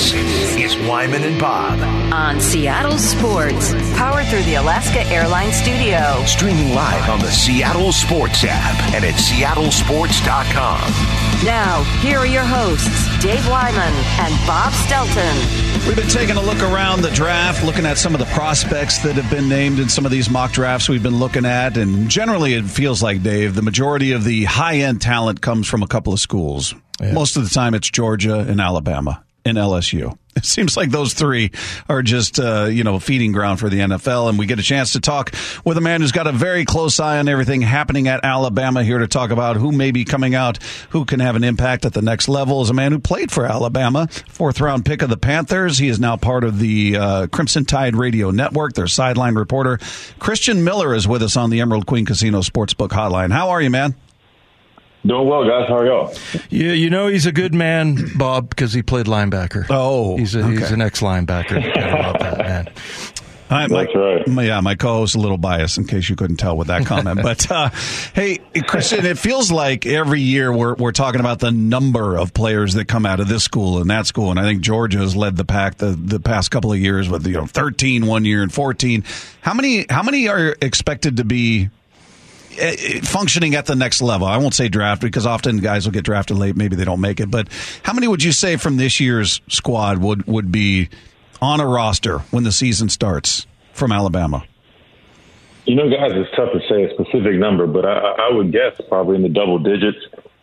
This 0.00 0.56
is 0.56 0.88
Wyman 0.88 1.22
and 1.24 1.38
Bob. 1.38 1.78
on 2.10 2.40
Seattle 2.40 2.96
Sports, 2.96 3.74
powered 3.98 4.26
through 4.28 4.44
the 4.44 4.54
Alaska 4.54 5.02
Airlines 5.12 5.54
Studio. 5.56 6.24
Streaming 6.24 6.74
live 6.74 7.06
on 7.10 7.18
the 7.18 7.30
Seattle 7.30 7.92
Sports 7.92 8.42
app 8.48 8.94
and 8.94 9.04
at 9.04 9.12
seattlesports.com. 9.12 10.80
Now, 11.44 11.82
here 12.00 12.16
are 12.16 12.26
your 12.26 12.44
hosts, 12.44 12.88
Dave 13.22 13.46
Wyman 13.46 13.92
and 14.20 14.34
Bob 14.46 14.72
Stelton. 14.72 15.86
We've 15.86 15.96
been 15.96 16.08
taking 16.08 16.36
a 16.36 16.42
look 16.42 16.62
around 16.62 17.02
the 17.02 17.10
draft, 17.10 17.62
looking 17.62 17.84
at 17.84 17.98
some 17.98 18.14
of 18.14 18.20
the 18.20 18.26
prospects 18.34 19.00
that 19.00 19.16
have 19.16 19.30
been 19.30 19.50
named 19.50 19.80
in 19.80 19.90
some 19.90 20.06
of 20.06 20.10
these 20.10 20.30
mock 20.30 20.52
drafts 20.52 20.88
we've 20.88 21.02
been 21.02 21.18
looking 21.18 21.44
at. 21.44 21.76
And 21.76 22.08
generally, 22.08 22.54
it 22.54 22.64
feels 22.64 23.02
like, 23.02 23.22
Dave, 23.22 23.54
the 23.54 23.60
majority 23.60 24.12
of 24.12 24.24
the 24.24 24.44
high 24.44 24.76
end 24.76 25.02
talent 25.02 25.42
comes 25.42 25.68
from 25.68 25.82
a 25.82 25.86
couple 25.86 26.14
of 26.14 26.20
schools. 26.20 26.74
Most 27.02 27.36
of 27.36 27.44
the 27.44 27.50
time, 27.50 27.74
it's 27.74 27.90
Georgia 27.90 28.38
and 28.38 28.62
Alabama 28.62 29.22
and 29.44 29.56
LSU. 29.56 30.16
It 30.36 30.44
seems 30.44 30.76
like 30.76 30.90
those 30.90 31.12
three 31.12 31.50
are 31.88 32.02
just, 32.02 32.38
uh, 32.38 32.66
you 32.70 32.84
know, 32.84 33.00
feeding 33.00 33.32
ground 33.32 33.58
for 33.58 33.68
the 33.68 33.80
NFL. 33.80 34.28
And 34.28 34.38
we 34.38 34.46
get 34.46 34.60
a 34.60 34.62
chance 34.62 34.92
to 34.92 35.00
talk 35.00 35.34
with 35.64 35.76
a 35.76 35.80
man 35.80 36.00
who's 36.00 36.12
got 36.12 36.28
a 36.28 36.32
very 36.32 36.64
close 36.64 37.00
eye 37.00 37.18
on 37.18 37.28
everything 37.28 37.60
happening 37.62 38.06
at 38.06 38.24
Alabama 38.24 38.84
here 38.84 38.98
to 38.98 39.08
talk 39.08 39.32
about 39.32 39.56
who 39.56 39.72
may 39.72 39.90
be 39.90 40.04
coming 40.04 40.36
out, 40.36 40.62
who 40.90 41.04
can 41.04 41.18
have 41.18 41.34
an 41.34 41.42
impact 41.42 41.84
at 41.84 41.94
the 41.94 42.00
next 42.00 42.28
level. 42.28 42.62
Is 42.62 42.70
a 42.70 42.74
man 42.74 42.92
who 42.92 43.00
played 43.00 43.32
for 43.32 43.44
Alabama, 43.44 44.06
fourth 44.28 44.60
round 44.60 44.84
pick 44.84 45.02
of 45.02 45.10
the 45.10 45.16
Panthers. 45.16 45.78
He 45.78 45.88
is 45.88 45.98
now 45.98 46.16
part 46.16 46.44
of 46.44 46.60
the 46.60 46.96
uh, 46.96 47.26
Crimson 47.26 47.64
Tide 47.64 47.96
Radio 47.96 48.30
Network, 48.30 48.74
their 48.74 48.86
sideline 48.86 49.34
reporter. 49.34 49.78
Christian 50.20 50.62
Miller 50.62 50.94
is 50.94 51.08
with 51.08 51.24
us 51.24 51.36
on 51.36 51.50
the 51.50 51.60
Emerald 51.60 51.86
Queen 51.86 52.06
Casino 52.06 52.40
Sportsbook 52.40 52.90
Hotline. 52.90 53.32
How 53.32 53.50
are 53.50 53.60
you, 53.60 53.68
man? 53.70 53.96
Doing 55.06 55.26
well, 55.28 55.44
guys. 55.48 55.66
How 55.68 55.78
are 55.78 55.86
y'all? 55.86 56.14
Yeah, 56.50 56.72
you 56.72 56.90
know 56.90 57.06
he's 57.06 57.24
a 57.24 57.32
good 57.32 57.54
man, 57.54 57.96
Bob, 58.18 58.50
because 58.50 58.74
he 58.74 58.82
played 58.82 59.06
linebacker. 59.06 59.66
Oh, 59.70 60.18
he's 60.18 60.34
a, 60.34 60.46
he's 60.46 60.70
an 60.70 60.82
ex 60.82 61.00
linebacker. 61.00 61.74
Gotta 61.74 62.02
love 62.02 62.18
that 62.20 62.38
man. 62.38 62.68
Hi, 63.48 63.66
my, 63.66 63.82
That's 63.84 63.96
right. 63.96 64.28
my- 64.28 64.44
yeah, 64.44 64.60
my 64.60 64.76
co-host 64.76 65.16
a 65.16 65.18
little 65.18 65.36
biased 65.38 65.76
in 65.76 65.84
case 65.84 66.08
you 66.08 66.14
couldn't 66.14 66.36
tell 66.36 66.56
with 66.56 66.68
that 66.68 66.86
comment. 66.86 67.20
but 67.22 67.50
uh, 67.50 67.70
hey, 68.14 68.38
Christian, 68.68 69.04
it 69.04 69.18
feels 69.18 69.50
like 69.50 69.86
every 69.86 70.20
year 70.20 70.52
we're 70.52 70.74
we're 70.74 70.92
talking 70.92 71.18
about 71.20 71.40
the 71.40 71.50
number 71.50 72.16
of 72.16 72.32
players 72.34 72.74
that 72.74 72.86
come 72.86 73.06
out 73.06 73.20
of 73.20 73.26
this 73.26 73.42
school 73.42 73.78
and 73.80 73.88
that 73.90 74.06
school, 74.06 74.30
and 74.30 74.38
I 74.38 74.42
think 74.44 74.60
Georgia 74.60 74.98
has 74.98 75.16
led 75.16 75.34
the 75.36 75.44
pack 75.46 75.78
the, 75.78 75.92
the 75.92 76.20
past 76.20 76.50
couple 76.50 76.72
of 76.72 76.78
years 76.78 77.08
with 77.08 77.26
you 77.26 77.32
know 77.32 77.46
13 77.46 78.04
one 78.06 78.24
year 78.26 78.42
and 78.42 78.52
14. 78.52 79.02
How 79.40 79.54
many 79.54 79.86
how 79.88 80.02
many 80.02 80.28
are 80.28 80.54
expected 80.60 81.16
to 81.16 81.24
be 81.24 81.70
functioning 83.02 83.54
at 83.54 83.66
the 83.66 83.74
next 83.74 84.02
level? 84.02 84.26
I 84.26 84.36
won't 84.36 84.54
say 84.54 84.68
draft 84.68 85.02
because 85.02 85.26
often 85.26 85.58
guys 85.58 85.84
will 85.86 85.92
get 85.92 86.04
drafted 86.04 86.36
late, 86.36 86.56
maybe 86.56 86.76
they 86.76 86.84
don't 86.84 87.00
make 87.00 87.20
it. 87.20 87.30
But 87.30 87.48
how 87.82 87.92
many 87.92 88.08
would 88.08 88.22
you 88.22 88.32
say 88.32 88.56
from 88.56 88.76
this 88.76 89.00
year's 89.00 89.40
squad 89.48 89.98
would 89.98 90.26
would 90.26 90.50
be 90.50 90.88
on 91.40 91.60
a 91.60 91.66
roster 91.66 92.18
when 92.30 92.44
the 92.44 92.52
season 92.52 92.88
starts 92.88 93.46
from 93.72 93.92
Alabama? 93.92 94.44
You 95.66 95.76
know, 95.76 95.88
guys, 95.88 96.10
it's 96.14 96.30
tough 96.34 96.52
to 96.52 96.60
say 96.68 96.84
a 96.84 96.94
specific 96.94 97.38
number, 97.38 97.66
but 97.66 97.84
I, 97.84 97.92
I 97.92 98.32
would 98.32 98.50
guess 98.52 98.80
probably 98.88 99.16
in 99.16 99.22
the 99.22 99.28
double 99.28 99.58
digits. 99.58 99.98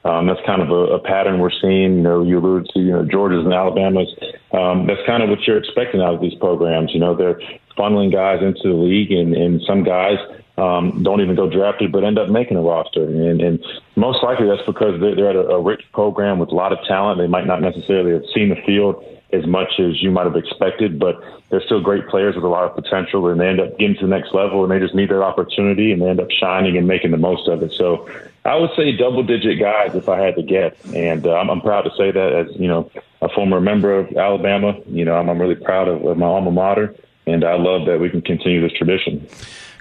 Um, 0.06 0.26
that's 0.28 0.40
kind 0.46 0.62
of 0.62 0.70
a, 0.70 0.96
a 0.96 1.00
pattern 1.00 1.40
we're 1.40 1.52
seeing. 1.52 1.98
You 1.98 2.02
know, 2.02 2.24
you 2.24 2.40
alluded 2.40 2.70
to, 2.74 2.80
you 2.80 2.94
know, 2.94 3.04
Georgia's 3.04 3.44
and 3.44 3.54
Alabama's. 3.54 4.08
Um, 4.54 4.88
that's 4.88 5.02
kind 5.06 5.22
of 5.22 5.30
what 5.30 5.42
you're 5.46 5.58
expecting 5.58 6.02
out 6.02 6.14
of 6.14 6.22
these 6.22 6.36
programs. 6.36 6.94
You 6.94 7.02
know, 7.02 7.14
they're 7.14 7.42
funneling 7.78 8.14
guys 8.14 8.42
into 8.42 8.70
the 8.70 8.76
league, 8.76 9.12
and, 9.12 9.36
and 9.36 9.62
some 9.68 9.84
guys 9.84 10.18
um, 10.58 11.04
don't 11.04 11.22
even 11.22 11.36
go 11.36 11.50
drafted, 11.50 11.92
but 11.92 12.04
end 12.04 12.18
up 12.18 12.30
making 12.30 12.58
a 12.58 12.62
roster. 12.62 13.04
And, 13.04 13.42
and 13.42 13.64
most 13.96 14.24
likely 14.24 14.48
that's 14.48 14.66
because 14.66 15.00
they're, 15.00 15.16
they're 15.16 15.30
at 15.30 15.36
a, 15.36 15.48
a 15.50 15.62
rich 15.62 15.84
program 15.94 16.40
with 16.40 16.50
a 16.50 16.56
lot 16.56 16.72
of 16.72 16.80
talent. 16.88 17.20
They 17.20 17.28
might 17.28 17.46
not 17.46 17.62
necessarily 17.62 18.14
have 18.14 18.26
seen 18.34 18.50
the 18.50 18.56
field 18.66 19.04
as 19.34 19.46
much 19.46 19.80
as 19.80 20.02
you 20.02 20.10
might 20.10 20.26
have 20.26 20.36
expected, 20.36 20.98
but 20.98 21.22
they're 21.50 21.62
still 21.62 21.82
great 21.82 22.08
players 22.08 22.36
with 22.36 22.44
a 22.44 22.48
lot 22.48 22.64
of 22.64 22.76
potential, 22.76 23.28
and 23.28 23.40
they 23.40 23.48
end 23.48 23.60
up 23.60 23.78
getting 23.78 23.96
to 23.96 24.02
the 24.02 24.08
next 24.08 24.34
level, 24.34 24.64
and 24.64 24.72
they 24.72 24.80
just 24.80 24.96
need 24.96 25.10
that 25.10 25.22
opportunity, 25.22 25.92
and 25.92 26.02
they 26.02 26.10
end 26.10 26.20
up 26.20 26.32
shining 26.32 26.78
and 26.78 26.88
making 26.88 27.12
the 27.12 27.18
most 27.18 27.48
of 27.48 27.62
it. 27.62 27.72
So 27.74 28.10
I 28.46 28.56
would 28.56 28.72
say 28.78 28.96
double-digit 28.96 29.60
guys 29.60 29.96
if 29.96 30.08
I 30.08 30.20
had 30.20 30.36
to 30.38 30.44
guess, 30.44 30.74
and 30.94 31.28
uh, 31.28 31.34
I'm, 31.34 31.50
I'm 31.50 31.62
proud 31.62 31.82
to 31.82 31.92
say 31.98 32.12
that 32.12 32.34
as 32.34 32.56
you 32.56 32.68
know 32.68 32.90
a 33.22 33.30
former 33.30 33.60
member 33.60 33.94
of 33.94 34.16
Alabama. 34.16 34.80
You 34.88 35.04
know, 35.04 35.16
I'm, 35.16 35.30
I'm 35.30 35.40
really 35.40 35.56
proud 35.56 35.90
of, 35.90 36.06
of 36.06 36.18
my 36.18 36.26
alma 36.26 36.52
mater, 36.52 36.96
and 37.26 37.44
I 37.44 37.56
love 37.56 37.86
that 37.88 38.00
we 38.00 38.10
can 38.10 38.22
continue 38.22 38.62
this 38.62 38.78
tradition. 38.78 39.28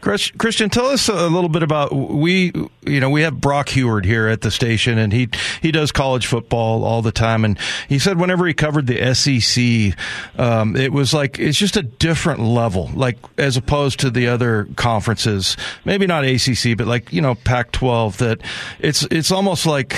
Chris, 0.06 0.30
Christian, 0.38 0.70
tell 0.70 0.86
us 0.86 1.08
a 1.08 1.28
little 1.28 1.48
bit 1.48 1.64
about 1.64 1.92
we. 1.92 2.52
You 2.86 3.00
know, 3.00 3.10
we 3.10 3.22
have 3.22 3.40
Brock 3.40 3.70
Huard 3.70 4.04
here 4.04 4.28
at 4.28 4.40
the 4.40 4.52
station, 4.52 4.98
and 4.98 5.12
he 5.12 5.28
he 5.60 5.72
does 5.72 5.90
college 5.90 6.28
football 6.28 6.84
all 6.84 7.02
the 7.02 7.10
time. 7.10 7.44
And 7.44 7.58
he 7.88 7.98
said 7.98 8.16
whenever 8.16 8.46
he 8.46 8.54
covered 8.54 8.86
the 8.86 9.12
SEC, 9.14 9.98
um, 10.38 10.76
it 10.76 10.92
was 10.92 11.12
like 11.12 11.40
it's 11.40 11.58
just 11.58 11.76
a 11.76 11.82
different 11.82 12.38
level, 12.38 12.88
like 12.94 13.18
as 13.36 13.56
opposed 13.56 13.98
to 13.98 14.10
the 14.10 14.28
other 14.28 14.68
conferences. 14.76 15.56
Maybe 15.84 16.06
not 16.06 16.24
ACC, 16.24 16.78
but 16.78 16.86
like 16.86 17.12
you 17.12 17.20
know 17.20 17.34
Pac-12. 17.34 18.18
That 18.18 18.42
it's 18.78 19.02
it's 19.10 19.32
almost 19.32 19.66
like 19.66 19.96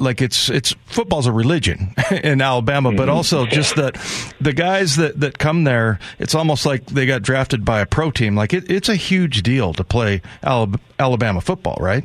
like 0.00 0.22
it's 0.22 0.48
it's 0.48 0.74
football's 0.86 1.26
a 1.26 1.32
religion 1.32 1.94
in 2.10 2.40
Alabama, 2.40 2.90
but 2.92 3.08
mm-hmm. 3.08 3.16
also 3.16 3.46
just 3.46 3.76
that 3.76 3.96
the 4.40 4.52
guys 4.52 4.96
that, 4.96 5.20
that 5.20 5.38
come 5.38 5.64
there, 5.64 5.98
it's 6.18 6.34
almost 6.34 6.66
like 6.66 6.86
they 6.86 7.06
got 7.06 7.22
drafted 7.22 7.64
by 7.64 7.80
a 7.80 7.86
pro 7.86 8.10
team. 8.10 8.34
Like 8.34 8.52
it, 8.52 8.70
it's 8.70 8.88
a 8.88 8.96
huge 8.96 9.42
deal 9.42 9.74
to 9.74 9.84
play 9.84 10.22
Alabama 10.42 11.40
football, 11.40 11.76
right? 11.80 12.04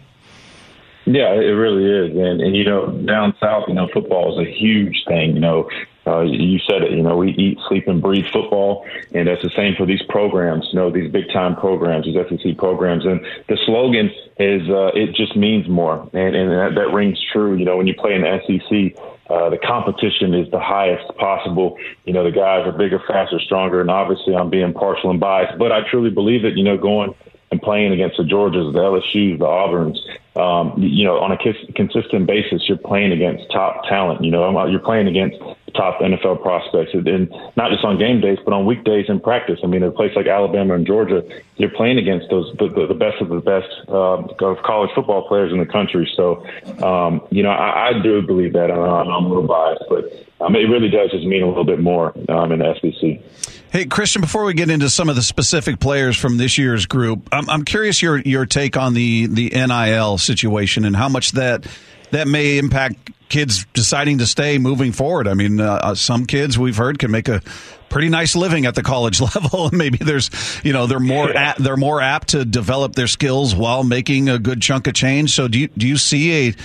Yeah, 1.05 1.33
it 1.33 1.53
really 1.53 1.85
is, 1.85 2.17
and 2.17 2.41
and 2.41 2.55
you 2.55 2.65
know, 2.65 2.87
down 3.05 3.35
south, 3.39 3.65
you 3.67 3.75
know, 3.75 3.87
football 3.93 4.39
is 4.39 4.47
a 4.47 4.51
huge 4.51 5.03
thing. 5.07 5.35
You 5.35 5.39
know, 5.39 5.69
uh, 6.07 6.21
you 6.21 6.59
said 6.59 6.83
it. 6.83 6.91
You 6.91 7.01
know, 7.01 7.17
we 7.17 7.31
eat, 7.31 7.57
sleep, 7.67 7.87
and 7.87 8.01
breathe 8.01 8.25
football, 8.31 8.85
and 9.13 9.27
that's 9.27 9.41
the 9.41 9.49
same 9.55 9.75
for 9.75 9.85
these 9.85 10.01
programs. 10.09 10.67
You 10.71 10.79
know, 10.79 10.91
these 10.91 11.11
big 11.11 11.31
time 11.33 11.55
programs, 11.55 12.05
these 12.05 12.15
SEC 12.15 12.57
programs, 12.57 13.05
and 13.05 13.25
the 13.47 13.57
slogan 13.65 14.11
is 14.37 14.69
uh, 14.69 14.91
"It 14.93 15.15
just 15.15 15.35
means 15.35 15.67
more," 15.67 16.09
and 16.13 16.35
and 16.35 16.51
that, 16.51 16.75
that 16.75 16.93
rings 16.93 17.19
true. 17.31 17.55
You 17.55 17.65
know, 17.65 17.77
when 17.77 17.87
you 17.87 17.95
play 17.95 18.13
in 18.15 18.21
the 18.21 18.39
SEC. 18.45 19.01
Uh, 19.27 19.49
the 19.49 19.57
competition 19.57 20.35
is 20.35 20.47
the 20.51 20.59
highest 20.59 21.03
possible. 21.17 21.79
You 22.03 22.13
know, 22.13 22.23
the 22.23 22.29
guys 22.29 22.67
are 22.67 22.71
bigger, 22.71 23.01
faster, 23.07 23.39
stronger, 23.39 23.81
and 23.81 23.89
obviously 23.89 24.35
I'm 24.35 24.51
being 24.51 24.71
partial 24.71 25.09
and 25.09 25.19
biased, 25.19 25.57
but 25.57 25.71
I 25.71 25.79
truly 25.89 26.11
believe 26.11 26.45
it. 26.45 26.55
You 26.55 26.63
know, 26.63 26.77
going 26.77 27.15
and 27.51 27.61
playing 27.61 27.91
against 27.91 28.17
the 28.17 28.23
Georgias, 28.23 28.73
the 28.73 28.79
LSU's, 28.79 29.39
the 29.39 29.45
Auburns, 29.45 29.97
um, 30.35 30.73
you 30.77 31.05
know, 31.05 31.19
on 31.19 31.31
a 31.31 31.37
consistent 31.73 32.27
basis, 32.27 32.67
you're 32.67 32.77
playing 32.77 33.11
against 33.13 33.49
top 33.51 33.83
talent. 33.87 34.23
You 34.23 34.31
know, 34.31 34.67
you're 34.67 34.79
playing 34.79 35.07
against 35.07 35.37
top 35.75 35.99
NFL 35.99 36.41
prospects, 36.41 36.91
and 36.93 37.07
and 37.07 37.29
not 37.55 37.71
just 37.71 37.83
on 37.83 37.97
game 37.97 38.21
days, 38.21 38.37
but 38.43 38.53
on 38.53 38.65
weekdays 38.65 39.05
in 39.09 39.19
practice. 39.19 39.59
I 39.63 39.67
mean, 39.67 39.83
in 39.83 39.89
a 39.89 39.91
place 39.91 40.11
like 40.15 40.27
Alabama 40.27 40.75
and 40.75 40.85
Georgia, 40.85 41.23
you're 41.57 41.69
playing 41.69 41.97
against 41.97 42.29
those 42.29 42.53
the, 42.57 42.67
the, 42.87 42.93
best 42.93 43.21
of 43.21 43.29
the 43.29 43.39
best 43.39 43.67
uh, 43.87 44.45
of 44.45 44.63
college 44.63 44.89
football 44.95 45.27
players 45.27 45.51
in 45.51 45.59
the 45.59 45.65
country. 45.65 46.11
So, 46.15 46.45
um, 46.83 47.21
you 47.31 47.43
know, 47.43 47.49
I, 47.49 47.89
I 47.89 48.01
do 48.01 48.21
believe 48.21 48.53
that. 48.53 48.71
I'm, 48.71 48.79
I'm 48.79 49.25
a 49.25 49.27
little 49.27 49.47
biased, 49.47 49.83
but 49.89 50.45
um, 50.45 50.55
it 50.55 50.67
really 50.69 50.89
does 50.89 51.11
just 51.11 51.25
mean 51.25 51.43
a 51.43 51.47
little 51.47 51.65
bit 51.65 51.79
more 51.79 52.13
um, 52.29 52.51
in 52.51 52.59
the 52.59 52.75
SEC. 52.81 53.53
Hey, 53.71 53.85
Christian, 53.85 54.21
before 54.21 54.45
we 54.45 54.53
get 54.53 54.69
into 54.69 54.89
some 54.89 55.09
of 55.09 55.15
the 55.15 55.21
specific 55.21 55.79
players 55.79 56.17
from 56.17 56.37
this 56.37 56.57
year's 56.57 56.85
group, 56.85 57.27
I'm, 57.31 57.49
I'm 57.49 57.65
curious 57.65 58.01
your 58.01 58.19
your 58.19 58.45
take 58.45 58.77
on 58.77 58.93
the 58.93 59.27
the 59.27 59.49
NIL 59.49 60.17
situation 60.17 60.85
and 60.85 60.95
how 60.95 61.09
much 61.09 61.33
that 61.33 61.67
that 62.11 62.27
may 62.27 62.57
impact 62.57 63.11
kids 63.29 63.65
deciding 63.73 64.19
to 64.19 64.27
stay 64.27 64.57
moving 64.57 64.91
forward. 64.91 65.27
I 65.27 65.33
mean, 65.33 65.59
uh, 65.59 65.73
uh, 65.73 65.95
some 65.95 66.25
kids 66.25 66.57
we've 66.57 66.77
heard 66.77 66.99
can 66.99 67.11
make 67.11 67.27
a 67.27 67.41
pretty 67.89 68.09
nice 68.09 68.35
living 68.35 68.65
at 68.65 68.75
the 68.75 68.83
college 68.83 69.21
level. 69.35 69.69
Maybe 69.73 69.97
there's, 69.97 70.29
you 70.63 70.73
know, 70.73 70.87
they're 70.87 70.99
more 70.99 71.35
apt, 71.35 71.63
they're 71.63 71.77
more 71.77 72.01
apt 72.01 72.29
to 72.29 72.45
develop 72.45 72.95
their 72.95 73.07
skills 73.07 73.55
while 73.55 73.83
making 73.83 74.29
a 74.29 74.39
good 74.39 74.61
chunk 74.61 74.87
of 74.87 74.93
change. 74.93 75.31
So 75.31 75.47
do 75.47 75.59
you 75.59 75.67
do 75.69 75.87
you 75.87 75.97
see 75.97 76.49
a 76.49 76.55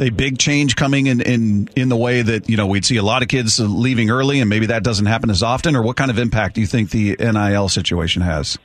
a 0.00 0.10
big 0.10 0.38
change 0.38 0.76
coming 0.76 1.06
in, 1.06 1.20
in 1.20 1.68
in 1.76 1.88
the 1.88 1.96
way 1.96 2.22
that 2.22 2.48
you 2.48 2.56
know 2.56 2.66
we'd 2.66 2.84
see 2.84 2.96
a 2.96 3.02
lot 3.02 3.22
of 3.22 3.28
kids 3.28 3.58
leaving 3.58 4.10
early, 4.10 4.40
and 4.40 4.48
maybe 4.48 4.66
that 4.66 4.82
doesn't 4.84 5.06
happen 5.06 5.30
as 5.30 5.42
often, 5.42 5.76
or 5.76 5.82
what 5.82 5.96
kind 5.96 6.10
of 6.10 6.18
impact 6.18 6.54
do 6.54 6.60
you 6.60 6.66
think 6.66 6.90
the 6.90 7.16
NIL 7.18 7.68
situation 7.68 8.22
has? 8.22 8.58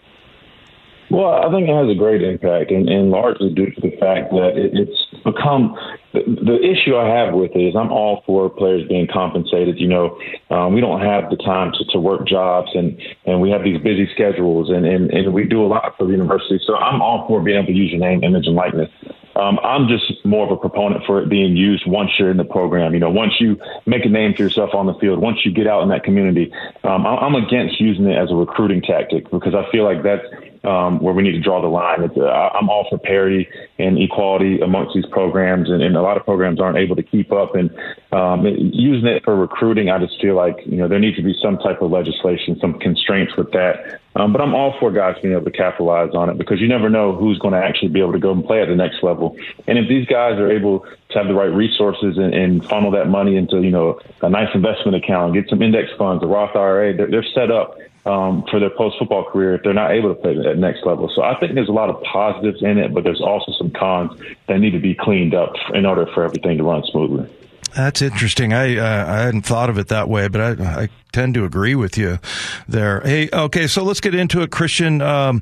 Well, 1.09 1.29
I 1.29 1.51
think 1.51 1.69
it 1.69 1.75
has 1.75 1.89
a 1.89 1.97
great 1.97 2.23
impact, 2.23 2.71
and, 2.71 2.89
and 2.89 3.11
largely 3.11 3.53
due 3.53 3.69
to 3.69 3.81
the 3.81 3.91
fact 3.97 4.31
that 4.31 4.53
it, 4.55 4.71
it's 4.73 5.23
become 5.23 5.75
the, 6.13 6.21
the 6.25 6.57
issue 6.61 6.95
I 6.95 7.09
have 7.09 7.33
with 7.33 7.51
it 7.55 7.59
is 7.59 7.75
I'm 7.75 7.91
all 7.91 8.23
for 8.25 8.49
players 8.49 8.87
being 8.87 9.07
compensated. 9.11 9.79
You 9.79 9.87
know, 9.87 10.19
um, 10.49 10.73
we 10.73 10.81
don't 10.81 11.01
have 11.01 11.29
the 11.29 11.37
time 11.37 11.71
to, 11.73 11.85
to 11.91 11.99
work 11.99 12.27
jobs, 12.27 12.71
and, 12.73 12.99
and 13.25 13.41
we 13.41 13.49
have 13.51 13.63
these 13.63 13.81
busy 13.81 14.09
schedules, 14.13 14.69
and, 14.69 14.85
and, 14.85 15.11
and 15.11 15.33
we 15.33 15.45
do 15.45 15.63
a 15.63 15.67
lot 15.67 15.95
for 15.97 16.05
the 16.05 16.11
university. 16.11 16.59
So 16.65 16.75
I'm 16.75 17.01
all 17.01 17.27
for 17.27 17.41
being 17.41 17.57
able 17.57 17.67
to 17.67 17.73
use 17.73 17.91
your 17.91 17.99
name, 17.99 18.23
image, 18.23 18.47
and 18.47 18.55
likeness. 18.55 18.89
Um, 19.35 19.59
I'm 19.63 19.87
just 19.87 20.23
more 20.25 20.45
of 20.45 20.51
a 20.51 20.57
proponent 20.57 21.05
for 21.05 21.21
it 21.21 21.29
being 21.29 21.57
used 21.57 21.87
once 21.87 22.11
you're 22.19 22.29
in 22.29 22.37
the 22.37 22.43
program. 22.43 22.93
You 22.93 22.99
know, 22.99 23.09
once 23.09 23.33
you 23.39 23.57
make 23.85 24.05
a 24.05 24.09
name 24.09 24.35
for 24.35 24.43
yourself 24.43 24.75
on 24.75 24.85
the 24.85 24.93
field, 24.95 25.19
once 25.19 25.39
you 25.43 25.51
get 25.51 25.65
out 25.65 25.81
in 25.81 25.89
that 25.89 26.03
community, 26.03 26.51
um, 26.83 27.07
I'm 27.07 27.33
against 27.33 27.81
using 27.81 28.05
it 28.05 28.15
as 28.15 28.29
a 28.29 28.35
recruiting 28.35 28.81
tactic 28.81 29.29
because 29.31 29.55
I 29.55 29.69
feel 29.71 29.83
like 29.83 30.03
that's 30.03 30.23
um, 30.63 30.99
where 30.99 31.13
we 31.13 31.23
need 31.23 31.33
to 31.33 31.41
draw 31.41 31.61
the 31.61 31.67
line. 31.67 32.09
Uh, 32.15 32.23
I'm 32.23 32.69
all 32.69 32.87
for 32.89 32.97
parity 32.97 33.49
and 33.79 33.97
equality 33.97 34.61
amongst 34.61 34.95
these 34.95 35.05
programs, 35.07 35.69
and, 35.69 35.81
and 35.81 35.95
a 35.97 36.01
lot 36.01 36.15
of 36.15 36.23
programs 36.23 36.61
aren't 36.61 36.77
able 36.77 36.95
to 36.95 37.03
keep 37.03 37.31
up. 37.31 37.55
And 37.55 37.69
um, 38.11 38.45
using 38.45 39.07
it 39.07 39.23
for 39.23 39.35
recruiting, 39.35 39.89
I 39.89 39.99
just 39.99 40.19
feel 40.21 40.35
like 40.35 40.57
you 40.65 40.77
know 40.77 40.87
there 40.87 40.99
needs 40.99 41.17
to 41.17 41.23
be 41.23 41.35
some 41.41 41.57
type 41.57 41.81
of 41.81 41.91
legislation, 41.91 42.57
some 42.59 42.79
constraints 42.79 43.35
with 43.35 43.51
that. 43.51 43.99
Um, 44.15 44.31
but 44.31 44.41
I'm 44.41 44.53
all 44.53 44.75
for 44.79 44.91
guys 44.91 45.15
being 45.21 45.33
able 45.33 45.45
to 45.45 45.51
capitalize 45.51 46.11
on 46.13 46.29
it 46.29 46.37
because 46.37 46.61
you 46.61 46.67
never 46.67 46.89
know 46.89 47.15
who's 47.15 47.39
going 47.39 47.53
to 47.53 47.59
actually 47.59 47.89
be 47.89 47.99
able 47.99 48.13
to 48.13 48.19
go 48.19 48.31
and 48.31 48.45
play 48.45 48.61
at 48.61 48.67
the 48.67 48.75
next 48.75 49.01
level. 49.01 49.35
And 49.67 49.79
if 49.79 49.89
these 49.89 50.05
guys 50.05 50.39
are 50.39 50.51
able 50.51 50.85
to 51.09 51.17
have 51.17 51.27
the 51.27 51.33
right 51.33 51.51
resources 51.51 52.17
and, 52.17 52.33
and 52.33 52.63
funnel 52.65 52.91
that 52.91 53.09
money 53.09 53.35
into 53.35 53.61
you 53.61 53.71
know 53.71 53.99
a 54.21 54.29
nice 54.29 54.49
investment 54.53 54.95
account, 54.95 55.33
get 55.33 55.49
some 55.49 55.61
index 55.61 55.89
funds, 55.97 56.23
a 56.23 56.27
Roth 56.27 56.55
IRA, 56.55 56.95
they're, 56.95 57.09
they're 57.09 57.25
set 57.33 57.51
up 57.51 57.77
um, 58.05 58.43
for 58.49 58.59
their 58.59 58.69
post 58.69 58.97
football 58.99 59.23
career 59.23 59.55
if 59.55 59.63
they're 59.63 59.73
not 59.73 59.91
able 59.91 60.13
to 60.13 60.21
play 60.21 60.37
at 60.37 60.57
next 60.57 60.85
level. 60.85 61.09
So 61.13 61.21
I 61.21 61.39
think 61.39 61.55
there's 61.55 61.69
a 61.69 61.73
lot 61.73 61.89
of 61.89 62.01
positives 62.03 62.61
in 62.61 62.77
it, 62.77 62.93
but 62.93 63.03
there's 63.03 63.21
also 63.21 63.51
some 63.57 63.71
cons 63.71 64.19
that 64.47 64.59
need 64.59 64.71
to 64.71 64.79
be 64.79 64.93
cleaned 64.93 65.33
up 65.33 65.53
in 65.73 65.85
order 65.85 66.05
for 66.13 66.23
everything 66.23 66.57
to 66.57 66.63
run 66.63 66.83
smoothly. 66.83 67.29
That's 67.75 68.01
interesting. 68.01 68.53
I 68.53 68.77
uh, 68.77 69.05
I 69.07 69.17
hadn't 69.23 69.43
thought 69.43 69.69
of 69.69 69.77
it 69.77 69.87
that 69.87 70.07
way, 70.07 70.27
but 70.27 70.59
I, 70.59 70.81
I 70.83 70.89
tend 71.11 71.33
to 71.35 71.45
agree 71.45 71.73
with 71.73 71.97
you 71.97 72.19
there. 72.67 73.01
Hey, 73.01 73.29
okay, 73.33 73.67
so 73.67 73.83
let's 73.83 73.99
get 73.99 74.13
into 74.13 74.41
it, 74.41 74.51
Christian. 74.51 75.01
Um, 75.01 75.41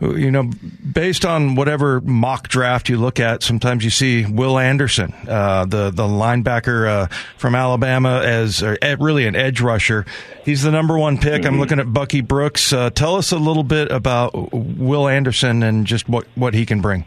you 0.00 0.30
know, 0.30 0.50
based 0.92 1.24
on 1.26 1.54
whatever 1.54 2.00
mock 2.00 2.48
draft 2.48 2.88
you 2.88 2.96
look 2.96 3.20
at, 3.20 3.42
sometimes 3.42 3.84
you 3.84 3.90
see 3.90 4.24
Will 4.24 4.58
Anderson, 4.58 5.12
uh, 5.28 5.66
the 5.66 5.90
the 5.90 6.04
linebacker 6.04 6.88
uh, 6.88 7.06
from 7.36 7.54
Alabama, 7.54 8.22
as 8.24 8.62
really 8.62 9.26
an 9.26 9.36
edge 9.36 9.60
rusher. 9.60 10.06
He's 10.44 10.62
the 10.62 10.70
number 10.70 10.96
one 10.96 11.18
pick. 11.18 11.42
Mm-hmm. 11.42 11.46
I'm 11.46 11.60
looking 11.60 11.80
at 11.80 11.92
Bucky 11.92 12.22
Brooks. 12.22 12.72
Uh, 12.72 12.88
tell 12.88 13.16
us 13.16 13.32
a 13.32 13.38
little 13.38 13.64
bit 13.64 13.90
about 13.90 14.52
Will 14.52 15.08
Anderson 15.08 15.62
and 15.62 15.86
just 15.86 16.08
what 16.08 16.26
what 16.36 16.54
he 16.54 16.64
can 16.64 16.80
bring. 16.80 17.04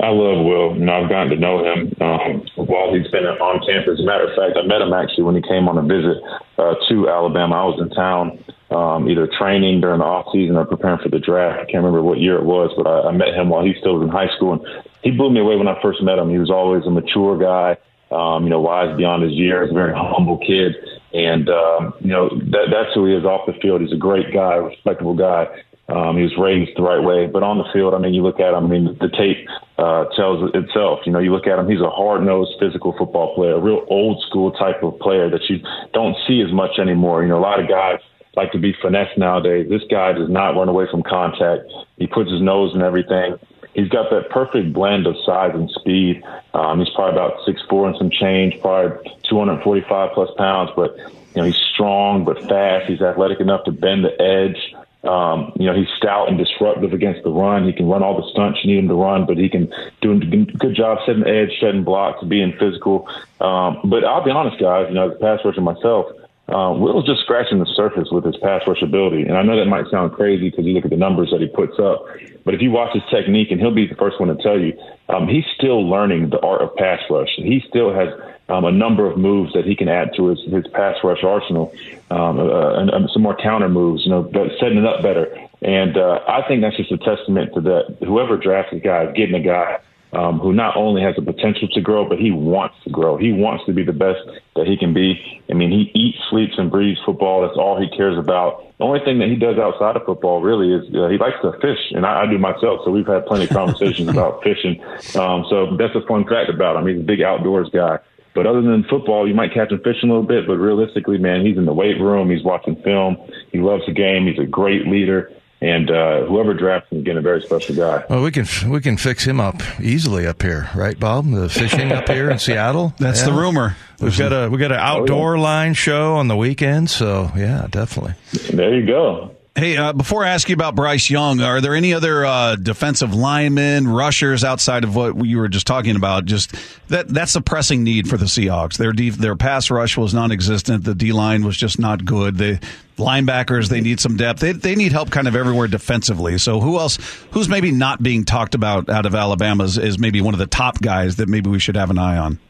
I 0.00 0.08
love 0.08 0.44
Will. 0.44 0.74
Know, 0.74 1.04
I've 1.04 1.08
gotten 1.08 1.30
to 1.30 1.36
know 1.36 1.64
him 1.64 1.94
um, 2.00 2.63
he's 2.94 3.10
been 3.10 3.24
on 3.26 3.64
campus. 3.66 3.98
As 3.98 4.04
a 4.04 4.06
matter 4.06 4.24
of 4.24 4.34
fact, 4.36 4.56
I 4.56 4.66
met 4.66 4.80
him 4.80 4.92
actually 4.92 5.24
when 5.24 5.34
he 5.34 5.42
came 5.42 5.68
on 5.68 5.78
a 5.78 5.82
visit 5.82 6.22
uh, 6.58 6.74
to 6.88 7.08
Alabama. 7.08 7.54
I 7.54 7.64
was 7.66 7.80
in 7.80 7.90
town 7.90 8.38
um, 8.70 9.08
either 9.08 9.28
training 9.38 9.80
during 9.80 10.00
the 10.00 10.04
off 10.04 10.32
season 10.32 10.56
or 10.56 10.64
preparing 10.64 10.98
for 10.98 11.08
the 11.08 11.18
draft. 11.18 11.60
I 11.60 11.64
can't 11.64 11.84
remember 11.84 12.02
what 12.02 12.18
year 12.18 12.36
it 12.36 12.44
was, 12.44 12.72
but 12.76 12.86
I, 12.86 13.08
I 13.08 13.12
met 13.12 13.34
him 13.34 13.48
while 13.48 13.64
he 13.64 13.74
still 13.78 13.98
was 13.98 14.04
in 14.04 14.10
high 14.10 14.32
school, 14.36 14.54
and 14.54 14.62
he 15.02 15.10
blew 15.10 15.30
me 15.30 15.40
away 15.40 15.56
when 15.56 15.68
I 15.68 15.80
first 15.80 16.02
met 16.02 16.18
him. 16.18 16.30
He 16.30 16.38
was 16.38 16.50
always 16.50 16.84
a 16.86 16.90
mature 16.90 17.38
guy, 17.38 17.76
um, 18.10 18.44
you 18.44 18.50
know, 18.50 18.60
wise 18.60 18.96
beyond 18.96 19.22
his 19.22 19.32
years, 19.32 19.70
very 19.72 19.92
humble 19.96 20.38
kid, 20.38 20.74
and 21.12 21.48
um, 21.48 21.94
you 22.00 22.10
know 22.10 22.28
that, 22.50 22.72
that's 22.72 22.94
who 22.94 23.06
he 23.06 23.14
is 23.14 23.24
off 23.24 23.46
the 23.46 23.54
field. 23.60 23.80
He's 23.80 23.92
a 23.92 24.00
great 24.00 24.32
guy, 24.32 24.54
respectable 24.54 25.14
guy. 25.14 25.46
Um, 25.88 26.16
he 26.16 26.22
was 26.22 26.36
raised 26.38 26.76
the 26.76 26.82
right 26.82 27.02
way, 27.02 27.26
but 27.26 27.42
on 27.42 27.58
the 27.58 27.68
field, 27.72 27.92
I 27.92 27.98
mean, 27.98 28.14
you 28.14 28.22
look 28.22 28.40
at 28.40 28.54
him. 28.54 28.64
I 28.64 28.68
mean, 28.68 28.96
the 29.00 29.10
tape 29.10 29.46
uh, 29.76 30.06
tells 30.16 30.50
itself. 30.54 31.00
You 31.04 31.12
know, 31.12 31.18
you 31.18 31.30
look 31.30 31.46
at 31.46 31.58
him; 31.58 31.68
he's 31.68 31.82
a 31.82 31.90
hard-nosed, 31.90 32.52
physical 32.58 32.96
football 32.96 33.34
player, 33.34 33.56
a 33.56 33.60
real 33.60 33.84
old-school 33.88 34.52
type 34.52 34.82
of 34.82 34.98
player 34.98 35.28
that 35.28 35.44
you 35.50 35.60
don't 35.92 36.16
see 36.26 36.40
as 36.40 36.52
much 36.52 36.78
anymore. 36.78 37.22
You 37.22 37.28
know, 37.28 37.38
a 37.38 37.44
lot 37.44 37.60
of 37.60 37.68
guys 37.68 38.00
like 38.34 38.52
to 38.52 38.58
be 38.58 38.74
finesse 38.80 39.16
nowadays. 39.16 39.68
This 39.68 39.82
guy 39.90 40.12
does 40.12 40.30
not 40.30 40.56
run 40.56 40.68
away 40.68 40.86
from 40.90 41.02
contact. 41.02 41.70
He 41.98 42.06
puts 42.06 42.30
his 42.30 42.40
nose 42.40 42.74
in 42.74 42.82
everything. 42.82 43.36
He's 43.74 43.88
got 43.88 44.08
that 44.10 44.30
perfect 44.30 44.72
blend 44.72 45.06
of 45.06 45.16
size 45.26 45.50
and 45.54 45.68
speed. 45.70 46.22
Um, 46.54 46.78
he's 46.78 46.88
probably 46.94 47.18
about 47.18 47.44
six 47.44 47.60
four 47.68 47.88
and 47.88 47.96
some 47.98 48.10
change, 48.10 48.60
probably 48.60 49.10
245 49.28 50.12
plus 50.14 50.30
pounds, 50.38 50.70
but 50.76 50.96
you 50.96 51.42
know 51.42 51.44
he's 51.44 51.60
strong 51.74 52.24
but 52.24 52.40
fast. 52.48 52.86
He's 52.86 53.02
athletic 53.02 53.40
enough 53.40 53.64
to 53.64 53.72
bend 53.72 54.04
the 54.04 54.20
edge. 54.22 54.74
Um, 55.06 55.52
you 55.56 55.66
know, 55.66 55.74
he's 55.74 55.88
stout 55.96 56.28
and 56.28 56.38
disruptive 56.38 56.92
against 56.92 57.22
the 57.24 57.30
run. 57.30 57.66
He 57.66 57.72
can 57.72 57.86
run 57.86 58.02
all 58.02 58.16
the 58.16 58.28
stunts 58.30 58.60
you 58.64 58.74
need 58.74 58.82
him 58.82 58.88
to 58.88 58.94
run, 58.94 59.26
but 59.26 59.36
he 59.36 59.48
can 59.48 59.72
do 60.00 60.12
a 60.12 60.16
good 60.16 60.74
job 60.74 60.98
setting 61.04 61.26
edge, 61.26 61.50
shedding 61.60 61.84
blocks, 61.84 62.24
being 62.24 62.52
physical. 62.58 63.08
Um, 63.40 63.80
but 63.84 64.04
I'll 64.04 64.24
be 64.24 64.30
honest, 64.30 64.58
guys, 64.60 64.86
you 64.88 64.94
know, 64.94 65.10
as 65.10 65.16
a 65.16 65.20
pass 65.20 65.40
rusher 65.44 65.60
myself, 65.60 66.06
uh, 66.48 66.74
Will's 66.76 67.06
just 67.06 67.22
scratching 67.22 67.58
the 67.58 67.66
surface 67.74 68.08
with 68.10 68.24
his 68.24 68.36
pass 68.36 68.62
rush 68.66 68.82
ability. 68.82 69.22
And 69.22 69.36
I 69.36 69.42
know 69.42 69.56
that 69.56 69.64
might 69.64 69.88
sound 69.90 70.12
crazy 70.12 70.50
because 70.50 70.66
you 70.66 70.74
look 70.74 70.84
at 70.84 70.90
the 70.90 70.96
numbers 70.96 71.30
that 71.30 71.40
he 71.40 71.46
puts 71.46 71.78
up, 71.78 72.04
but 72.44 72.54
if 72.54 72.60
you 72.60 72.70
watch 72.70 72.92
his 72.92 73.02
technique, 73.10 73.50
and 73.50 73.58
he'll 73.58 73.74
be 73.74 73.86
the 73.86 73.94
first 73.94 74.20
one 74.20 74.28
to 74.34 74.42
tell 74.42 74.58
you, 74.58 74.78
um, 75.08 75.26
he's 75.26 75.44
still 75.56 75.88
learning 75.88 76.30
the 76.30 76.40
art 76.40 76.60
of 76.60 76.74
pass 76.76 77.00
rush. 77.08 77.30
He 77.36 77.64
still 77.66 77.94
has 77.94 78.08
um, 78.48 78.64
a 78.64 78.72
number 78.72 79.10
of 79.10 79.16
moves 79.16 79.52
that 79.54 79.64
he 79.64 79.74
can 79.74 79.88
add 79.88 80.10
to 80.16 80.26
his, 80.26 80.40
his 80.44 80.66
pass 80.68 80.96
rush 81.02 81.24
arsenal, 81.24 81.74
um, 82.10 82.38
uh, 82.38 82.74
and, 82.74 82.90
and 82.90 83.10
some 83.10 83.22
more 83.22 83.36
counter 83.36 83.68
moves, 83.68 84.04
you 84.04 84.10
know, 84.10 84.30
setting 84.60 84.78
it 84.78 84.86
up 84.86 85.02
better. 85.02 85.34
And 85.62 85.96
uh, 85.96 86.20
I 86.28 86.46
think 86.46 86.60
that's 86.60 86.76
just 86.76 86.92
a 86.92 86.98
testament 86.98 87.54
to 87.54 87.60
that. 87.62 87.96
Whoever 88.00 88.36
drafts 88.36 88.72
a 88.74 88.78
guy 88.78 89.06
getting 89.12 89.34
a 89.34 89.40
guy 89.40 89.78
um, 90.12 90.38
who 90.38 90.52
not 90.52 90.76
only 90.76 91.02
has 91.02 91.16
the 91.16 91.22
potential 91.22 91.68
to 91.68 91.80
grow, 91.80 92.08
but 92.08 92.18
he 92.18 92.30
wants 92.30 92.76
to 92.84 92.90
grow. 92.90 93.16
He 93.16 93.32
wants 93.32 93.64
to 93.66 93.72
be 93.72 93.82
the 93.82 93.92
best 93.92 94.20
that 94.56 94.66
he 94.66 94.76
can 94.76 94.94
be. 94.94 95.42
I 95.50 95.54
mean, 95.54 95.70
he 95.70 95.90
eats, 95.98 96.18
sleeps, 96.30 96.54
and 96.58 96.70
breathes 96.70 97.00
football. 97.04 97.42
That's 97.42 97.56
all 97.56 97.80
he 97.80 97.88
cares 97.96 98.16
about. 98.16 98.62
The 98.78 98.84
only 98.84 99.00
thing 99.00 99.18
that 99.18 99.28
he 99.28 99.36
does 99.36 99.58
outside 99.58 99.96
of 99.96 100.04
football 100.04 100.40
really 100.40 100.72
is 100.72 100.94
uh, 100.94 101.08
he 101.08 101.18
likes 101.18 101.36
to 101.42 101.52
fish, 101.60 101.78
and 101.92 102.06
I, 102.06 102.22
I 102.22 102.26
do 102.26 102.38
myself. 102.38 102.80
So 102.84 102.90
we've 102.90 103.06
had 103.06 103.26
plenty 103.26 103.44
of 103.44 103.50
conversations 103.50 104.08
about 104.14 104.42
fishing. 104.42 104.82
Um, 105.16 105.46
so 105.48 105.76
that's 105.76 105.94
a 105.94 106.02
fun 106.06 106.24
fact 106.26 106.50
about 106.50 106.76
him. 106.76 106.86
He's 106.86 107.00
a 107.00 107.04
big 107.04 107.22
outdoors 107.22 107.70
guy. 107.70 107.98
But 108.34 108.46
other 108.46 108.62
than 108.62 108.84
football, 108.90 109.28
you 109.28 109.34
might 109.34 109.54
catch 109.54 109.70
him 109.70 109.78
fishing 109.78 110.10
a 110.10 110.12
little 110.12 110.26
bit. 110.26 110.46
But 110.46 110.58
realistically, 110.58 111.18
man, 111.18 111.46
he's 111.46 111.56
in 111.56 111.64
the 111.64 111.72
weight 111.72 112.00
room. 112.00 112.30
He's 112.30 112.42
watching 112.42 112.76
film. 112.82 113.16
He 113.52 113.58
loves 113.58 113.86
the 113.86 113.92
game. 113.92 114.26
He's 114.26 114.38
a 114.38 114.46
great 114.46 114.86
leader. 114.86 115.30
And 115.60 115.90
uh, 115.90 116.26
whoever 116.26 116.52
drafts 116.52 116.92
him, 116.92 116.98
again, 116.98 117.16
a 117.16 117.22
very 117.22 117.40
special 117.40 117.74
guy. 117.74 118.04
Well, 118.10 118.22
we 118.22 118.30
can 118.30 118.44
we 118.70 118.82
can 118.82 118.98
fix 118.98 119.24
him 119.24 119.40
up 119.40 119.62
easily 119.80 120.26
up 120.26 120.42
here, 120.42 120.68
right, 120.74 120.98
Bob? 120.98 121.30
The 121.30 121.48
fishing 121.48 121.90
up 121.90 122.06
here 122.08 122.30
in 122.30 122.38
Seattle. 122.38 122.92
That's 122.98 123.20
yeah. 123.20 123.26
the 123.26 123.32
rumor. 123.32 123.76
We've 123.98 124.18
got 124.18 124.32
a 124.32 124.50
we 124.50 124.58
got 124.58 124.72
an 124.72 124.80
outdoor 124.80 125.36
oh, 125.36 125.38
yeah. 125.38 125.42
line 125.42 125.74
show 125.74 126.16
on 126.16 126.28
the 126.28 126.36
weekend, 126.36 126.90
so 126.90 127.30
yeah, 127.34 127.66
definitely. 127.70 128.14
There 128.52 128.74
you 128.74 128.84
go. 128.84 129.34
Hey, 129.56 129.76
uh, 129.76 129.92
before 129.92 130.24
I 130.24 130.30
ask 130.30 130.48
you 130.48 130.54
about 130.54 130.74
Bryce 130.74 131.08
Young, 131.08 131.40
are 131.40 131.60
there 131.60 131.76
any 131.76 131.94
other 131.94 132.26
uh, 132.26 132.56
defensive 132.56 133.14
linemen, 133.14 133.86
rushers 133.86 134.42
outside 134.42 134.82
of 134.82 134.96
what 134.96 135.24
you 135.24 135.38
were 135.38 135.46
just 135.46 135.64
talking 135.64 135.94
about? 135.94 136.24
Just 136.24 136.56
that 136.88 137.06
that's 137.06 137.36
a 137.36 137.40
pressing 137.40 137.84
need 137.84 138.08
for 138.08 138.16
the 138.16 138.24
Seahawks. 138.24 138.78
Their 138.78 138.92
de- 138.92 139.10
their 139.10 139.36
pass 139.36 139.70
rush 139.70 139.96
was 139.96 140.12
non-existent. 140.12 140.82
The 140.82 140.96
D 140.96 141.12
line 141.12 141.44
was 141.44 141.56
just 141.56 141.78
not 141.78 142.04
good. 142.04 142.36
The 142.36 142.58
linebackers 142.96 143.68
they 143.68 143.80
need 143.80 144.00
some 144.00 144.16
depth. 144.16 144.40
They 144.40 144.50
they 144.50 144.74
need 144.74 144.90
help 144.90 145.12
kind 145.12 145.28
of 145.28 145.36
everywhere 145.36 145.68
defensively. 145.68 146.36
So 146.38 146.58
who 146.58 146.80
else? 146.80 146.98
Who's 147.30 147.48
maybe 147.48 147.70
not 147.70 148.02
being 148.02 148.24
talked 148.24 148.56
about 148.56 148.88
out 148.88 149.06
of 149.06 149.14
Alabama 149.14 149.62
is 149.62 150.00
maybe 150.00 150.20
one 150.20 150.34
of 150.34 150.40
the 150.40 150.48
top 150.48 150.80
guys 150.80 151.14
that 151.16 151.28
maybe 151.28 151.48
we 151.48 151.60
should 151.60 151.76
have 151.76 151.90
an 151.90 151.98
eye 151.98 152.16
on. 152.16 152.40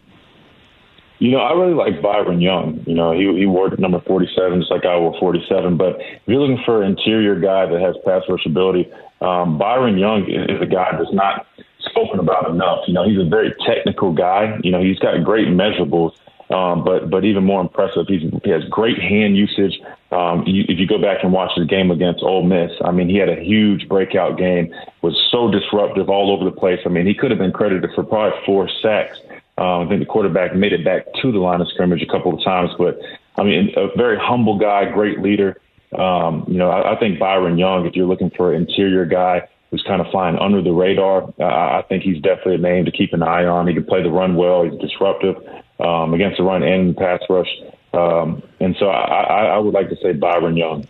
You 1.24 1.30
know, 1.30 1.38
I 1.38 1.52
really 1.54 1.72
like 1.72 2.02
Byron 2.02 2.42
Young. 2.42 2.84
You 2.86 2.94
know, 2.94 3.12
he 3.12 3.24
he 3.38 3.46
wore 3.46 3.70
number 3.78 3.98
47 3.98 4.60
just 4.60 4.70
like 4.70 4.84
I 4.84 4.98
wore 4.98 5.18
47. 5.18 5.78
But 5.78 5.96
if 5.98 6.20
you're 6.26 6.38
looking 6.38 6.62
for 6.66 6.82
an 6.82 6.90
interior 6.90 7.40
guy 7.40 7.64
that 7.64 7.80
has 7.80 7.96
pass 8.04 8.24
rush 8.28 8.44
ability, 8.44 8.92
um, 9.22 9.56
Byron 9.56 9.96
Young 9.96 10.28
is 10.28 10.60
a 10.60 10.66
guy 10.66 10.90
that's 10.92 11.14
not 11.14 11.46
spoken 11.78 12.18
about 12.20 12.50
enough. 12.50 12.80
You 12.86 12.92
know, 12.92 13.08
he's 13.08 13.18
a 13.18 13.24
very 13.24 13.54
technical 13.66 14.12
guy. 14.12 14.58
You 14.62 14.70
know, 14.70 14.82
he's 14.82 14.98
got 14.98 15.24
great 15.24 15.48
measurables. 15.48 16.12
Um, 16.50 16.84
but 16.84 17.08
but 17.08 17.24
even 17.24 17.42
more 17.42 17.62
impressive, 17.62 18.04
he's, 18.06 18.30
he 18.44 18.50
has 18.50 18.62
great 18.68 18.98
hand 18.98 19.34
usage. 19.34 19.80
Um, 20.12 20.44
you, 20.46 20.64
if 20.68 20.78
you 20.78 20.86
go 20.86 21.00
back 21.00 21.24
and 21.24 21.32
watch 21.32 21.52
his 21.56 21.66
game 21.66 21.90
against 21.90 22.22
Ole 22.22 22.42
Miss, 22.42 22.70
I 22.84 22.90
mean, 22.90 23.08
he 23.08 23.16
had 23.16 23.30
a 23.30 23.40
huge 23.40 23.88
breakout 23.88 24.36
game. 24.36 24.74
Was 25.00 25.16
so 25.32 25.50
disruptive 25.50 26.10
all 26.10 26.30
over 26.30 26.44
the 26.44 26.54
place. 26.54 26.80
I 26.84 26.90
mean, 26.90 27.06
he 27.06 27.14
could 27.14 27.30
have 27.30 27.38
been 27.38 27.52
credited 27.52 27.88
for 27.94 28.04
probably 28.04 28.38
four 28.44 28.68
sacks 28.82 29.18
um, 29.56 29.86
I 29.86 29.88
think 29.88 30.00
the 30.00 30.06
quarterback 30.06 30.54
made 30.54 30.72
it 30.72 30.84
back 30.84 31.06
to 31.22 31.32
the 31.32 31.38
line 31.38 31.60
of 31.60 31.68
scrimmage 31.68 32.02
a 32.02 32.06
couple 32.06 32.34
of 32.34 32.42
times, 32.42 32.70
but 32.76 32.98
I 33.36 33.44
mean, 33.44 33.72
a 33.76 33.88
very 33.96 34.18
humble 34.20 34.58
guy, 34.58 34.90
great 34.90 35.20
leader. 35.20 35.60
Um, 35.96 36.44
you 36.48 36.58
know, 36.58 36.70
I, 36.70 36.94
I 36.94 36.98
think 36.98 37.18
Byron 37.18 37.56
Young, 37.56 37.86
if 37.86 37.94
you're 37.94 38.06
looking 38.06 38.30
for 38.30 38.52
an 38.52 38.62
interior 38.62 39.04
guy 39.04 39.48
who's 39.70 39.84
kind 39.86 40.00
of 40.00 40.08
flying 40.10 40.36
under 40.38 40.60
the 40.60 40.72
radar, 40.72 41.32
uh, 41.38 41.44
I 41.44 41.84
think 41.88 42.02
he's 42.02 42.20
definitely 42.20 42.56
a 42.56 42.58
name 42.58 42.84
to 42.84 42.90
keep 42.90 43.12
an 43.12 43.22
eye 43.22 43.44
on. 43.44 43.68
He 43.68 43.74
can 43.74 43.84
play 43.84 44.02
the 44.02 44.10
run 44.10 44.34
well. 44.34 44.64
He's 44.64 44.80
disruptive 44.80 45.36
um, 45.78 46.14
against 46.14 46.38
the 46.38 46.44
run 46.44 46.62
and 46.62 46.96
pass 46.96 47.20
rush. 47.28 47.48
Um, 47.92 48.42
and 48.58 48.74
so 48.78 48.86
I, 48.86 49.22
I, 49.22 49.44
I 49.54 49.58
would 49.58 49.74
like 49.74 49.88
to 49.90 49.96
say 50.02 50.12
Byron 50.12 50.56
Young. 50.56 50.88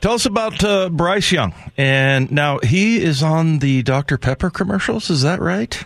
Tell 0.00 0.12
us 0.12 0.26
about 0.26 0.62
uh, 0.62 0.88
Bryce 0.90 1.32
Young. 1.32 1.52
And 1.76 2.30
now 2.30 2.60
he 2.62 3.02
is 3.02 3.22
on 3.22 3.58
the 3.58 3.82
Dr. 3.82 4.16
Pepper 4.16 4.48
commercials. 4.48 5.10
Is 5.10 5.22
that 5.22 5.40
right? 5.40 5.84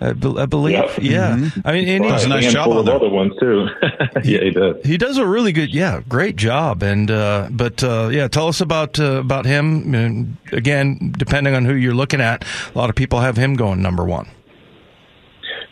I, 0.00 0.12
be- 0.12 0.36
I 0.38 0.46
believe. 0.46 0.74
Yep. 0.74 0.98
Yeah. 1.00 1.36
Mm-hmm. 1.36 1.60
I 1.64 1.72
mean, 1.72 1.88
and 1.88 2.04
well, 2.04 2.10
he 2.10 2.16
does 2.16 2.24
a 2.24 2.28
nice 2.28 2.52
job 2.52 2.68
on 2.68 2.84
there. 2.84 2.94
other 2.94 3.08
ones 3.08 3.32
too. 3.40 3.66
yeah, 4.24 4.40
he 4.40 4.50
does. 4.50 4.76
He 4.84 4.96
does 4.96 5.16
a 5.18 5.26
really 5.26 5.52
good, 5.52 5.74
yeah, 5.74 6.00
great 6.08 6.36
job. 6.36 6.82
And 6.82 7.10
uh, 7.10 7.48
but 7.50 7.82
uh, 7.82 8.08
yeah, 8.12 8.28
tell 8.28 8.48
us 8.48 8.60
about 8.60 9.00
uh, 9.00 9.18
about 9.18 9.44
him. 9.44 9.94
And 9.94 10.36
again, 10.52 11.14
depending 11.16 11.54
on 11.54 11.64
who 11.64 11.74
you're 11.74 11.94
looking 11.94 12.20
at, 12.20 12.44
a 12.74 12.78
lot 12.78 12.90
of 12.90 12.96
people 12.96 13.20
have 13.20 13.36
him 13.36 13.54
going 13.54 13.82
number 13.82 14.04
one. 14.04 14.28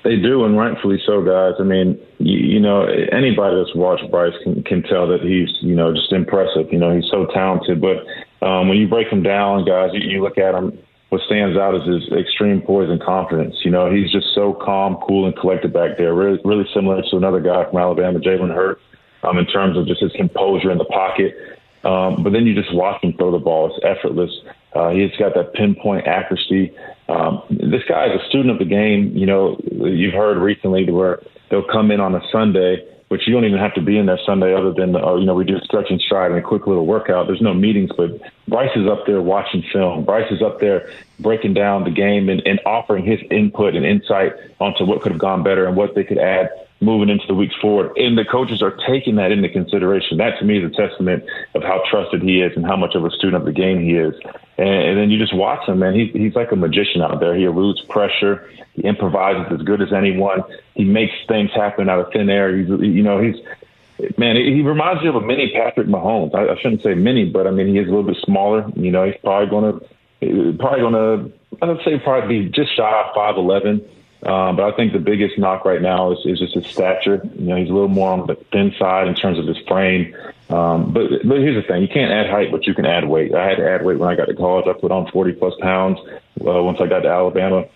They 0.03 0.17
do, 0.17 0.45
and 0.45 0.57
rightfully 0.57 1.03
so, 1.05 1.21
guys. 1.21 1.55
I 1.59 1.65
mean, 1.65 1.99
you, 2.19 2.39
you 2.39 2.61
know, 2.61 2.85
anybody 2.85 3.57
that's 3.57 3.75
watched 3.75 4.09
Bryce 4.09 4.35
can, 4.45 4.63
can 4.63 4.85
tell 4.85 5.09
that 5.09 5.21
he's, 5.21 5.49
you 5.63 5.75
know, 5.75 5.93
just 5.93 6.13
impressive. 6.13 6.73
You 6.73 6.79
know, 6.79 6.95
he's 6.95 7.11
so 7.11 7.27
talented, 7.35 7.81
but 7.81 8.07
um, 8.47 8.69
when 8.69 8.79
you 8.79 8.87
break 8.87 9.09
him 9.09 9.25
down, 9.25 9.65
guys, 9.65 9.91
you, 9.95 10.09
you 10.09 10.23
look 10.23 10.39
at 10.39 10.55
him. 10.55 10.79
What 11.17 11.25
stands 11.25 11.57
out 11.57 11.75
is 11.75 11.89
his 11.89 12.13
extreme 12.13 12.61
poise 12.61 12.91
and 12.91 13.03
confidence. 13.03 13.57
You 13.65 13.71
know, 13.71 13.91
he's 13.91 14.13
just 14.13 14.35
so 14.35 14.53
calm, 14.53 14.99
cool, 15.09 15.25
and 15.25 15.35
collected 15.35 15.73
back 15.73 15.97
there. 15.97 16.13
Really, 16.13 16.39
really 16.45 16.69
similar 16.75 17.01
to 17.01 17.17
another 17.17 17.41
guy 17.41 17.65
from 17.65 17.79
Alabama, 17.79 18.19
Jalen 18.19 18.55
Hurts, 18.55 18.83
um, 19.23 19.39
in 19.39 19.47
terms 19.47 19.79
of 19.79 19.87
just 19.87 20.03
his 20.03 20.13
composure 20.13 20.71
in 20.71 20.77
the 20.77 20.85
pocket. 20.85 21.35
Um, 21.85 22.23
but 22.23 22.35
then 22.35 22.45
you 22.47 22.55
just 22.55 22.75
watch 22.75 23.03
him 23.03 23.15
throw 23.15 23.31
the 23.33 23.39
ball; 23.39 23.75
it's 23.75 23.83
effortless. 23.83 24.31
Uh, 24.75 24.91
he's 24.91 25.11
got 25.19 25.33
that 25.37 25.55
pinpoint 25.55 26.07
accuracy. 26.07 26.77
Um, 27.09 27.41
this 27.49 27.81
guy 27.89 28.13
is 28.13 28.21
a 28.21 28.29
student 28.29 28.51
of 28.51 28.59
the 28.59 28.67
game. 28.67 29.17
You 29.17 29.25
know, 29.25 29.59
you've 29.73 30.13
heard 30.13 30.37
recently 30.37 30.85
where 30.91 31.23
they'll 31.51 31.67
come 31.73 31.91
in 31.91 31.99
on 31.99 32.15
a 32.15 32.21
Sunday 32.31 32.87
which 33.09 33.27
you 33.27 33.33
don't 33.33 33.45
even 33.45 33.59
have 33.59 33.75
to 33.75 33.81
be 33.81 33.99
in 33.99 34.07
there 34.07 34.19
Sunday 34.27 34.55
other 34.55 34.73
than, 34.73 34.97
uh, 34.97 35.15
you 35.15 35.27
know, 35.27 35.35
we 35.35 35.45
do 35.45 35.59
stretch 35.61 35.91
and 35.91 36.01
stride 36.01 36.31
and 36.33 36.41
a 36.41 36.43
quick 36.43 36.67
little 36.67 36.87
workout. 36.87 37.29
There's 37.29 37.41
no 37.41 37.55
meetings, 37.55 37.91
but 37.97 38.21
Bryce 38.49 38.75
is 38.77 38.89
up 38.89 39.07
there 39.07 39.23
watching 39.23 39.63
film. 39.73 40.05
Bryce 40.05 40.31
is 40.33 40.43
up 40.43 40.61
there 40.61 40.91
breaking 41.21 41.55
down 41.55 41.85
the 41.85 41.91
game 41.91 42.29
and, 42.29 42.43
and 42.45 42.61
offering 42.67 43.05
his 43.05 43.21
input 43.31 43.77
and 43.77 43.87
insight 43.87 44.33
onto 44.61 44.85
what 44.85 45.03
could 45.03 45.13
have 45.13 45.21
gone 45.21 45.43
better 45.45 45.67
and 45.67 45.77
what 45.77 45.95
they 45.95 46.03
could 46.03 46.19
add 46.19 46.51
moving 46.81 47.09
into 47.09 47.27
the 47.27 47.35
weeks 47.35 47.55
forward. 47.61 47.97
And 47.97 48.19
the 48.19 48.25
coaches 48.25 48.63
are 48.63 48.77
taking 48.87 49.17
that 49.17 49.33
into 49.33 49.49
consideration. 49.49 50.19
That 50.19 50.39
to 50.39 50.45
me 50.45 50.59
is 50.59 50.71
a 50.71 50.75
testament 50.75 51.25
of 51.55 51.63
how 51.63 51.83
trusted 51.91 52.23
he 52.23 52.43
is 52.43 52.53
and 52.57 52.67
how 52.67 52.77
much 52.77 52.95
of 52.95 53.05
a 53.05 53.11
student 53.11 53.37
of 53.37 53.45
the 53.45 53.53
game 53.53 53.81
he 53.81 53.97
is. 53.97 54.15
And, 54.59 54.69
and 54.69 54.99
then 54.99 55.11
you 55.11 55.19
just 55.19 55.35
watch 55.35 55.67
him, 55.67 55.79
man. 55.79 55.95
He's, 55.95 56.13
he's 56.13 56.35
like 56.35 56.53
a 56.53 56.57
magician 56.57 57.01
out 57.01 57.19
there. 57.19 57.35
He 57.35 57.45
eludes 57.45 57.81
pressure. 57.83 58.49
He 58.75 58.83
improvises 58.83 59.59
as 59.59 59.65
good 59.65 59.81
as 59.81 59.93
anyone. 59.93 60.43
He 60.75 60.85
makes 60.85 61.15
things 61.27 61.51
happen 61.53 61.89
out 61.89 62.01
of 62.01 62.13
thin 62.13 62.29
air. 62.29 62.55
He's, 62.55 62.69
you 62.69 63.03
know, 63.03 63.23
he's, 63.23 63.37
man, 64.19 64.37
he 64.37 64.61
reminds 64.61 65.03
me 65.03 65.09
of 65.09 65.15
a 65.17 65.21
mini 65.23 65.51
Patrick 65.53 65.87
Mahomes. 65.87 66.35
I, 66.35 66.53
I 66.53 66.61
shouldn't 66.61 66.83
say 66.83 66.95
mini, 66.95 67.25
but 67.25 67.47
I 67.47 67.53
mean, 67.53 67.69
he 67.69 67.79
is 67.79 67.87
a 67.87 67.91
little 67.91 68.03
bit 68.03 68.19
smaller. 68.23 68.71
You 68.77 68.91
know, 68.91 69.07
he's 69.07 69.17
probably 69.23 69.49
going 69.49 69.81
to, 69.81 70.59
probably 70.59 70.81
going 70.81 70.93
to, 70.93 71.33
I 71.63 71.67
would 71.67 71.81
say 71.87 71.99
probably 71.99 72.43
be 72.43 72.51
just 72.51 72.77
shy 72.77 73.03
of 73.03 73.15
5'11 73.15 73.83
uh, 74.27 74.53
but 74.53 74.65
I 74.65 74.77
think 74.77 74.93
the 74.93 74.99
biggest 74.99 75.39
knock 75.39 75.65
right 75.65 75.81
now 75.81 76.11
is, 76.11 76.19
is 76.25 76.41
just 76.41 76.55
his 76.55 76.67
stature. 76.67 77.21
You 77.39 77.45
know, 77.45 77.57
he's 77.57 77.71
a 77.71 77.73
little 77.73 77.89
more 77.89 78.11
on 78.11 78.27
the 78.27 78.35
thin 78.51 78.75
side 78.77 79.07
in 79.07 79.15
terms 79.15 79.39
of 79.39 79.47
his 79.47 79.59
frame. 79.69 80.17
Um, 80.51 80.93
but 80.93 81.11
but 81.25 81.39
here's 81.39 81.63
the 81.63 81.67
thing: 81.67 81.81
you 81.83 81.89
can't 81.89 82.11
add 82.11 82.29
height, 82.29 82.51
but 82.51 82.67
you 82.67 82.75
can 82.75 82.87
add 82.87 83.09
weight. 83.09 83.35
I 83.35 83.49
had 83.49 83.59
to 83.59 83.71
add 83.71 83.85
weight 83.85 83.99
when 83.99 84.09
I 84.09 84.17
got 84.17 84.25
to 84.25 84.35
college. 84.35 84.67
I 84.67 84.73
put 84.73 84.91
on 84.91 85.09
40 85.13 85.33
plus 85.35 85.55
pounds 85.61 86.01
uh, 86.45 86.63
once 86.63 86.81
I 86.81 86.87
got 86.87 87.01
to 87.01 87.09
Alabama. 87.09 87.67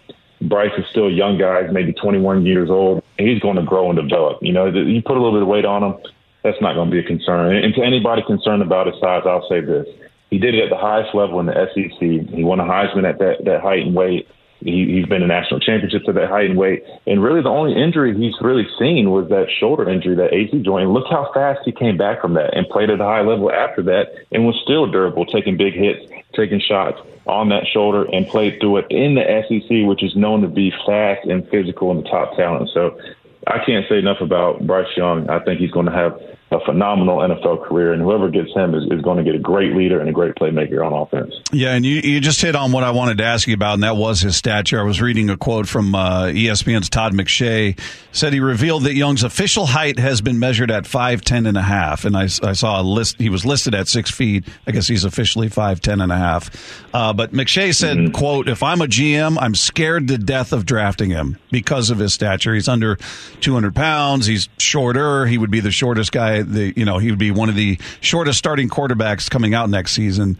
Bryce 0.42 0.72
is 0.76 0.86
still 0.86 1.06
a 1.06 1.12
young 1.12 1.38
guy, 1.38 1.62
maybe 1.70 1.92
21 1.92 2.46
years 2.46 2.70
old. 2.70 3.04
He's 3.18 3.40
going 3.40 3.56
to 3.56 3.62
grow 3.62 3.90
and 3.90 3.98
develop. 3.98 4.38
You 4.42 4.52
know, 4.52 4.66
you 4.66 5.02
put 5.02 5.16
a 5.16 5.20
little 5.20 5.34
bit 5.34 5.42
of 5.42 5.48
weight 5.48 5.66
on 5.66 5.84
him, 5.84 6.00
that's 6.42 6.60
not 6.60 6.74
going 6.74 6.90
to 6.90 6.92
be 6.92 6.98
a 6.98 7.06
concern. 7.06 7.54
And 7.54 7.74
to 7.74 7.82
anybody 7.82 8.22
concerned 8.22 8.62
about 8.62 8.86
his 8.86 8.98
size, 9.00 9.22
I'll 9.26 9.46
say 9.48 9.60
this: 9.60 9.86
he 10.30 10.38
did 10.38 10.54
it 10.54 10.64
at 10.64 10.70
the 10.70 10.76
highest 10.76 11.14
level 11.14 11.38
in 11.40 11.46
the 11.46 11.70
SEC. 11.74 11.98
He 12.34 12.42
won 12.42 12.60
a 12.60 12.64
Heisman 12.64 13.08
at 13.08 13.18
that 13.18 13.44
that 13.44 13.60
height 13.60 13.86
and 13.86 13.94
weight. 13.94 14.28
He, 14.60 14.96
he's 14.96 15.06
been 15.06 15.22
in 15.22 15.28
national 15.28 15.60
championships 15.60 16.06
at 16.08 16.14
that 16.14 16.28
height 16.28 16.50
and 16.50 16.58
weight. 16.58 16.84
And 17.06 17.22
really, 17.22 17.42
the 17.42 17.48
only 17.48 17.80
injury 17.80 18.16
he's 18.16 18.34
really 18.40 18.66
seen 18.78 19.10
was 19.10 19.28
that 19.30 19.46
shoulder 19.58 19.88
injury, 19.88 20.14
that 20.16 20.32
AC 20.32 20.62
joint. 20.62 20.84
And 20.84 20.94
look 20.94 21.06
how 21.08 21.30
fast 21.32 21.60
he 21.64 21.72
came 21.72 21.96
back 21.96 22.20
from 22.20 22.34
that 22.34 22.56
and 22.56 22.68
played 22.68 22.90
at 22.90 23.00
a 23.00 23.04
high 23.04 23.22
level 23.22 23.50
after 23.50 23.82
that 23.84 24.12
and 24.32 24.46
was 24.46 24.58
still 24.62 24.86
durable, 24.86 25.24
taking 25.24 25.56
big 25.56 25.74
hits, 25.74 26.10
taking 26.34 26.60
shots 26.60 27.00
on 27.26 27.48
that 27.48 27.66
shoulder, 27.66 28.04
and 28.12 28.26
played 28.26 28.60
through 28.60 28.78
it 28.78 28.86
in 28.90 29.14
the 29.14 29.24
SEC, 29.48 29.86
which 29.86 30.02
is 30.02 30.14
known 30.16 30.42
to 30.42 30.48
be 30.48 30.72
fast 30.86 31.26
and 31.26 31.48
physical 31.48 31.90
and 31.90 32.04
the 32.04 32.08
top 32.08 32.36
talent. 32.36 32.70
So 32.72 32.98
I 33.46 33.64
can't 33.64 33.86
say 33.88 33.98
enough 33.98 34.20
about 34.20 34.66
Bryce 34.66 34.96
Young. 34.96 35.28
I 35.30 35.38
think 35.40 35.60
he's 35.60 35.70
going 35.70 35.86
to 35.86 35.92
have 35.92 36.20
a 36.52 36.58
phenomenal 36.64 37.18
NFL 37.18 37.64
career, 37.64 37.92
and 37.92 38.02
whoever 38.02 38.28
gets 38.28 38.52
him 38.54 38.74
is, 38.74 38.82
is 38.90 39.00
going 39.02 39.18
to 39.18 39.22
get 39.22 39.36
a 39.36 39.38
great 39.38 39.76
leader 39.76 40.00
and 40.00 40.08
a 40.08 40.12
great 40.12 40.34
playmaker 40.34 40.84
on 40.84 40.92
offense. 40.92 41.32
Yeah, 41.52 41.74
and 41.74 41.86
you, 41.86 42.00
you 42.00 42.20
just 42.20 42.40
hit 42.40 42.56
on 42.56 42.72
what 42.72 42.82
I 42.82 42.90
wanted 42.90 43.18
to 43.18 43.24
ask 43.24 43.46
you 43.46 43.54
about, 43.54 43.74
and 43.74 43.84
that 43.84 43.96
was 43.96 44.20
his 44.20 44.36
stature. 44.36 44.80
I 44.80 44.82
was 44.82 45.00
reading 45.00 45.30
a 45.30 45.36
quote 45.36 45.68
from 45.68 45.94
uh, 45.94 46.24
ESPN's 46.24 46.88
Todd 46.90 47.12
McShay. 47.12 47.78
Said 48.12 48.32
he 48.32 48.40
revealed 48.40 48.82
that 48.84 48.94
Young's 48.94 49.22
official 49.22 49.66
height 49.66 50.00
has 50.00 50.20
been 50.20 50.40
measured 50.40 50.72
at 50.72 50.86
five 50.86 51.22
ten 51.22 51.46
and 51.46 51.56
a 51.56 51.62
half, 51.62 52.04
and 52.04 52.16
I, 52.16 52.24
I 52.24 52.52
saw 52.52 52.80
a 52.80 52.82
list. 52.82 53.18
He 53.18 53.28
was 53.28 53.46
listed 53.46 53.74
at 53.74 53.86
six 53.86 54.10
feet. 54.10 54.44
I 54.66 54.72
guess 54.72 54.88
he's 54.88 55.04
officially 55.04 55.48
five 55.48 55.80
ten 55.80 56.00
and 56.00 56.10
a 56.10 56.16
half. 56.16 56.50
Uh, 56.92 57.12
but 57.12 57.32
McShay 57.32 57.72
said, 57.72 57.96
mm-hmm. 57.96 58.12
"quote 58.12 58.48
If 58.48 58.64
I'm 58.64 58.80
a 58.80 58.86
GM, 58.86 59.36
I'm 59.40 59.54
scared 59.54 60.08
to 60.08 60.18
death 60.18 60.52
of 60.52 60.66
drafting 60.66 61.10
him 61.10 61.38
because 61.52 61.90
of 61.90 61.98
his 61.98 62.12
stature. 62.12 62.54
He's 62.54 62.68
under 62.68 62.96
200 63.40 63.74
pounds. 63.74 64.26
He's 64.26 64.48
shorter. 64.58 65.26
He 65.26 65.38
would 65.38 65.50
be 65.50 65.60
the 65.60 65.70
shortest 65.70 66.10
guy 66.10 66.39
the 66.42 66.72
you 66.76 66.84
know 66.84 66.98
he 66.98 67.10
would 67.10 67.18
be 67.18 67.30
one 67.30 67.48
of 67.48 67.54
the 67.54 67.78
shortest 68.00 68.38
starting 68.38 68.68
quarterbacks 68.68 69.30
coming 69.30 69.54
out 69.54 69.70
next 69.70 69.92
season. 69.92 70.36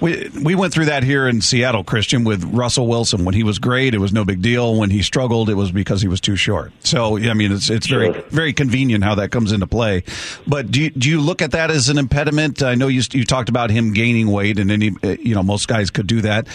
We 0.00 0.30
we 0.44 0.54
went 0.54 0.72
through 0.72 0.86
that 0.86 1.02
here 1.02 1.26
in 1.26 1.40
Seattle, 1.40 1.82
Christian, 1.82 2.22
with 2.22 2.44
Russell 2.44 2.86
Wilson. 2.86 3.24
When 3.24 3.34
he 3.34 3.42
was 3.42 3.58
great, 3.58 3.94
it 3.94 3.98
was 3.98 4.12
no 4.12 4.24
big 4.24 4.40
deal. 4.40 4.76
When 4.76 4.90
he 4.90 5.02
struggled, 5.02 5.50
it 5.50 5.54
was 5.54 5.72
because 5.72 6.00
he 6.00 6.06
was 6.08 6.20
too 6.20 6.36
short. 6.36 6.72
So 6.84 7.18
I 7.18 7.34
mean, 7.34 7.50
it's 7.50 7.68
it's 7.68 7.88
very 7.88 8.12
very 8.28 8.52
convenient 8.52 9.02
how 9.02 9.16
that 9.16 9.30
comes 9.30 9.50
into 9.50 9.66
play. 9.66 10.04
But 10.46 10.70
do 10.70 10.82
you, 10.82 10.90
do 10.90 11.08
you 11.08 11.20
look 11.20 11.42
at 11.42 11.50
that 11.50 11.72
as 11.72 11.88
an 11.88 11.98
impediment? 11.98 12.62
I 12.62 12.76
know 12.76 12.86
you 12.86 13.02
you 13.10 13.24
talked 13.24 13.48
about 13.48 13.70
him 13.70 13.92
gaining 13.92 14.30
weight, 14.30 14.60
and 14.60 14.70
any 14.70 14.92
you 15.02 15.34
know 15.34 15.42
most 15.42 15.66
guys 15.66 15.90
could 15.90 16.06
do 16.06 16.20
that. 16.20 16.46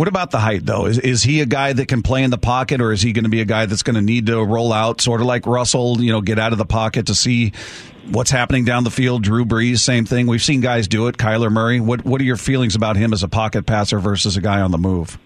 What 0.00 0.08
about 0.08 0.30
the 0.30 0.38
height, 0.38 0.64
though? 0.64 0.86
Is 0.86 0.98
is 0.98 1.22
he 1.22 1.42
a 1.42 1.44
guy 1.44 1.74
that 1.74 1.86
can 1.86 2.00
play 2.00 2.22
in 2.22 2.30
the 2.30 2.38
pocket, 2.38 2.80
or 2.80 2.90
is 2.90 3.02
he 3.02 3.12
going 3.12 3.24
to 3.24 3.28
be 3.28 3.42
a 3.42 3.44
guy 3.44 3.66
that's 3.66 3.82
going 3.82 3.96
to 3.96 4.00
need 4.00 4.28
to 4.28 4.42
roll 4.42 4.72
out, 4.72 5.02
sort 5.02 5.20
of 5.20 5.26
like 5.26 5.46
Russell? 5.46 6.00
You 6.00 6.10
know, 6.10 6.22
get 6.22 6.38
out 6.38 6.52
of 6.52 6.58
the 6.58 6.64
pocket 6.64 7.08
to 7.08 7.14
see 7.14 7.52
what's 8.10 8.30
happening 8.30 8.64
down 8.64 8.84
the 8.84 8.90
field. 8.90 9.22
Drew 9.22 9.44
Brees, 9.44 9.80
same 9.80 10.06
thing. 10.06 10.26
We've 10.26 10.42
seen 10.42 10.62
guys 10.62 10.88
do 10.88 11.08
it. 11.08 11.18
Kyler 11.18 11.52
Murray. 11.52 11.80
What 11.80 12.06
What 12.06 12.18
are 12.22 12.24
your 12.24 12.38
feelings 12.38 12.74
about 12.74 12.96
him 12.96 13.12
as 13.12 13.22
a 13.22 13.28
pocket 13.28 13.66
passer 13.66 13.98
versus 13.98 14.38
a 14.38 14.40
guy 14.40 14.62
on 14.62 14.70
the 14.70 14.78
move? 14.78 15.18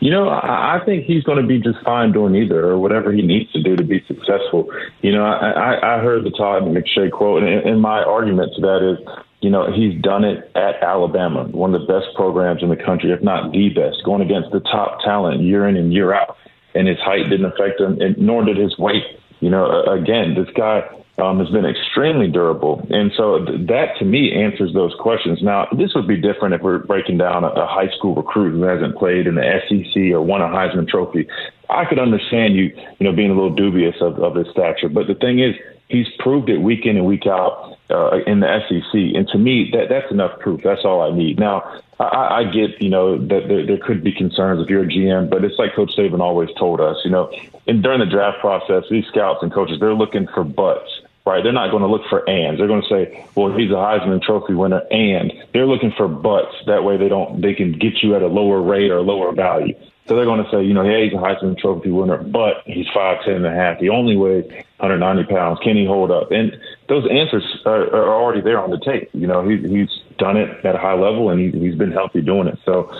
You 0.00 0.10
know, 0.10 0.28
I 0.28 0.82
think 0.84 1.06
he's 1.06 1.22
going 1.22 1.40
to 1.40 1.48
be 1.48 1.58
just 1.58 1.82
fine 1.82 2.12
doing 2.12 2.34
either, 2.34 2.62
or 2.62 2.76
whatever 2.76 3.10
he 3.10 3.22
needs 3.22 3.50
to 3.52 3.62
do 3.62 3.74
to 3.74 3.84
be 3.84 4.04
successful. 4.06 4.70
You 5.00 5.12
know, 5.12 5.24
I, 5.24 5.96
I 5.96 6.00
heard 6.00 6.24
the 6.24 6.30
Todd 6.30 6.64
McShay 6.64 7.10
quote, 7.10 7.42
and, 7.42 7.66
and 7.66 7.80
my 7.80 8.02
argument 8.02 8.52
to 8.56 8.60
that 8.60 8.82
is, 8.82 9.25
you 9.40 9.50
know, 9.50 9.70
he's 9.70 10.00
done 10.00 10.24
it 10.24 10.50
at 10.54 10.82
Alabama, 10.82 11.44
one 11.44 11.74
of 11.74 11.80
the 11.80 11.86
best 11.86 12.14
programs 12.14 12.62
in 12.62 12.68
the 12.68 12.76
country, 12.76 13.12
if 13.12 13.22
not 13.22 13.52
the 13.52 13.68
best, 13.70 14.02
going 14.04 14.22
against 14.22 14.50
the 14.50 14.60
top 14.60 15.00
talent 15.04 15.42
year 15.42 15.68
in 15.68 15.76
and 15.76 15.92
year 15.92 16.12
out. 16.12 16.36
And 16.74 16.88
his 16.88 16.98
height 16.98 17.30
didn't 17.30 17.46
affect 17.46 17.80
him, 17.80 18.00
and 18.00 18.18
nor 18.18 18.44
did 18.44 18.56
his 18.56 18.76
weight. 18.78 19.04
You 19.40 19.50
know, 19.50 19.84
again, 19.84 20.34
this 20.34 20.48
guy 20.54 20.82
um, 21.18 21.38
has 21.38 21.48
been 21.48 21.64
extremely 21.64 22.28
durable. 22.28 22.86
And 22.90 23.12
so 23.16 23.44
that 23.44 23.96
to 23.98 24.04
me 24.04 24.32
answers 24.32 24.74
those 24.74 24.94
questions. 25.00 25.40
Now, 25.42 25.66
this 25.76 25.94
would 25.94 26.06
be 26.06 26.20
different 26.20 26.54
if 26.54 26.60
we're 26.60 26.78
breaking 26.78 27.18
down 27.18 27.44
a, 27.44 27.66
high 27.66 27.88
school 27.96 28.14
recruit 28.14 28.52
who 28.52 28.62
hasn't 28.62 28.96
played 28.96 29.26
in 29.26 29.34
the 29.34 29.60
SEC 29.68 30.12
or 30.12 30.20
won 30.20 30.42
a 30.42 30.48
Heisman 30.48 30.88
Trophy. 30.88 31.26
I 31.70 31.84
could 31.86 31.98
understand 31.98 32.54
you, 32.54 32.64
you 32.98 33.06
know, 33.06 33.12
being 33.12 33.30
a 33.30 33.34
little 33.34 33.54
dubious 33.54 33.96
of, 34.00 34.18
of 34.18 34.34
his 34.34 34.46
stature. 34.50 34.88
But 34.88 35.06
the 35.06 35.14
thing 35.14 35.40
is, 35.40 35.54
he's 35.88 36.06
proved 36.18 36.48
it 36.48 36.58
week 36.58 36.84
in 36.86 36.96
and 36.96 37.06
week 37.06 37.26
out 37.26 37.78
uh, 37.90 38.18
in 38.26 38.40
the 38.40 38.60
SEC. 38.68 38.92
And 38.92 39.28
to 39.28 39.38
me, 39.38 39.70
that 39.72 39.88
that's 39.88 40.10
enough 40.10 40.38
proof. 40.40 40.62
That's 40.62 40.84
all 40.84 41.00
I 41.00 41.16
need. 41.16 41.38
Now, 41.38 41.80
I, 41.98 42.40
I 42.40 42.44
get, 42.44 42.80
you 42.80 42.90
know, 42.90 43.18
that 43.18 43.48
there, 43.48 43.66
there 43.66 43.78
could 43.78 44.02
be 44.02 44.12
concerns 44.12 44.62
if 44.62 44.68
you're 44.68 44.82
a 44.82 44.86
GM, 44.86 45.30
but 45.30 45.44
it's 45.44 45.58
like 45.58 45.74
Coach 45.74 45.92
Saban 45.96 46.20
always 46.20 46.50
told 46.58 46.80
us, 46.80 46.96
you 47.04 47.10
know, 47.10 47.32
and 47.66 47.82
during 47.82 48.00
the 48.00 48.06
draft 48.06 48.40
process, 48.40 48.84
these 48.90 49.06
scouts 49.06 49.42
and 49.42 49.52
coaches, 49.52 49.80
they're 49.80 49.94
looking 49.94 50.26
for 50.28 50.44
butts 50.44 50.90
right? 51.26 51.42
They're 51.42 51.52
not 51.52 51.70
going 51.70 51.82
to 51.82 51.88
look 51.88 52.06
for 52.08 52.26
ands. 52.30 52.58
They're 52.58 52.68
going 52.68 52.82
to 52.82 52.88
say, 52.88 53.26
well, 53.34 53.52
he's 53.52 53.70
a 53.70 53.74
Heisman 53.74 54.22
Trophy 54.22 54.54
winner, 54.54 54.82
and 54.90 55.32
they're 55.52 55.66
looking 55.66 55.92
for 55.96 56.08
buts. 56.08 56.54
That 56.66 56.84
way, 56.84 56.96
they 56.96 57.08
don't 57.08 57.40
they 57.42 57.52
can 57.52 57.72
get 57.72 58.02
you 58.02 58.14
at 58.14 58.22
a 58.22 58.28
lower 58.28 58.62
rate 58.62 58.90
or 58.90 59.00
lower 59.00 59.32
value. 59.32 59.74
So 60.06 60.14
they're 60.14 60.24
going 60.24 60.44
to 60.44 60.50
say, 60.50 60.62
you 60.62 60.72
know, 60.72 60.82
yeah, 60.82 61.02
he's 61.02 61.12
a 61.12 61.16
Heisman 61.16 61.58
Trophy 61.58 61.90
winner, 61.90 62.18
but 62.18 62.62
he's 62.64 62.86
five 62.94 63.24
ten 63.24 63.34
and 63.34 63.46
a 63.46 63.50
half. 63.50 63.78
He 63.78 63.88
only 63.88 64.16
weighs 64.16 64.44
190 64.78 65.24
pounds. 65.32 65.58
Can 65.64 65.76
he 65.76 65.84
hold 65.84 66.12
up? 66.12 66.30
And 66.30 66.56
those 66.88 67.08
answers 67.10 67.44
are, 67.66 67.92
are 67.92 68.14
already 68.14 68.40
there 68.40 68.60
on 68.60 68.70
the 68.70 68.78
tape. 68.78 69.10
You 69.12 69.26
know, 69.26 69.48
he, 69.48 69.56
he's 69.56 69.90
done 70.18 70.36
it 70.36 70.64
at 70.64 70.76
a 70.76 70.78
high 70.78 70.94
level, 70.94 71.30
and 71.30 71.40
he, 71.40 71.58
he's 71.58 71.74
been 71.74 71.90
healthy 71.90 72.20
doing 72.20 72.46
it. 72.46 72.58
So 72.64 72.94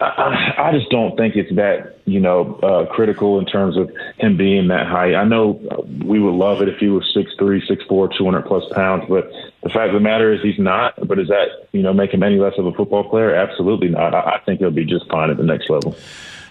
I, 0.00 0.54
I 0.56 0.72
just 0.72 0.90
don't 0.90 1.16
think 1.16 1.36
it's 1.36 1.54
that 1.56 1.98
you 2.06 2.20
know 2.20 2.54
uh, 2.62 2.86
critical 2.86 3.38
in 3.38 3.44
terms 3.44 3.76
of 3.76 3.90
him 4.18 4.36
being 4.36 4.68
that 4.68 4.86
high. 4.86 5.14
I 5.14 5.24
know 5.24 5.60
we 6.04 6.18
would 6.18 6.34
love 6.34 6.62
it 6.62 6.68
if 6.68 6.78
he 6.78 6.88
was 6.88 7.10
six 7.12 7.32
three, 7.38 7.64
six 7.66 7.84
four, 7.84 8.08
two 8.08 8.24
hundred 8.24 8.42
plus 8.42 8.64
pounds, 8.72 9.04
but 9.08 9.30
the 9.62 9.68
fact 9.68 9.88
of 9.88 9.94
the 9.94 10.00
matter 10.00 10.32
is 10.32 10.40
he's 10.42 10.58
not. 10.58 10.94
But 11.06 11.16
does 11.16 11.28
that 11.28 11.68
you 11.72 11.82
know 11.82 11.92
make 11.92 12.12
him 12.12 12.22
any 12.22 12.38
less 12.38 12.54
of 12.56 12.66
a 12.66 12.72
football 12.72 13.08
player? 13.08 13.34
Absolutely 13.34 13.88
not. 13.88 14.14
I, 14.14 14.36
I 14.36 14.40
think 14.44 14.60
he'll 14.60 14.70
be 14.70 14.86
just 14.86 15.06
fine 15.10 15.30
at 15.30 15.36
the 15.36 15.42
next 15.42 15.68
level. 15.68 15.94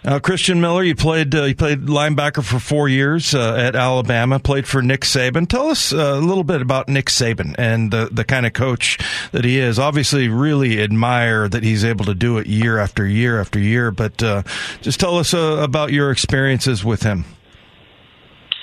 Uh, 0.06 0.18
Christian 0.18 0.62
Miller, 0.62 0.84
you 0.84 0.96
played 0.96 1.36
uh, 1.36 1.44
you 1.44 1.56
played 1.56 1.82
linebacker 1.82 2.44
for 2.44 2.58
four 2.58 2.88
years 2.88 3.36
uh, 3.36 3.56
at 3.56 3.76
Alabama. 3.76 4.40
Played 4.40 4.66
for 4.66 4.82
Nick 4.82 5.02
Saban. 5.02 5.48
Tell 5.48 5.68
us 5.68 5.92
uh, 5.92 5.98
a 5.98 6.22
little 6.22 6.46
bit 6.46 6.62
about 6.62 6.88
Nick 6.88 7.08
Saban 7.08 7.54
and 7.58 7.92
the 7.92 8.08
the 8.10 8.24
kind 8.24 8.46
of 8.46 8.54
coach 8.54 8.98
that 9.34 9.44
he 9.44 9.60
is. 9.60 9.78
Obviously, 9.78 10.30
really 10.30 10.82
admire 10.82 11.50
that 11.50 11.64
he's 11.64 11.84
able 11.84 12.06
to 12.06 12.16
do 12.16 12.38
it 12.38 12.48
year 12.48 12.80
after 12.80 13.06
year 13.06 13.42
after 13.42 13.60
year. 13.60 13.92
But 13.92 14.24
uh, 14.24 14.44
just 14.82 15.02
tell 15.02 15.18
us 15.18 15.34
uh, 15.34 15.60
about 15.62 15.92
your 15.92 16.12
experiences 16.12 16.86
with 16.86 17.04
him. 17.04 17.26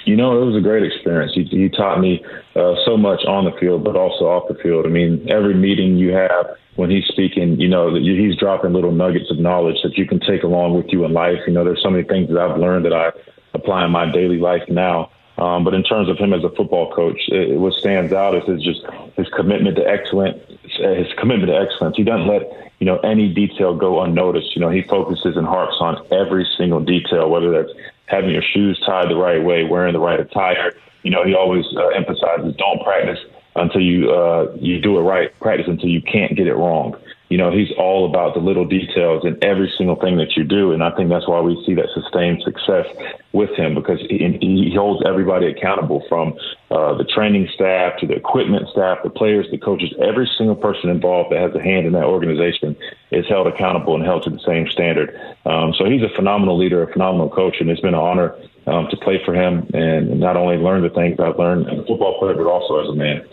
You 0.07 0.17
know, 0.17 0.41
it 0.41 0.45
was 0.45 0.57
a 0.57 0.61
great 0.61 0.85
experience. 0.85 1.33
He, 1.35 1.45
he 1.45 1.69
taught 1.69 2.01
me 2.01 2.25
so 2.55 2.97
much 2.97 3.21
on 3.27 3.45
the 3.45 3.51
field, 3.59 3.83
but 3.83 3.97
also 3.97 4.27
off 4.27 4.49
the 4.49 4.55
field. 4.63 4.87
I 4.87 4.89
mean, 4.89 5.27
every 5.29 5.55
meeting 5.55 5.97
you 5.97 6.13
have 6.13 6.57
when 6.77 6.91
he's 6.91 7.05
speaking, 7.07 7.59
you 7.59 7.69
know, 7.69 7.95
he's 7.95 8.37
dropping 8.37 8.73
little 8.73 8.93
nuggets 8.93 9.31
of 9.31 9.39
knowledge 9.39 9.77
that 9.83 9.97
you 9.97 10.07
can 10.07 10.21
take 10.21 10.43
along 10.43 10.75
with 10.75 10.87
you 10.91 11.05
in 11.05 11.13
life. 11.13 11.39
You 11.47 11.53
know, 11.53 11.65
there's 11.65 11.83
so 11.83 11.91
many 11.91 12.05
things 12.05 12.29
that 12.29 12.39
I've 12.39 12.59
learned 12.59 12.85
that 12.85 12.93
I 12.93 13.13
apply 13.55 13.85
in 13.87 13.91
my 13.91 14.11
daily 14.11 14.39
life 14.39 14.63
now. 14.69 15.11
Um, 15.39 15.65
but 15.65 15.75
in 15.75 15.83
terms 15.83 16.09
of 16.09 16.17
him 16.17 16.33
as 16.33 16.45
a 16.45 16.51
football 16.51 16.95
coach, 16.95 17.21
it, 17.29 17.59
what 17.59 17.75
stands 17.75 18.13
out 18.13 18.35
is 18.35 18.45
his 18.47 18.63
just 18.63 18.81
his 19.17 19.29
commitment 19.37 19.77
to 19.77 19.87
excellence. 19.87 20.39
His 20.63 21.13
commitment 21.19 21.51
to 21.51 21.57
excellence. 21.57 21.97
He 21.97 22.05
doesn't 22.05 22.27
let 22.27 22.43
you 22.79 22.87
know 22.87 22.99
any 22.99 23.33
detail 23.33 23.75
go 23.75 24.03
unnoticed. 24.03 24.55
You 24.57 24.61
know, 24.61 24.71
he 24.71 24.83
focuses 24.83 25.37
and 25.37 25.47
harps 25.47 25.77
on 25.81 26.03
every 26.11 26.47
single 26.57 26.81
detail, 26.81 27.29
whether 27.29 27.51
that's 27.51 27.73
having 28.07 28.31
your 28.31 28.43
shoes 28.43 28.81
tied 28.87 29.11
the 29.11 29.17
right 29.17 29.43
way, 29.43 29.65
wearing 29.65 29.93
the 29.93 30.01
right 30.01 30.21
attire. 30.21 30.73
You 31.03 31.11
know, 31.11 31.25
he 31.25 31.35
always 31.35 31.67
uh, 31.77 31.89
emphasizes 31.89 32.57
don't 32.57 32.83
practice 32.83 33.19
until 33.57 33.81
you 33.81 34.11
uh, 34.11 34.53
you 34.61 34.81
do 34.81 34.99
it 34.99 35.03
right. 35.03 35.37
Practice 35.41 35.67
until 35.69 35.89
you 35.89 36.03
can't 36.03 36.37
get 36.37 36.47
it 36.47 36.55
wrong. 36.55 36.97
You 37.29 37.39
know, 37.39 37.51
he's 37.51 37.73
all 37.77 38.09
about 38.09 38.35
the 38.35 38.41
little 38.41 38.65
details 38.65 39.25
in 39.25 39.37
every 39.43 39.73
single 39.77 39.97
thing 39.97 40.17
that 40.19 40.37
you 40.37 40.45
do, 40.45 40.71
and 40.71 40.81
I 40.81 40.95
think 40.95 41.11
that's 41.11 41.27
why 41.27 41.41
we 41.41 41.61
see 41.67 41.75
that 41.75 41.89
sustained 41.93 42.43
success 42.45 42.87
with 43.33 43.51
him 43.51 43.75
because 43.75 43.99
he, 44.09 44.39
he 44.41 44.73
holds 44.77 45.05
everybody 45.05 45.47
accountable 45.47 46.05
from 46.09 46.35
uh, 46.71 46.95
the 46.95 47.05
training 47.05 47.49
staff 47.53 47.99
to 47.99 48.07
the 48.07 48.15
equipment 48.15 48.69
staff, 48.69 48.99
the 49.03 49.11
players, 49.11 49.47
the 49.51 49.59
coaches. 49.59 49.93
Every 50.01 50.31
single 50.39 50.55
person 50.55 50.89
involved 50.89 51.33
that 51.33 51.41
has 51.41 51.55
a 51.57 51.63
hand 51.63 51.85
in 51.85 51.95
that 51.95 52.05
organization 52.05 52.77
is 53.11 53.27
held 53.29 53.49
accountable 53.49 53.97
and 53.97 54.05
held 54.05 54.23
to 54.23 54.31
the 54.31 54.41
same 54.47 54.69
standard. 54.69 55.11
Um, 55.45 55.75
so 55.75 55.85
he's 55.85 56.03
a 56.03 56.15
phenomenal 56.15 56.57
leader, 56.57 56.85
a 56.85 56.93
phenomenal 56.93 57.29
coach, 57.29 57.57
and 57.59 57.69
it's 57.71 57.81
been 57.81 57.95
an 57.95 58.01
honor 58.01 58.37
um, 58.69 58.87
to 58.91 58.97
play 58.97 59.21
for 59.25 59.35
him 59.35 59.69
and 59.75 60.21
not 60.21 60.37
only 60.37 60.57
learn 60.57 60.83
the 60.83 60.91
things 60.91 61.19
I've 61.19 61.39
learned 61.39 61.69
as 61.69 61.81
a 61.81 61.85
football 61.87 62.19
player, 62.19 62.35
but 62.35 62.47
also 62.47 62.81
as 62.83 62.89
a 62.89 62.95
man. 62.95 63.27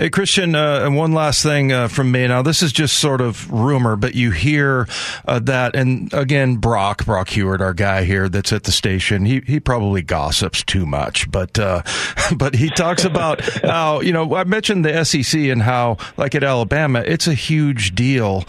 Hey, 0.00 0.10
Christian, 0.10 0.54
uh, 0.54 0.82
and 0.84 0.94
one 0.94 1.10
last 1.10 1.42
thing 1.42 1.72
uh, 1.72 1.88
from 1.88 2.12
me. 2.12 2.28
Now, 2.28 2.40
this 2.42 2.62
is 2.62 2.70
just 2.70 2.98
sort 2.98 3.20
of 3.20 3.50
rumor, 3.50 3.96
but 3.96 4.14
you 4.14 4.30
hear 4.30 4.86
uh, 5.26 5.40
that, 5.40 5.74
and 5.74 6.14
again, 6.14 6.54
Brock, 6.58 7.04
Brock 7.04 7.30
Huard, 7.30 7.60
our 7.60 7.74
guy 7.74 8.04
here 8.04 8.28
that's 8.28 8.52
at 8.52 8.62
the 8.62 8.70
station, 8.70 9.24
he, 9.24 9.40
he 9.44 9.58
probably 9.58 10.02
gossips 10.02 10.62
too 10.62 10.86
much, 10.86 11.28
but, 11.32 11.58
uh, 11.58 11.82
but 12.36 12.54
he 12.54 12.70
talks 12.70 13.04
about 13.04 13.40
how, 13.64 14.00
you 14.00 14.12
know, 14.12 14.36
I 14.36 14.44
mentioned 14.44 14.84
the 14.84 15.04
SEC 15.04 15.34
and 15.40 15.60
how, 15.60 15.96
like 16.16 16.36
at 16.36 16.44
Alabama, 16.44 17.00
it's 17.00 17.26
a 17.26 17.34
huge 17.34 17.96
deal. 17.96 18.44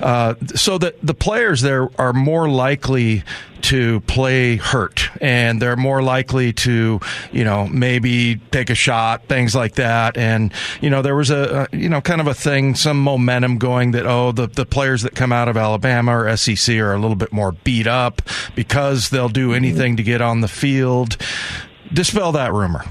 Uh, 0.00 0.36
so 0.54 0.78
that 0.78 0.96
the 1.02 1.12
players 1.12 1.60
there 1.60 1.90
are 2.00 2.14
more 2.14 2.48
likely 2.48 3.24
to 3.64 4.00
play 4.00 4.56
hurt 4.56 5.08
and 5.22 5.60
they're 5.60 5.76
more 5.76 6.02
likely 6.02 6.52
to, 6.52 7.00
you 7.32 7.44
know, 7.44 7.66
maybe 7.66 8.36
take 8.50 8.68
a 8.68 8.74
shot, 8.74 9.26
things 9.26 9.54
like 9.54 9.76
that. 9.76 10.18
And, 10.18 10.52
you 10.82 10.90
know, 10.90 11.00
there 11.00 11.16
was 11.16 11.30
a, 11.30 11.66
a 11.72 11.76
you 11.76 11.88
know, 11.88 12.02
kind 12.02 12.20
of 12.20 12.26
a 12.26 12.34
thing, 12.34 12.74
some 12.74 13.00
momentum 13.00 13.56
going 13.56 13.92
that, 13.92 14.06
oh, 14.06 14.32
the, 14.32 14.46
the 14.46 14.66
players 14.66 15.02
that 15.02 15.14
come 15.14 15.32
out 15.32 15.48
of 15.48 15.56
Alabama 15.56 16.16
or 16.16 16.36
SEC 16.36 16.76
are 16.76 16.92
a 16.92 16.98
little 16.98 17.16
bit 17.16 17.32
more 17.32 17.52
beat 17.52 17.86
up 17.86 18.20
because 18.54 19.08
they'll 19.08 19.30
do 19.30 19.48
mm-hmm. 19.48 19.56
anything 19.56 19.96
to 19.96 20.02
get 20.02 20.20
on 20.20 20.42
the 20.42 20.48
field. 20.48 21.16
Dispel 21.90 22.32
that 22.32 22.52
rumor 22.52 22.84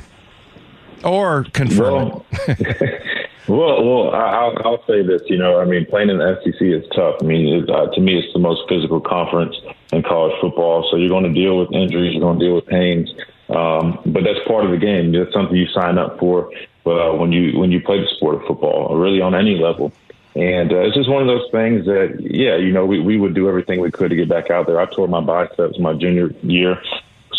or 1.03 1.46
confirm 1.53 1.94
well, 1.94 2.25
it. 2.48 3.01
Well, 3.47 3.83
well, 3.83 4.15
I'll, 4.15 4.55
I'll 4.63 4.85
say 4.88 5.01
this. 5.01 5.21
You 5.25 5.38
know, 5.38 5.59
I 5.59 5.65
mean, 5.65 5.85
playing 5.85 6.09
in 6.09 6.17
the 6.17 6.39
SEC 6.43 6.62
is 6.62 6.85
tough. 6.95 7.15
I 7.21 7.25
mean, 7.25 7.63
it, 7.63 7.69
uh, 7.69 7.88
to 7.93 8.01
me, 8.01 8.17
it's 8.17 8.31
the 8.33 8.39
most 8.39 8.62
physical 8.69 9.01
conference 9.01 9.55
in 9.91 10.01
college 10.03 10.33
football. 10.39 10.88
So 10.89 10.97
you're 10.97 11.09
going 11.09 11.25
to 11.25 11.33
deal 11.33 11.59
with 11.59 11.71
injuries, 11.73 12.13
you're 12.13 12.21
going 12.21 12.39
to 12.39 12.45
deal 12.45 12.55
with 12.55 12.67
pains, 12.67 13.13
um, 13.50 14.00
but 14.05 14.23
that's 14.23 14.39
part 14.47 14.65
of 14.65 14.71
the 14.71 14.77
game. 14.77 15.12
That's 15.12 15.33
something 15.33 15.55
you 15.55 15.67
sign 15.67 15.97
up 15.97 16.19
for 16.19 16.51
uh, 16.85 17.13
when 17.15 17.31
you 17.31 17.57
when 17.59 17.71
you 17.71 17.81
play 17.81 18.00
the 18.00 18.07
sport 18.07 18.35
of 18.35 18.41
football, 18.47 18.88
or 18.89 19.00
really 19.00 19.21
on 19.21 19.35
any 19.35 19.57
level. 19.57 19.91
And 20.35 20.71
uh, 20.71 20.79
it's 20.79 20.95
just 20.95 21.09
one 21.09 21.21
of 21.21 21.27
those 21.27 21.47
things 21.51 21.85
that, 21.85 22.17
yeah, 22.19 22.55
you 22.55 22.71
know, 22.71 22.88
we, 22.88 23.00
we 23.00 23.17
would 23.17 23.35
do 23.35 23.47
everything 23.47 23.79
we 23.79 23.91
could 23.91 24.09
to 24.09 24.15
get 24.15 24.27
back 24.27 24.50
out 24.50 24.65
there. 24.65 24.79
I 24.79 24.85
tore 24.85 25.07
my 25.07 25.21
biceps 25.21 25.77
my 25.77 25.93
junior 25.93 26.29
year 26.41 26.81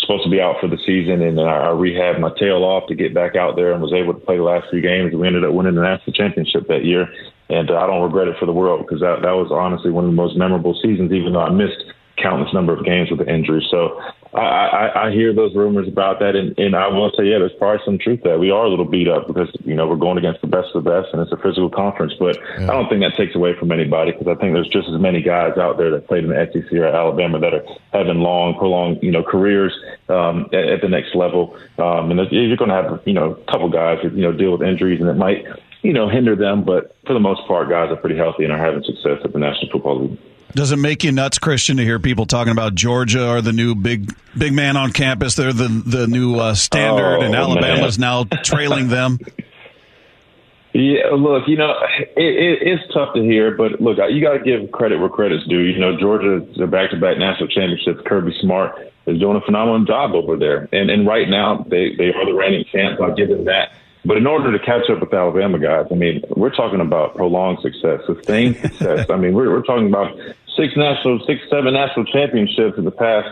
supposed 0.05 0.23
to 0.23 0.29
be 0.29 0.39
out 0.39 0.61
for 0.61 0.67
the 0.67 0.77
season, 0.85 1.21
and 1.21 1.39
I, 1.39 1.67
I 1.67 1.71
rehabbed 1.73 2.19
my 2.19 2.31
tail 2.37 2.63
off 2.63 2.87
to 2.87 2.95
get 2.95 3.13
back 3.13 3.35
out 3.35 3.55
there 3.55 3.73
and 3.73 3.81
was 3.81 3.93
able 3.93 4.13
to 4.13 4.19
play 4.19 4.37
the 4.37 4.43
last 4.43 4.69
few 4.69 4.81
games. 4.81 5.13
We 5.13 5.27
ended 5.27 5.43
up 5.43 5.53
winning 5.53 5.75
the 5.75 5.81
national 5.81 6.13
championship 6.13 6.67
that 6.67 6.85
year, 6.85 7.09
and 7.49 7.69
uh, 7.69 7.77
I 7.77 7.87
don't 7.87 8.03
regret 8.03 8.27
it 8.27 8.37
for 8.39 8.45
the 8.45 8.53
world 8.53 8.85
because 8.85 9.01
that 9.01 9.21
that 9.23 9.35
was 9.35 9.51
honestly 9.51 9.91
one 9.91 10.05
of 10.05 10.11
the 10.11 10.15
most 10.15 10.37
memorable 10.37 10.77
seasons, 10.81 11.11
even 11.11 11.33
though 11.33 11.41
I 11.41 11.49
missed 11.49 11.83
countless 12.17 12.53
number 12.53 12.73
of 12.73 12.85
games 12.85 13.09
with 13.09 13.19
the 13.19 13.27
injury. 13.27 13.65
So 13.69 13.99
I, 14.35 14.67
I, 14.67 15.07
I 15.07 15.11
hear 15.11 15.33
those 15.33 15.55
rumors 15.55 15.87
about 15.87 16.19
that, 16.19 16.35
and, 16.35 16.57
and 16.59 16.75
I 16.75 16.87
will 16.87 17.11
say, 17.17 17.25
yeah, 17.25 17.39
there's 17.39 17.53
probably 17.57 17.81
some 17.85 17.97
truth 17.97 18.21
there. 18.23 18.37
We 18.37 18.51
are 18.51 18.65
a 18.65 18.69
little 18.69 18.85
beat 18.85 19.07
up 19.07 19.27
because 19.27 19.49
you 19.63 19.75
know 19.75 19.87
we're 19.87 19.95
going 19.95 20.17
against 20.17 20.41
the 20.41 20.47
best 20.47 20.67
of 20.75 20.83
the 20.83 20.89
best, 20.89 21.13
and 21.13 21.21
it's 21.21 21.31
a 21.31 21.37
physical 21.37 21.69
conference. 21.69 22.13
But 22.19 22.37
yeah. 22.59 22.63
I 22.65 22.73
don't 22.73 22.89
think 22.89 23.01
that 23.01 23.15
takes 23.15 23.35
away 23.35 23.55
from 23.57 23.71
anybody 23.71 24.11
because 24.11 24.27
I 24.27 24.35
think 24.35 24.53
there's 24.53 24.67
just 24.67 24.89
as 24.89 24.99
many 24.99 25.21
guys 25.21 25.57
out 25.57 25.77
there 25.77 25.89
that 25.91 26.07
played 26.07 26.23
in 26.23 26.29
the 26.29 26.49
SEC 26.51 26.71
or 26.73 26.85
Alabama 26.85 27.39
that 27.39 27.53
are 27.53 27.63
having 27.93 28.19
long, 28.19 28.55
prolonged, 28.57 29.01
you 29.01 29.11
know, 29.11 29.23
careers 29.23 29.73
um, 30.09 30.49
at, 30.51 30.65
at 30.65 30.81
the 30.81 30.89
next 30.89 31.15
level. 31.15 31.57
Um, 31.77 32.11
and 32.11 32.19
you're 32.31 32.57
going 32.57 32.69
to 32.69 32.75
have 32.75 33.01
you 33.05 33.13
know 33.13 33.31
a 33.31 33.51
couple 33.51 33.69
guys 33.69 33.99
who 34.01 34.09
you 34.09 34.23
know 34.23 34.31
deal 34.31 34.51
with 34.51 34.61
injuries, 34.61 34.99
and 34.99 35.09
it 35.09 35.17
might 35.17 35.45
you 35.81 35.93
know 35.93 36.09
hinder 36.09 36.35
them. 36.35 36.63
But 36.63 36.95
for 37.07 37.13
the 37.13 37.19
most 37.19 37.47
part, 37.47 37.69
guys 37.69 37.89
are 37.91 37.95
pretty 37.95 38.17
healthy 38.17 38.43
and 38.43 38.51
are 38.51 38.59
having 38.59 38.83
success 38.83 39.19
at 39.23 39.33
the 39.33 39.39
National 39.39 39.71
Football 39.71 40.01
League. 40.07 40.19
Does 40.53 40.71
it 40.71 40.77
make 40.77 41.03
you 41.03 41.11
nuts, 41.11 41.37
Christian, 41.37 41.77
to 41.77 41.83
hear 41.83 41.99
people 41.99 42.25
talking 42.25 42.51
about 42.51 42.75
Georgia 42.75 43.29
or 43.29 43.41
the 43.41 43.51
new 43.51 43.75
big 43.75 44.15
big 44.37 44.53
man 44.53 44.77
on 44.77 44.91
campus? 44.91 45.35
They're 45.35 45.53
the 45.53 45.67
the 45.85 46.07
new 46.07 46.35
uh, 46.35 46.55
standard, 46.55 47.17
oh, 47.17 47.21
and 47.21 47.35
Alabama's 47.35 47.99
man. 47.99 48.27
now 48.29 48.37
trailing 48.43 48.87
them. 48.87 49.19
Yeah, 50.75 51.11
look, 51.13 51.47
you 51.47 51.55
know, 51.55 51.73
it, 51.97 52.09
it, 52.17 52.59
it's 52.61 52.93
tough 52.93 53.13
to 53.15 53.21
hear, 53.21 53.55
but 53.55 53.79
look, 53.79 53.97
you 54.09 54.19
got 54.19 54.33
to 54.33 54.43
give 54.43 54.73
credit 54.73 54.99
where 54.99 55.07
credit's 55.07 55.47
due. 55.47 55.61
You 55.61 55.79
know, 55.79 55.97
Georgia, 55.97 56.45
the 56.57 56.67
back-to-back 56.67 57.17
national 57.17 57.47
championships. 57.47 58.01
Kirby 58.05 58.35
Smart 58.41 58.91
is 59.05 59.17
doing 59.17 59.37
a 59.37 59.41
phenomenal 59.45 59.85
job 59.85 60.11
over 60.15 60.35
there, 60.35 60.67
and 60.73 60.89
and 60.89 61.07
right 61.07 61.29
now 61.29 61.65
they 61.69 61.95
they 61.95 62.11
are 62.11 62.25
the 62.25 62.33
reigning 62.33 62.65
champs. 62.69 63.01
I'll 63.01 63.15
give 63.15 63.29
them 63.29 63.45
that. 63.45 63.71
But 64.05 64.17
in 64.17 64.27
order 64.27 64.55
to 64.55 64.63
catch 64.63 64.89
up 64.89 64.99
with 64.99 65.09
the 65.09 65.17
Alabama 65.17 65.57
guys, 65.57 65.87
I 65.91 65.95
mean, 65.95 66.21
we're 66.35 66.53
talking 66.53 66.79
about 66.79 67.15
prolonged 67.15 67.59
success, 67.61 68.01
sustained 68.05 68.57
success. 68.57 69.07
I 69.09 69.17
mean, 69.17 69.33
we're, 69.33 69.49
we're 69.49 69.63
talking 69.63 69.87
about 69.87 70.15
six 70.55 70.73
national, 70.77 71.25
six, 71.25 71.41
seven 71.49 71.73
national 71.73 72.05
championships 72.05 72.77
in 72.77 72.85
the 72.85 72.91
past, 72.91 73.27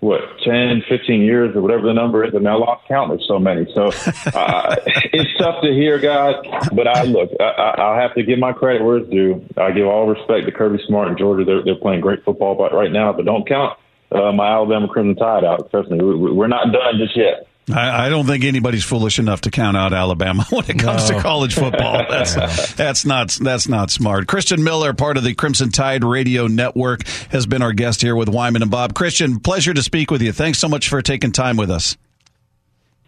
what, 0.00 0.20
10, 0.44 0.84
15 0.86 1.22
years 1.22 1.56
or 1.56 1.62
whatever 1.62 1.86
the 1.86 1.94
number 1.94 2.24
is. 2.24 2.34
And 2.34 2.44
now 2.44 2.58
lost 2.58 2.86
count. 2.86 3.10
There's 3.10 3.26
so 3.26 3.38
many. 3.38 3.66
So 3.74 3.86
uh, 4.34 4.76
it's 4.86 5.38
tough 5.38 5.62
to 5.62 5.72
hear, 5.72 5.98
guys. 5.98 6.36
But 6.72 6.86
I 6.86 7.04
look, 7.04 7.30
I, 7.40 7.74
I 7.78 8.00
have 8.02 8.14
to 8.14 8.22
give 8.22 8.38
my 8.38 8.52
credit 8.52 8.84
where 8.84 8.98
it's 8.98 9.10
due. 9.10 9.44
I 9.56 9.72
give 9.72 9.86
all 9.86 10.06
respect 10.06 10.44
to 10.44 10.52
Kirby 10.52 10.78
Smart 10.86 11.08
and 11.08 11.16
Georgia. 11.16 11.44
They're, 11.44 11.64
they're 11.64 11.80
playing 11.80 12.02
great 12.02 12.22
football 12.22 12.54
right 12.56 12.92
now, 12.92 13.12
but 13.14 13.24
don't 13.24 13.48
count 13.48 13.78
uh, 14.12 14.32
my 14.32 14.48
Alabama 14.48 14.88
Crimson 14.88 15.16
Tide 15.16 15.44
out. 15.44 15.70
Trust 15.70 15.90
me, 15.90 15.98
we're 16.00 16.48
not 16.48 16.70
done 16.72 16.98
just 16.98 17.16
yet. 17.16 17.46
I, 17.70 18.06
I, 18.06 18.08
don't 18.08 18.26
think 18.26 18.44
anybody's 18.44 18.84
foolish 18.84 19.18
enough 19.18 19.42
to 19.42 19.50
count 19.50 19.76
out 19.76 19.92
Alabama 19.92 20.46
when 20.50 20.64
it 20.68 20.78
comes 20.78 21.08
no. 21.08 21.16
to 21.16 21.22
college 21.22 21.54
football. 21.54 22.04
That's 22.08 22.36
yeah. 22.36 22.46
that's 22.76 23.04
not 23.04 23.30
that's 23.30 23.68
not 23.68 23.90
smart. 23.90 24.26
Christian 24.26 24.62
Miller, 24.62 24.92
part 24.94 25.16
of 25.16 25.24
the 25.24 25.34
Crimson 25.34 25.70
Tide 25.70 26.04
Radio 26.04 26.46
Network, 26.46 27.06
has 27.30 27.46
been 27.46 27.62
our 27.62 27.72
guest 27.72 28.02
here 28.02 28.16
with 28.16 28.28
Wyman 28.28 28.62
and 28.62 28.70
Bob. 28.70 28.94
Christian, 28.94 29.40
pleasure 29.40 29.74
to 29.74 29.82
speak 29.82 30.10
with 30.10 30.22
you. 30.22 30.32
Thanks 30.32 30.58
so 30.58 30.68
much 30.68 30.88
for 30.88 31.02
taking 31.02 31.32
time 31.32 31.56
with 31.56 31.70
us. 31.70 31.96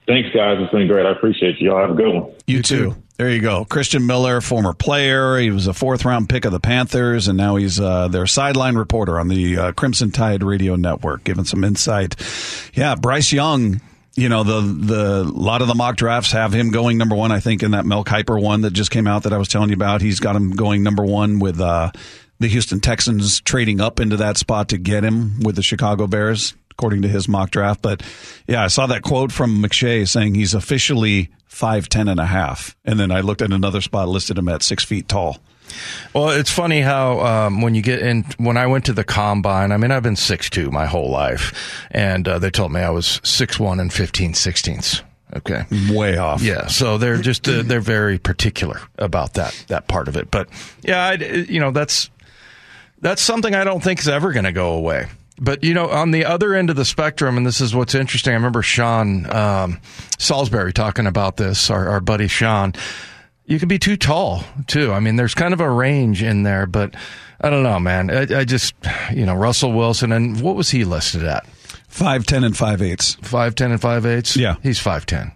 Thanks, 0.07 0.29
guys. 0.35 0.59
It's 0.61 0.73
been 0.73 0.89
great. 0.89 1.07
I 1.07 1.13
appreciate 1.13 1.61
you. 1.61 1.71
Y'all 1.71 1.81
have 1.81 1.91
a 1.91 1.95
good 1.95 2.13
one. 2.13 2.25
You, 2.47 2.57
you 2.57 2.63
too. 2.63 2.91
too. 2.91 3.03
There 3.21 3.29
you 3.31 3.43
go. 3.43 3.67
Christian 3.67 4.07
Miller, 4.07 4.41
former 4.41 4.73
player. 4.73 5.37
He 5.37 5.51
was 5.51 5.67
a 5.67 5.75
fourth 5.75 6.07
round 6.07 6.31
pick 6.31 6.47
of 6.47 6.53
the 6.53 6.59
Panthers, 6.59 7.29
and 7.29 7.37
now 7.37 7.57
he's 7.57 7.79
uh, 7.79 8.09
their 8.09 8.27
sideline 8.27 8.77
reporter 8.77 9.21
on 9.21 9.29
the 9.29 9.59
uh, 9.59 9.73
Crimson 9.73 10.11
Tide 10.11 10.43
Radio 10.43 10.75
Network, 10.75 11.23
giving 11.23 11.45
some 11.45 11.63
insight. 11.63 12.17
Yeah, 12.73 12.95
Bryce 12.95 13.31
Young 13.31 13.83
you 14.15 14.29
know 14.29 14.43
the 14.43 14.61
the 14.61 15.25
lot 15.25 15.63
of 15.63 15.69
the 15.69 15.75
mock 15.75 15.97
drafts 15.97 16.33
have 16.33 16.53
him 16.53 16.71
going 16.71 16.99
number 16.99 17.15
one. 17.15 17.33
I 17.33 17.41
think 17.41 17.63
in 17.63 17.73
that 17.73 17.87
Mel 17.87 18.05
Kiper 18.05 18.41
one 18.41 18.63
that 18.63 18.73
just 18.73 18.91
came 18.91 19.07
out 19.07 19.25
that 19.25 19.33
I 19.33 19.39
was 19.39 19.49
telling 19.49 19.71
you 19.71 19.77
about, 19.77 20.03
he's 20.03 20.21
got 20.21 20.37
him 20.37 20.51
going 20.51 20.83
number 20.83 21.05
one 21.05 21.39
with 21.39 21.61
uh, 21.61 21.93
the 22.39 22.49
Houston 22.49 22.81
Texans 22.81 23.41
trading 23.41 23.81
up 23.81 24.01
into 24.01 24.17
that 24.17 24.37
spot 24.37 24.71
to 24.71 24.79
get 24.79 25.05
him 25.05 25.41
with 25.41 25.57
the 25.57 25.63
Chicago 25.63 26.07
Bears, 26.07 26.55
according 26.71 27.03
to 27.03 27.09
his 27.09 27.29
mock 27.29 27.51
draft. 27.51 27.83
But 27.83 28.03
yeah, 28.49 28.65
I 28.65 28.69
saw 28.69 28.87
that 28.87 29.03
quote 29.03 29.33
from 29.33 29.63
McShay 29.63 30.09
saying 30.09 30.35
he's 30.35 30.55
officially 30.55 31.31
five 31.47 31.89
ten 31.89 32.09
and 32.09 32.21
a 32.21 32.27
half, 32.27 32.77
and 32.85 32.99
then 32.99 33.13
I 33.13 33.21
looked 33.21 33.43
at 33.43 33.53
another 33.53 33.81
spot 33.81 34.09
listed 34.09 34.39
him 34.39 34.49
at 34.49 34.63
six 34.63 34.85
feet 34.85 35.09
tall. 35.09 35.39
Well, 36.13 36.31
it's 36.31 36.51
funny 36.51 36.81
how 36.81 37.21
um, 37.21 37.63
when 37.63 37.75
you 37.75 37.83
get 37.83 38.01
in, 38.01 38.25
when 38.39 38.57
I 38.57 38.67
went 38.67 38.87
to 38.87 38.93
the 38.93 39.05
combine, 39.05 39.73
I 39.73 39.77
mean, 39.77 39.91
I've 39.91 40.03
been 40.03 40.17
six 40.17 40.51
two 40.51 40.71
my 40.71 40.87
whole 40.87 41.11
life, 41.11 41.87
and 41.91 42.27
uh, 42.27 42.39
they 42.39 42.51
told 42.51 42.73
me 42.73 42.81
I 42.81 42.91
was 42.91 43.21
six 43.23 43.59
one 43.59 43.81
and 43.81 43.93
fifteen 43.93 44.35
sixteenths. 44.35 45.03
Okay, 45.37 45.65
way 45.93 46.17
off. 46.17 46.43
Yeah, 46.43 46.67
so 46.67 46.99
they're 46.99 47.19
just 47.19 47.49
uh, 47.49 47.63
they're 47.63 47.81
very 47.81 48.19
particular 48.19 48.81
about 48.99 49.35
that 49.35 49.65
that 49.69 49.87
part 49.87 50.09
of 50.09 50.17
it. 50.17 50.31
But 50.31 50.49
yeah, 50.83 51.05
I, 51.05 51.13
you 51.15 51.61
know 51.61 51.71
that's 51.71 52.11
that's 53.01 53.23
something 53.23 53.55
I 53.55 53.65
don't 53.65 53.83
think 53.83 54.01
is 54.01 54.09
ever 54.09 54.33
going 54.33 54.45
to 54.45 54.53
go 54.53 54.73
away. 54.73 55.07
But 55.41 55.65
you 55.65 55.73
know, 55.73 55.89
on 55.89 56.11
the 56.11 56.27
other 56.27 56.55
end 56.55 56.69
of 56.69 56.77
the 56.77 56.85
spectrum, 56.85 57.37
and 57.39 57.47
this 57.47 57.61
is 57.61 57.75
what's 57.75 57.95
interesting. 57.95 58.33
I 58.33 58.37
remember 58.37 58.61
Sean 58.61 59.31
um, 59.35 59.81
Salisbury 60.19 60.73
talking 60.73 61.07
about 61.07 61.39
this. 61.39 61.71
Our, 61.71 61.89
our 61.89 62.01
buddy 62.01 62.29
Sean 62.29 62.75
you 63.51 63.59
can 63.59 63.69
be 63.69 63.81
too 63.81 63.97
tall 63.97 64.45
too. 64.69 64.93
I 64.93 65.01
mean, 65.01 65.17
there's 65.17 65.35
kind 65.35 65.53
of 65.53 65.61
a 65.61 65.69
range 65.69 66.23
in 66.23 66.45
there, 66.45 66.67
but 66.67 66.95
I 67.41 67.51
don't 67.51 67.65
know, 67.65 67.81
man. 67.81 68.09
I, 68.09 68.41
I 68.41 68.45
just, 68.45 68.75
you 69.13 69.27
know, 69.27 69.35
Russell 69.35 69.73
Wilson 69.73 70.13
and 70.13 70.41
what 70.41 70.55
was 70.55 70.71
he 70.71 70.85
listed 70.85 71.25
at? 71.25 71.45
Five 71.89 72.25
ten 72.27 72.45
and 72.45 72.57
five 72.57 72.81
eighths. 72.81 73.17
Five 73.23 73.57
ten 73.57 73.73
and 73.73 73.81
five 73.81 74.07
eighths. 74.07 74.37
Yeah. 74.37 74.55
he's 74.63 74.79
five 74.79 75.05
ten. 75.05 75.33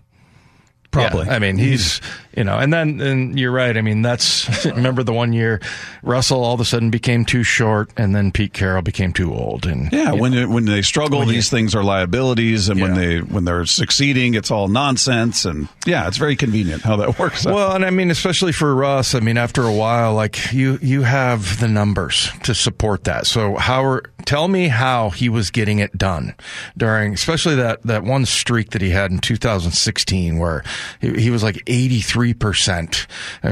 Probably. 0.92 1.28
I 1.28 1.40
mean, 1.40 1.58
he's 1.58 2.00
you 2.36 2.44
know, 2.44 2.58
and 2.58 2.72
then 2.72 3.00
and 3.00 3.38
you're 3.38 3.50
right. 3.52 3.76
I 3.76 3.80
mean, 3.80 4.02
that's 4.02 4.64
remember 4.66 5.02
the 5.02 5.12
one 5.12 5.32
year 5.32 5.60
Russell 6.02 6.42
all 6.44 6.54
of 6.54 6.60
a 6.60 6.64
sudden 6.64 6.90
became 6.90 7.24
too 7.24 7.42
short, 7.42 7.90
and 7.96 8.14
then 8.14 8.32
Pete 8.32 8.52
Carroll 8.52 8.82
became 8.82 9.12
too 9.12 9.32
old. 9.34 9.66
And 9.66 9.92
Yeah, 9.92 10.12
when 10.12 10.32
know, 10.32 10.42
it, 10.42 10.48
when 10.48 10.64
they 10.64 10.82
struggle, 10.82 11.20
When 11.20 11.28
you- 11.28 11.34
these 11.34 11.50
things 11.50 11.74
are 11.74 11.82
liabilities, 11.84 12.68
and 12.68 12.80
when 12.80 12.94
they 12.94 13.18
when 13.20 13.44
they're 13.44 13.66
succeeding, 13.66 14.34
it's 14.34 14.50
all 14.50 14.68
nonsense. 14.68 15.44
And 15.44 15.68
yeah, 15.86 16.08
it's 16.08 16.16
very 16.16 16.36
convenient 16.36 16.82
how 16.82 16.96
that 16.96 17.18
works. 17.18 17.46
out. 17.46 17.54
Well, 17.54 17.72
and 17.74 17.84
I 17.84 17.90
mean, 17.90 18.10
especially 18.10 18.52
for 18.52 18.74
Russ, 18.74 19.14
I 19.14 19.20
mean, 19.20 19.36
after 19.38 19.62
a 19.62 19.72
while, 19.72 20.14
like 20.14 20.52
you, 20.52 20.78
you 20.82 21.02
have 21.02 21.60
the 21.60 21.68
numbers 21.68 22.30
to 22.44 22.54
support 22.54 23.04
that. 23.04 23.26
So 23.26 23.56
how 23.56 23.84
are, 23.84 24.02
tell 24.24 24.48
me 24.48 24.68
how 24.68 25.10
he 25.10 25.28
was 25.28 25.50
getting 25.50 25.78
it 25.78 25.96
done 25.96 26.34
during, 26.76 27.14
especially 27.14 27.54
that, 27.56 27.82
that 27.82 28.04
one 28.04 28.24
streak 28.26 28.70
that 28.70 28.82
he 28.82 28.90
had 28.90 29.10
in 29.10 29.18
2016 29.18 30.38
where 30.38 30.62
he, 31.00 31.12
he 31.22 31.30
was 31.30 31.42
like 31.42 31.56
83% 31.66 32.23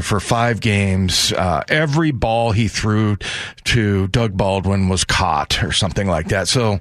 for 0.00 0.20
five 0.20 0.60
games. 0.60 1.32
Uh, 1.32 1.62
every 1.68 2.10
ball 2.10 2.52
he 2.52 2.68
threw 2.68 3.16
to 3.64 4.08
Doug 4.08 4.36
Baldwin 4.36 4.88
was 4.88 5.04
caught 5.04 5.62
or 5.62 5.72
something 5.72 6.08
like 6.08 6.28
that. 6.28 6.48
So 6.48 6.80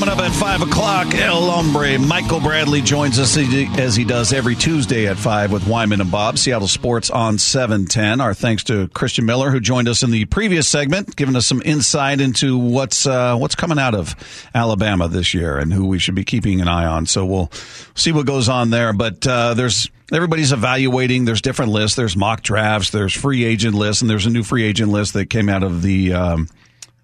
Coming 0.00 0.14
up 0.14 0.24
at 0.24 0.32
5 0.32 0.62
o'clock, 0.62 1.14
El 1.14 1.50
Hombre, 1.50 1.98
Michael 1.98 2.40
Bradley 2.40 2.80
joins 2.80 3.18
us 3.18 3.36
as 3.36 3.94
he 3.94 4.04
does 4.06 4.32
every 4.32 4.54
Tuesday 4.54 5.06
at 5.06 5.18
5 5.18 5.52
with 5.52 5.68
Wyman 5.68 6.00
and 6.00 6.10
Bob, 6.10 6.38
Seattle 6.38 6.68
Sports 6.68 7.10
on 7.10 7.36
710. 7.36 8.18
Our 8.18 8.32
thanks 8.32 8.64
to 8.64 8.88
Christian 8.88 9.26
Miller, 9.26 9.50
who 9.50 9.60
joined 9.60 9.88
us 9.88 10.02
in 10.02 10.10
the 10.10 10.24
previous 10.24 10.66
segment, 10.66 11.16
giving 11.16 11.36
us 11.36 11.46
some 11.46 11.60
insight 11.66 12.22
into 12.22 12.56
what's 12.56 13.06
uh, 13.06 13.36
what's 13.36 13.54
coming 13.54 13.78
out 13.78 13.94
of 13.94 14.16
Alabama 14.54 15.06
this 15.06 15.34
year 15.34 15.58
and 15.58 15.70
who 15.70 15.84
we 15.86 15.98
should 15.98 16.14
be 16.14 16.24
keeping 16.24 16.62
an 16.62 16.68
eye 16.68 16.86
on. 16.86 17.04
So 17.04 17.26
we'll 17.26 17.52
see 17.94 18.12
what 18.12 18.24
goes 18.24 18.48
on 18.48 18.70
there. 18.70 18.94
But 18.94 19.26
uh, 19.26 19.52
there's 19.52 19.90
everybody's 20.10 20.52
evaluating. 20.52 21.26
There's 21.26 21.42
different 21.42 21.72
lists. 21.72 21.96
There's 21.96 22.16
mock 22.16 22.40
drafts. 22.40 22.88
There's 22.88 23.12
free 23.12 23.44
agent 23.44 23.74
lists, 23.74 24.00
and 24.00 24.10
there's 24.10 24.24
a 24.24 24.30
new 24.30 24.44
free 24.44 24.64
agent 24.64 24.92
list 24.92 25.12
that 25.12 25.28
came 25.28 25.50
out 25.50 25.62
of 25.62 25.82
the 25.82 26.14
um, 26.14 26.48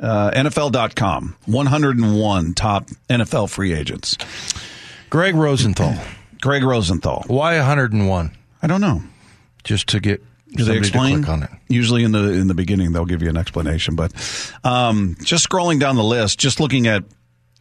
uh, 0.00 0.30
NFL.com. 0.32 1.36
101 1.46 2.54
top 2.54 2.88
NFL 3.08 3.50
free 3.50 3.72
agents. 3.72 4.16
Greg 5.10 5.34
Rosenthal. 5.34 5.94
Greg 6.40 6.62
Rosenthal. 6.62 7.24
Why 7.26 7.56
101? 7.56 8.36
I 8.62 8.66
don't 8.66 8.80
know. 8.80 9.02
Just 9.64 9.88
to 9.88 10.00
get 10.00 10.22
Do 10.54 10.64
they 10.64 10.64
somebody 10.64 10.78
explain? 10.78 11.10
to 11.18 11.22
click 11.22 11.28
on 11.28 11.42
it. 11.44 11.50
Usually 11.68 12.04
in 12.04 12.12
the 12.12 12.32
in 12.32 12.46
the 12.46 12.54
beginning 12.54 12.92
they'll 12.92 13.04
give 13.06 13.22
you 13.22 13.28
an 13.28 13.36
explanation, 13.36 13.96
but 13.96 14.12
um, 14.64 15.16
just 15.22 15.48
scrolling 15.48 15.80
down 15.80 15.96
the 15.96 16.04
list, 16.04 16.38
just 16.38 16.60
looking 16.60 16.86
at 16.86 17.04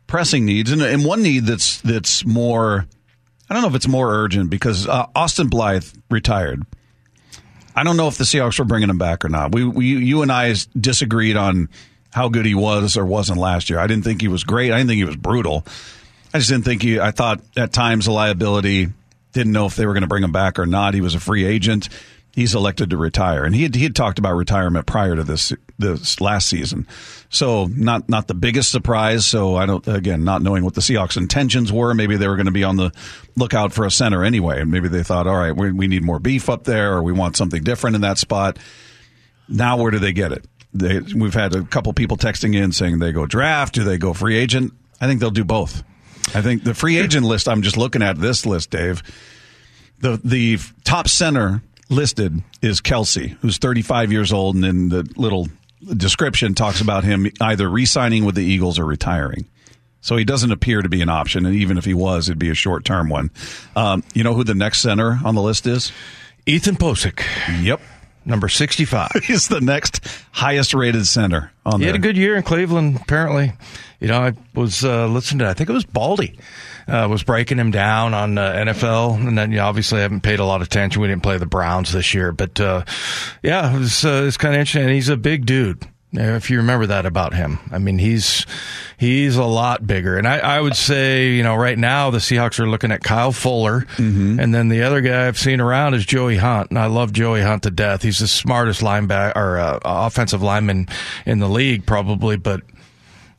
pressing 0.08 0.46
needs, 0.46 0.72
and, 0.72 0.82
and 0.82 1.04
one 1.06 1.24
need 1.24 1.46
that's 1.46 1.82
that's 1.82 2.26
more. 2.26 2.86
I 3.50 3.54
don't 3.54 3.64
know 3.64 3.70
if 3.70 3.76
it's 3.76 3.88
more 3.88 4.12
urgent 4.14 4.50
because 4.50 4.88
uh, 4.88 5.08
Austin 5.16 5.48
Blythe 5.50 5.86
retired. 6.10 6.64
I 7.76 7.84
don't 7.84 7.98
know 7.98 8.08
if 8.08 8.18
the 8.18 8.24
Seahawks 8.24 8.58
were 8.58 8.66
bringing 8.66 8.90
him 8.90 8.98
back 8.98 9.26
or 9.26 9.30
not. 9.30 9.54
We, 9.54 9.66
we 9.66 9.86
you 9.88 10.22
and 10.22 10.32
I 10.32 10.54
disagreed 10.80 11.38
on 11.38 11.70
how 12.16 12.30
good 12.30 12.46
he 12.46 12.56
was 12.56 12.96
or 12.96 13.06
wasn't 13.06 13.38
last 13.38 13.70
year. 13.70 13.78
I 13.78 13.88
didn't 13.88 14.06
think 14.06 14.22
he 14.22 14.30
was 14.30 14.46
great. 14.46 14.72
I 14.72 14.78
didn't 14.78 14.88
think 14.88 15.00
he 15.00 15.04
was 15.04 15.18
brutal. 15.18 15.66
I 16.34 16.38
just 16.38 16.50
didn't 16.50 16.64
think 16.64 16.82
he. 16.82 16.98
I 16.98 17.12
thought 17.12 17.42
at 17.58 17.74
times 17.74 18.08
a 18.08 18.14
liability. 18.14 18.88
Didn't 19.34 19.52
know 19.52 19.66
if 19.66 19.76
they 19.76 19.86
were 19.86 19.92
going 19.92 20.04
to 20.04 20.08
bring 20.08 20.24
him 20.24 20.32
back 20.32 20.58
or 20.58 20.66
not. 20.66 20.94
He 20.94 21.02
was 21.02 21.14
a 21.14 21.20
free 21.20 21.44
agent. 21.44 21.90
He's 22.32 22.56
elected 22.56 22.92
to 22.92 22.98
retire, 22.98 23.44
and 23.44 23.54
he 23.54 23.64
had, 23.64 23.76
he 23.76 23.84
had 23.84 23.98
talked 23.98 24.18
about 24.18 24.36
retirement 24.36 24.86
prior 24.86 25.14
to 25.18 25.26
this 25.26 25.52
this 25.78 26.22
last 26.22 26.48
season. 26.48 26.88
So 27.30 27.66
not 27.66 28.08
not 28.08 28.30
the 28.30 28.34
biggest 28.34 28.72
surprise. 28.72 29.26
So 29.26 29.58
I 29.58 29.66
don't 29.66 29.86
again 29.86 30.24
not 30.24 30.42
knowing 30.42 30.64
what 30.64 30.74
the 30.74 30.82
Seahawks' 30.82 31.18
intentions 31.18 31.74
were. 31.74 31.94
Maybe 31.94 32.16
they 32.16 32.30
were 32.30 32.38
going 32.38 32.46
to 32.46 32.52
be 32.54 32.64
on 32.64 32.78
the 32.78 32.94
lookout 33.36 33.74
for 33.74 33.86
a 33.86 33.92
center 33.92 34.24
anyway, 34.24 34.62
and 34.62 34.72
maybe 34.72 34.88
they 34.88 35.04
thought, 35.04 35.28
all 35.28 35.36
right, 35.36 35.54
we, 35.54 35.74
we 35.74 35.88
need 35.88 36.04
more 36.04 36.20
beef 36.20 36.50
up 36.50 36.64
there, 36.64 36.94
or 36.94 37.04
we 37.04 37.12
want 37.12 37.36
something 37.36 37.62
different 37.62 37.98
in 37.98 38.04
that 38.04 38.18
spot. 38.18 38.58
Now 39.50 39.76
where 39.76 39.92
do 39.92 40.00
they 40.00 40.14
get 40.14 40.32
it? 40.32 40.46
They, 40.76 41.00
we've 41.00 41.34
had 41.34 41.56
a 41.56 41.64
couple 41.64 41.94
people 41.94 42.18
texting 42.18 42.56
in 42.56 42.72
saying 42.72 43.00
they 43.00 43.12
go 43.12 43.26
draft, 43.26 43.74
do 43.74 43.84
they 43.84 43.98
go 43.98 44.14
free 44.14 44.36
agent? 44.36 44.74
I 45.00 45.08
think 45.08 45.20
they'll 45.20 45.32
do 45.32 45.46
both. 45.46 45.84
I 46.34 46.42
think 46.42 46.64
the 46.64 46.74
free 46.74 46.98
agent 46.98 47.26
list. 47.26 47.48
I'm 47.48 47.62
just 47.62 47.78
looking 47.78 48.02
at 48.02 48.18
this 48.18 48.46
list, 48.46 48.72
Dave. 48.72 49.04
The 50.00 50.20
the 50.24 50.58
top 50.84 51.08
center 51.08 51.62
listed 51.90 52.42
is 52.62 52.82
Kelce, 52.82 53.38
who's 53.42 53.58
35 53.58 54.12
years 54.12 54.34
old, 54.34 54.56
and 54.56 54.66
in 54.66 54.90
the 54.90 55.08
little 55.16 55.48
description 55.96 56.56
talks 56.56 56.82
about 56.82 57.04
him 57.04 57.28
either 57.40 57.70
re-signing 57.70 58.26
with 58.26 58.36
the 58.36 58.44
Eagles 58.44 58.80
or 58.80 58.86
retiring. 58.86 59.46
So 60.02 60.18
he 60.18 60.26
doesn't 60.26 60.52
appear 60.52 60.82
to 60.82 60.90
be 60.90 61.02
an 61.02 61.10
option, 61.10 61.46
and 61.46 61.56
even 61.56 61.78
if 61.78 61.86
he 61.86 61.94
was, 61.94 62.28
it'd 62.28 62.40
be 62.40 62.50
a 62.50 62.56
short-term 62.56 63.10
one. 63.10 63.32
Um, 63.76 64.04
you 64.14 64.24
know 64.24 64.34
who 64.34 64.44
the 64.44 64.54
next 64.54 64.82
center 64.82 65.20
on 65.24 65.36
the 65.36 65.42
list 65.42 65.66
is? 65.68 65.92
Ethan 66.46 66.76
Pocic, 66.76 67.24
Yep, 67.64 67.82
number 68.26 68.50
65. 68.50 69.12
he's 69.24 69.48
the 69.48 69.62
next 69.62 70.06
highest-rated 70.32 71.06
center 71.08 71.52
on 71.66 71.80
He 71.80 71.86
there. 71.86 71.94
had 71.94 72.00
a 72.00 72.04
good 72.04 72.18
year 72.18 72.36
in 72.36 72.44
Cleveland, 72.44 72.98
apparently. 73.02 73.54
You 74.00 74.08
know, 74.10 74.20
I 74.22 74.34
was 74.54 74.84
uh, 74.84 75.08
listening 75.08 75.40
to, 75.40 75.48
I 75.48 75.54
think 75.54 75.70
it 75.70 75.74
was 75.74 75.86
Baldy, 75.86 76.38
uh, 76.88 77.08
was 77.10 77.24
breaking 77.24 77.58
him 77.58 77.72
down 77.72 78.14
on 78.14 78.38
uh, 78.38 78.52
NFL. 78.54 79.16
And 79.16 79.38
then, 79.38 79.52
you 79.52 79.58
know, 79.58 79.66
obviously, 79.66 80.00
I 80.00 80.02
haven't 80.04 80.22
paid 80.22 80.40
a 80.40 80.46
lot 80.46 80.62
of 80.62 80.68
attention. 80.68 81.02
We 81.02 81.08
didn't 81.08 81.24
play 81.24 81.38
the 81.38 81.46
Browns 81.46 81.92
this 81.94 82.14
year. 82.14 82.32
But, 82.32 82.60
uh, 82.60 82.84
yeah, 83.42 83.74
it 83.74 83.80
was, 83.80 84.04
uh, 84.06 84.26
it's 84.28 84.38
kind 84.38 84.54
of 84.54 84.60
interesting. 84.60 84.84
And 84.84 84.92
he's 84.92 85.10
a 85.10 85.18
big 85.18 85.46
dude. 85.46 85.84
If 86.14 86.50
you 86.50 86.58
remember 86.58 86.86
that 86.88 87.06
about 87.06 87.34
him, 87.34 87.60
I 87.72 87.78
mean, 87.78 87.98
he's 87.98 88.46
he's 88.98 89.36
a 89.36 89.44
lot 89.44 89.86
bigger. 89.86 90.18
And 90.18 90.26
I, 90.26 90.38
I 90.38 90.62
would 90.62 90.76
say, 90.78 91.32
you 91.32 91.44
know, 91.44 91.56
right 91.56 91.78
now 91.78 92.10
the 92.10 92.20
Seahawks 92.20 92.58
are 92.60 92.70
looking 92.70 92.92
at 92.94 93.04
Kyle 93.04 93.34
Fuller, 93.34 93.82
Mm-hmm. 93.98 94.40
and 94.40 94.54
then 94.56 94.70
the 94.70 94.84
other 94.84 95.02
guy 95.02 95.28
I've 95.28 95.38
seen 95.38 95.60
around 95.60 95.94
is 95.94 96.06
Joey 96.06 96.38
Hunt, 96.38 96.70
and 96.70 96.80
I 96.80 96.86
love 96.86 97.12
Joey 97.12 97.42
Hunt 97.42 97.64
to 97.64 97.72
death. 97.72 98.02
He's 98.02 98.20
the 98.20 98.28
smartest 98.28 98.80
linebacker 98.82 99.36
or 99.36 99.58
uh, 99.58 99.80
offensive 99.84 100.42
lineman 100.42 100.88
in 101.26 101.40
the 101.40 101.50
league, 101.50 101.86
probably, 101.86 102.38
but 102.38 102.62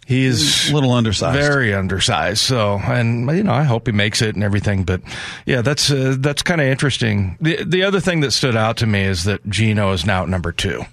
he 0.06 0.24
is 0.26 0.68
A 0.70 0.74
little 0.74 0.92
undersized. 0.92 1.38
very 1.38 1.72
undersized. 1.74 2.38
So, 2.42 2.78
and 2.84 3.28
you 3.34 3.42
know, 3.42 3.54
I 3.54 3.62
hope 3.64 3.86
he 3.86 3.92
makes 3.92 4.20
it 4.20 4.34
and 4.34 4.44
everything. 4.44 4.84
But 4.84 5.00
yeah, 5.46 5.62
that's 5.62 5.90
uh, 5.90 6.16
that's 6.18 6.42
kind 6.42 6.60
of 6.60 6.66
interesting. 6.66 7.38
The 7.40 7.64
the 7.64 7.84
other 7.84 8.00
thing 8.00 8.20
that 8.20 8.32
stood 8.32 8.54
out 8.54 8.76
to 8.78 8.86
me 8.86 9.00
is 9.02 9.24
that 9.24 9.48
Geno 9.48 9.92
is 9.92 10.04
now 10.04 10.24
at 10.24 10.28
number 10.28 10.52
two. 10.52 10.84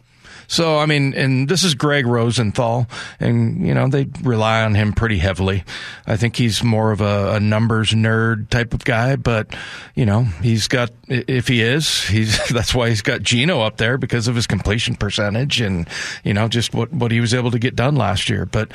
So, 0.54 0.78
I 0.78 0.86
mean, 0.86 1.16
and 1.16 1.50
this 1.50 1.64
is 1.64 1.74
Greg 1.74 2.06
Rosenthal, 2.06 2.88
and, 3.20 3.66
you 3.66 3.74
know, 3.74 3.88
they 3.88 4.06
rely 4.22 4.62
on 4.62 4.76
him 4.76 4.94
pretty 4.94 5.18
heavily. 5.18 5.64
I 6.06 6.16
think 6.16 6.36
he's 6.36 6.64
more 6.64 6.92
of 6.92 7.02
a, 7.02 7.34
a 7.38 7.40
numbers 7.40 7.90
nerd 7.90 8.50
type 8.50 8.72
of 8.76 8.86
guy, 8.86 9.16
but, 9.16 9.56
you 9.96 10.06
know, 10.06 10.26
he's 10.44 10.68
got, 10.68 10.92
if 11.08 11.48
he 11.48 11.64
is, 11.64 12.04
he's, 12.08 12.48
that's 12.50 12.76
why 12.76 12.90
he's 12.90 13.02
got 13.02 13.24
Geno 13.24 13.62
up 13.62 13.78
there 13.78 13.98
because 13.98 14.28
of 14.28 14.36
his 14.36 14.46
completion 14.46 14.96
percentage 14.96 15.60
and, 15.60 15.88
you 16.24 16.36
know, 16.36 16.48
just 16.48 16.72
what, 16.76 16.94
what 16.94 17.12
he 17.12 17.20
was 17.20 17.34
able 17.34 17.50
to 17.50 17.58
get 17.58 17.76
done 17.76 17.96
last 17.96 18.30
year. 18.30 18.46
But 18.46 18.70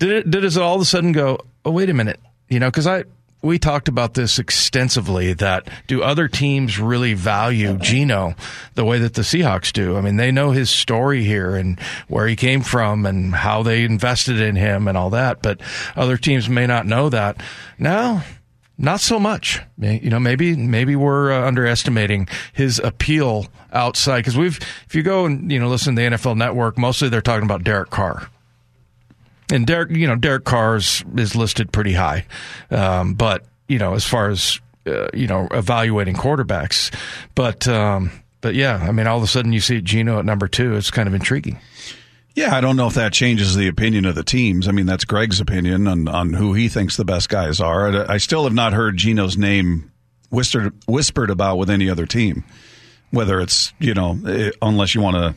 did 0.00 0.10
it, 0.10 0.30
did 0.30 0.44
it 0.44 0.58
all 0.58 0.74
of 0.74 0.82
a 0.82 0.84
sudden 0.84 1.12
go, 1.12 1.38
oh, 1.64 1.70
wait 1.70 1.88
a 1.88 1.94
minute, 1.94 2.20
you 2.50 2.60
know, 2.60 2.70
cause 2.70 2.86
I, 2.86 3.04
we 3.44 3.58
talked 3.58 3.88
about 3.88 4.14
this 4.14 4.38
extensively 4.38 5.34
that 5.34 5.68
do 5.86 6.02
other 6.02 6.28
teams 6.28 6.78
really 6.78 7.14
value 7.14 7.76
Geno 7.78 8.34
the 8.74 8.84
way 8.84 8.98
that 8.98 9.14
the 9.14 9.22
Seahawks 9.22 9.72
do? 9.72 9.96
I 9.96 10.00
mean, 10.00 10.16
they 10.16 10.32
know 10.32 10.50
his 10.50 10.70
story 10.70 11.24
here 11.24 11.54
and 11.54 11.78
where 12.08 12.26
he 12.26 12.36
came 12.36 12.62
from 12.62 13.06
and 13.06 13.34
how 13.34 13.62
they 13.62 13.84
invested 13.84 14.40
in 14.40 14.56
him 14.56 14.88
and 14.88 14.96
all 14.96 15.10
that, 15.10 15.42
but 15.42 15.60
other 15.94 16.16
teams 16.16 16.48
may 16.48 16.66
not 16.66 16.86
know 16.86 17.08
that. 17.10 17.42
Now, 17.78 18.24
not 18.76 19.00
so 19.00 19.20
much. 19.20 19.60
You 19.78 20.10
know, 20.10 20.18
maybe 20.18 20.56
maybe 20.56 20.96
we're 20.96 21.32
uh, 21.32 21.46
underestimating 21.46 22.28
his 22.52 22.80
appeal 22.80 23.46
outside 23.72 24.18
because 24.18 24.36
we've 24.36 24.58
if 24.86 24.94
you 24.94 25.02
go 25.02 25.26
and 25.26 25.50
you 25.50 25.60
know 25.60 25.68
listen 25.68 25.94
to 25.94 26.02
the 26.02 26.16
NFL 26.16 26.36
Network, 26.36 26.76
mostly 26.76 27.08
they're 27.08 27.20
talking 27.20 27.44
about 27.44 27.62
Derek 27.62 27.90
Carr. 27.90 28.28
And 29.50 29.66
Derek, 29.66 29.90
you 29.90 30.06
know, 30.06 30.16
Derek 30.16 30.44
Carr's 30.44 31.04
is 31.16 31.36
listed 31.36 31.72
pretty 31.72 31.92
high, 31.92 32.26
um, 32.70 33.14
but 33.14 33.44
you 33.68 33.78
know, 33.78 33.94
as 33.94 34.04
far 34.04 34.30
as 34.30 34.60
uh, 34.86 35.08
you 35.14 35.26
know, 35.26 35.48
evaluating 35.50 36.14
quarterbacks, 36.14 36.94
but 37.34 37.66
um, 37.68 38.10
but 38.40 38.54
yeah, 38.54 38.76
I 38.76 38.92
mean, 38.92 39.06
all 39.06 39.16
of 39.16 39.24
a 39.24 39.26
sudden 39.26 39.52
you 39.52 39.60
see 39.60 39.80
Geno 39.80 40.18
at 40.18 40.24
number 40.24 40.48
two. 40.48 40.74
It's 40.76 40.90
kind 40.90 41.08
of 41.08 41.14
intriguing. 41.14 41.58
Yeah, 42.34 42.54
I 42.54 42.60
don't 42.60 42.76
know 42.76 42.88
if 42.88 42.94
that 42.94 43.12
changes 43.12 43.54
the 43.54 43.68
opinion 43.68 44.04
of 44.06 44.16
the 44.16 44.24
teams. 44.24 44.66
I 44.66 44.72
mean, 44.72 44.86
that's 44.86 45.04
Greg's 45.04 45.40
opinion 45.40 45.86
on, 45.86 46.08
on 46.08 46.32
who 46.32 46.52
he 46.52 46.68
thinks 46.68 46.96
the 46.96 47.04
best 47.04 47.28
guys 47.28 47.60
are. 47.60 48.10
I 48.10 48.16
still 48.18 48.44
have 48.44 48.52
not 48.52 48.72
heard 48.72 48.96
Geno's 48.96 49.38
name 49.38 49.92
whispered, 50.30 50.74
whispered 50.86 51.30
about 51.30 51.58
with 51.58 51.70
any 51.70 51.88
other 51.88 52.06
team, 52.06 52.44
whether 53.10 53.40
it's, 53.40 53.72
you 53.78 53.94
know, 53.94 54.18
eh, 54.26 54.50
unless 54.60 54.96
you 54.96 55.00
want 55.00 55.16
to 55.16 55.34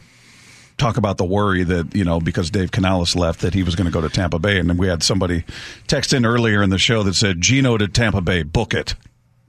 talk 0.78 0.98
about 0.98 1.18
the 1.18 1.26
worry 1.26 1.63
that, 1.63 1.96
you 1.96 2.04
know, 2.04 2.20
because 2.20 2.50
Dave 2.52 2.72
Canales 2.72 3.16
left, 3.16 3.42
that 3.42 3.54
he 3.54 3.63
was 3.63 3.76
going 3.76 3.86
to 3.86 3.92
go 3.92 4.02
to 4.02 4.10
Tampa 4.10 4.40
Bay. 4.40 4.60
And 4.60 4.78
we 4.78 4.88
had 4.88 5.02
somebody 5.04 5.44
text 5.88 6.13
in 6.13 6.26
earlier 6.26 6.62
in 6.62 6.70
the 6.70 6.78
show 6.78 7.04
that 7.04 7.16
said, 7.16 7.42
Geno 7.42 7.78
to 7.78 7.88
Tampa 7.88 8.22
Bay, 8.22 8.44
book 8.44 8.74
it. 8.74 8.96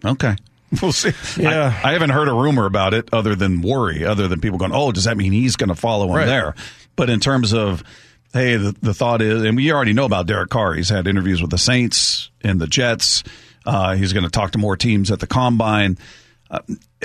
Okay. 0.05 0.37
We'll 0.83 0.93
see. 0.93 1.12
Yeah. 1.43 1.81
I, 1.83 1.88
I 1.88 1.93
haven't 1.95 2.11
heard 2.11 2.29
a 2.29 2.33
rumor 2.35 2.67
about 2.67 2.93
it 2.93 3.09
other 3.11 3.35
than 3.35 3.62
worry, 3.62 4.05
other 4.05 4.29
than 4.29 4.38
people 4.43 4.59
going, 4.59 4.73
oh, 4.75 4.93
does 4.93 5.05
that 5.05 5.17
mean 5.17 5.33
he's 5.33 5.57
going 5.57 5.71
to 5.71 5.75
follow 5.75 6.09
him 6.09 6.17
Right. 6.17 6.27
there? 6.27 6.55
But 6.95 7.09
in 7.09 7.21
terms 7.21 7.55
of, 7.55 7.83
hey, 8.35 8.59
the, 8.59 8.77
the 8.83 8.93
thought 8.93 9.23
is, 9.23 9.45
and 9.45 9.57
we 9.57 9.73
already 9.73 9.95
know 9.95 10.05
about 10.05 10.27
Derek 10.27 10.51
Carr. 10.51 10.75
He's 10.75 10.91
had 10.91 11.07
interviews 11.07 11.41
with 11.41 11.51
the 11.51 11.57
Saints 11.57 12.29
and 12.43 12.61
the 12.61 12.67
Jets. 12.67 13.25
Uh, 13.64 13.95
he's 13.97 14.12
going 14.12 14.25
to 14.25 14.31
talk 14.31 14.51
to 14.51 14.59
more 14.59 14.77
teams 14.77 15.11
at 15.11 15.21
the 15.21 15.27
combine. 15.27 15.97
Uh, 16.50 16.61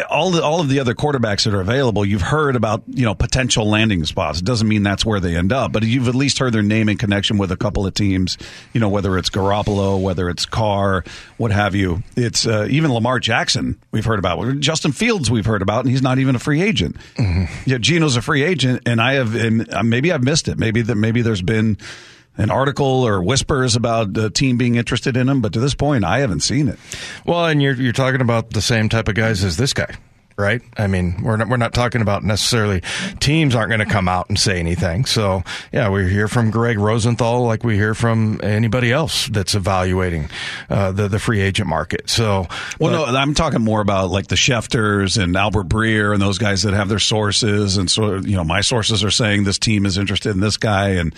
all 0.10 0.32
the 0.32 0.42
all 0.42 0.62
of 0.62 0.70
the 0.70 0.80
other 0.80 0.94
quarterbacks 0.94 1.44
that 1.44 1.54
are 1.54 1.60
available, 1.60 2.06
you've 2.06 2.22
heard 2.22 2.56
about 2.56 2.82
you 2.88 3.04
know 3.04 3.14
potential 3.14 3.68
landing 3.68 4.06
spots. 4.06 4.40
It 4.40 4.46
doesn't 4.46 4.68
mean 4.68 4.84
that's 4.84 5.06
where 5.06 5.20
they 5.20 5.36
end 5.36 5.52
up, 5.52 5.74
but 5.74 5.84
you've 5.84 6.08
at 6.08 6.16
least 6.16 6.40
heard 6.40 6.54
their 6.54 6.62
name 6.62 6.88
in 6.88 6.98
connection 6.98 7.38
with 7.38 7.52
a 7.52 7.58
couple 7.58 7.86
of 7.86 7.94
teams. 7.94 8.38
You 8.72 8.80
know 8.80 8.88
whether 8.90 9.18
it's 9.18 9.30
Garoppolo, 9.30 10.02
whether 10.02 10.30
it's 10.30 10.46
Carr, 10.46 11.04
what 11.38 11.52
have 11.52 11.76
you. 11.76 12.04
It's 12.16 12.48
uh, 12.48 12.68
even 12.70 12.94
Lamar 12.94 13.20
Jackson. 13.20 13.78
We've 13.92 14.06
heard 14.06 14.20
about 14.20 14.60
Justin 14.60 14.94
Fields. 14.94 15.30
We've 15.30 15.46
heard 15.46 15.62
about, 15.62 15.82
and 15.82 15.92
he's 15.92 16.02
not 16.02 16.20
even 16.20 16.36
a 16.36 16.40
free 16.40 16.62
agent. 16.62 16.96
Yeah, 17.66 17.78
Geno's 17.80 18.16
a 18.16 18.22
free 18.22 18.44
agent, 18.44 18.84
and 18.86 19.02
I 19.02 19.14
have 19.16 19.36
and 19.36 19.68
maybe 19.90 20.12
I've 20.12 20.24
missed 20.24 20.48
it. 20.48 20.58
Maybe 20.58 20.82
that 20.84 20.96
maybe 20.96 21.22
there's 21.22 21.42
been 21.42 21.78
an 22.38 22.50
article 22.50 22.86
or 23.08 23.22
whispers 23.22 23.76
about 23.76 24.14
the 24.14 24.30
team 24.30 24.58
being 24.58 24.76
interested 24.76 25.16
in 25.18 25.30
him, 25.30 25.42
but 25.42 25.54
to 25.54 25.60
this 25.60 25.76
point, 25.76 26.04
I 26.04 26.20
haven't 26.20 26.42
seen 26.42 26.68
it. 26.68 26.80
Well, 27.26 27.46
and 27.46 27.62
you're 27.62 27.76
you're 27.76 27.94
talking 27.94 28.22
about 28.22 28.52
the 28.52 28.62
same 28.62 28.90
type 28.90 29.08
of 29.08 29.16
guys 29.16 29.44
as 29.44 29.56
this 29.56 29.74
guy, 29.74 29.96
right? 30.36 30.62
I 30.78 30.88
mean, 30.88 31.22
we're 31.22 31.38
not 31.38 31.48
we're 31.48 31.58
not 31.58 31.76
talking 31.76 32.02
about 32.02 32.24
necessarily 32.24 32.82
teams 33.20 33.54
aren't 33.54 33.70
going 33.70 33.82
to 33.82 33.86
come 33.86 34.10
out 34.10 34.30
and 34.30 34.40
say 34.40 34.60
anything. 34.60 35.06
So 35.06 35.44
yeah, 35.72 35.90
we 35.90 36.10
hear 36.10 36.28
from 36.28 36.50
Greg 36.50 36.80
Rosenthal 36.80 37.44
like 37.44 37.64
we 37.64 37.76
hear 37.76 37.94
from 37.94 38.40
anybody 38.42 38.92
else 38.92 39.28
that's 39.28 39.54
evaluating 39.54 40.30
uh, 40.72 40.92
the 40.92 41.08
the 41.08 41.20
free 41.20 41.40
agent 41.40 41.70
market. 41.70 42.10
So 42.10 42.48
Well, 42.80 42.92
no, 42.92 43.06
I'm 43.06 43.36
talking 43.36 43.62
more 43.62 43.82
about 43.82 44.10
like 44.10 44.26
the 44.26 44.36
Schefters 44.36 45.22
and 45.22 45.36
Albert 45.36 45.68
Breer 45.68 46.14
and 46.14 46.22
those 46.22 46.40
guys 46.40 46.64
that 46.64 46.74
have 46.74 46.90
their 46.90 46.98
sources. 46.98 47.78
And 47.78 47.92
so, 47.92 48.16
you 48.16 48.36
know, 48.36 48.44
my 48.44 48.62
sources 48.62 49.04
are 49.04 49.12
saying 49.12 49.44
this 49.44 49.60
team 49.60 49.86
is 49.86 50.00
interested 50.00 50.32
in 50.32 50.40
this 50.40 50.58
guy. 50.58 50.90
And, 50.90 51.14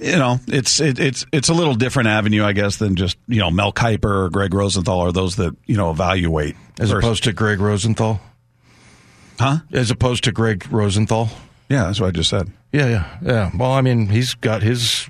you 0.00 0.16
know, 0.16 0.38
it's, 0.46 0.80
it, 0.80 0.98
it's, 0.98 1.26
it's 1.32 1.48
a 1.48 1.54
little 1.54 1.74
different 1.74 2.08
avenue, 2.08 2.44
I 2.44 2.52
guess, 2.52 2.76
than 2.76 2.96
just, 2.96 3.16
you 3.26 3.40
know, 3.40 3.50
Mel 3.50 3.72
Kiper 3.72 4.26
or 4.26 4.30
Greg 4.30 4.54
Rosenthal 4.54 5.00
or 5.00 5.12
those 5.12 5.36
that, 5.36 5.56
you 5.66 5.76
know, 5.76 5.90
evaluate. 5.90 6.56
as 6.78 6.90
versus- 6.90 7.04
opposed 7.04 7.24
to 7.24 7.32
Greg 7.32 7.60
Rosenthal, 7.60 8.20
huh? 9.38 9.58
as 9.72 9.90
opposed 9.90 10.24
to 10.24 10.32
Greg 10.32 10.66
Rosenthal. 10.70 11.28
Yeah, 11.68 11.84
that's 11.84 12.00
what 12.00 12.08
I 12.08 12.10
just 12.12 12.30
said. 12.30 12.50
Yeah, 12.70 12.86
yeah, 12.86 13.18
yeah. 13.22 13.50
Well, 13.56 13.72
I 13.72 13.80
mean, 13.80 14.08
he's 14.08 14.34
got 14.34 14.60
his 14.62 15.08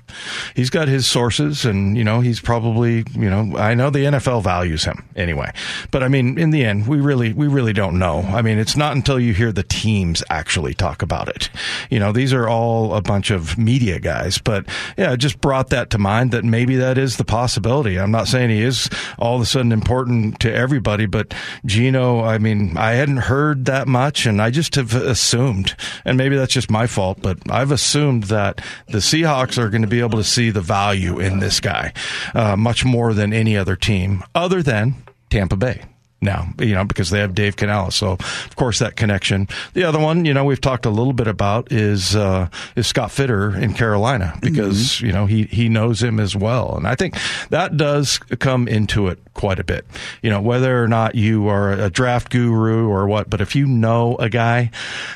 he's 0.55 0.69
got 0.69 0.87
his 0.87 1.05
sources, 1.05 1.65
and 1.65 1.97
you 1.97 2.05
know, 2.05 2.21
he's 2.21 2.39
probably 2.39 3.03
you 3.13 3.29
know, 3.29 3.57
I 3.57 3.73
know 3.73 3.89
the 3.89 4.05
NFL 4.05 4.43
values 4.43 4.85
him 4.85 5.03
anyway. 5.13 5.51
But 5.91 6.01
I 6.01 6.07
mean, 6.07 6.39
in 6.39 6.51
the 6.51 6.63
end, 6.63 6.87
we 6.87 7.01
really 7.01 7.33
we 7.33 7.47
really 7.47 7.73
don't 7.73 7.99
know. 7.99 8.21
I 8.21 8.41
mean, 8.41 8.59
it's 8.59 8.77
not 8.77 8.95
until 8.95 9.19
you 9.19 9.33
hear 9.33 9.51
the 9.51 9.63
teams 9.63 10.23
actually 10.29 10.73
talk 10.73 11.01
about 11.01 11.27
it. 11.27 11.49
You 11.89 11.99
know, 11.99 12.13
these 12.13 12.31
are 12.31 12.47
all 12.47 12.93
a 12.95 13.01
bunch 13.01 13.29
of 13.29 13.57
media 13.57 13.99
guys, 13.99 14.37
but 14.37 14.65
yeah, 14.97 15.11
it 15.11 15.17
just 15.17 15.41
brought 15.41 15.69
that 15.71 15.89
to 15.89 15.97
mind 15.97 16.31
that 16.31 16.45
maybe 16.45 16.77
that 16.77 16.97
is 16.97 17.17
the 17.17 17.25
possibility. 17.25 17.99
I'm 17.99 18.11
not 18.11 18.29
saying 18.29 18.51
he 18.51 18.61
is 18.61 18.89
all 19.17 19.35
of 19.35 19.41
a 19.41 19.45
sudden 19.45 19.73
important 19.73 20.39
to 20.39 20.53
everybody, 20.53 21.07
but 21.07 21.33
Geno, 21.65 22.21
I 22.21 22.37
mean, 22.37 22.77
I 22.77 22.91
hadn't 22.91 23.17
heard 23.17 23.65
that 23.65 23.85
much, 23.85 24.25
and 24.25 24.41
I 24.41 24.49
just 24.49 24.75
have 24.75 24.95
assumed, 24.95 25.75
and 26.05 26.17
maybe 26.17 26.37
that's 26.37 26.53
just 26.53 26.71
my 26.71 26.87
fault, 26.87 27.19
but 27.21 27.48
I've 27.51 27.71
assumed 27.71 28.25
that 28.25 28.61
the 28.87 28.99
Seahawks 28.99 29.57
are 29.57 29.69
going 29.69 29.81
to 29.81 29.87
be 29.87 29.99
able 29.99 30.17
to 30.17 30.23
see 30.23 30.49
the 30.49 30.61
value 30.61 31.19
in 31.19 31.39
this 31.39 31.59
guy 31.59 31.93
uh, 32.33 32.55
much 32.55 32.85
more 32.85 33.13
than 33.13 33.33
any 33.33 33.57
other 33.57 33.75
team, 33.75 34.23
other 34.33 34.63
than 34.63 34.95
Tampa 35.29 35.55
Bay. 35.55 35.83
Now, 36.21 36.49
you 36.59 36.73
know, 36.73 36.83
because 36.83 37.11
they 37.11 37.19
have 37.19 37.33
Dave 37.33 37.55
Canales. 37.55 37.95
So, 37.95 38.11
of 38.11 38.55
course, 38.57 38.79
that 38.79 38.97
connection. 38.97 39.47
The 39.73 39.85
other 39.85 39.99
one, 39.99 40.25
you 40.25 40.33
know, 40.33 40.43
we've 40.43 40.59
talked 40.59 40.85
a 40.85 40.89
little 40.89 41.13
bit 41.13 41.27
about 41.27 41.71
is, 41.71 42.13
uh, 42.13 42.49
is 42.75 42.87
Scott 42.87 43.09
Fitterer 43.09 43.57
in 43.57 43.73
Carolina 43.73 44.37
because, 44.41 44.99
you 44.99 45.13
know, 45.13 45.27
he, 45.27 45.43
he 45.43 45.69
knows 45.69 46.03
him 46.03 46.19
as 46.19 46.35
well. 46.35 46.75
And 46.75 46.85
I 46.85 46.95
think 46.95 47.15
that 47.51 47.77
does 47.77 48.17
come 48.17 48.67
into 48.67 49.07
it 49.07 49.19
quite 49.33 49.59
a 49.59 49.63
bit. 49.63 49.85
You 50.21 50.29
know, 50.29 50.41
whether 50.41 50.83
or 50.83 50.89
not 50.89 51.15
you 51.15 51.47
are 51.47 51.71
a 51.71 51.89
draft 51.89 52.31
guru 52.31 52.89
or 52.89 53.07
what, 53.07 53.29
but 53.29 53.39
if 53.39 53.55
you 53.55 53.65
know 53.65 54.17
a 54.17 54.27
guy, 54.27 54.71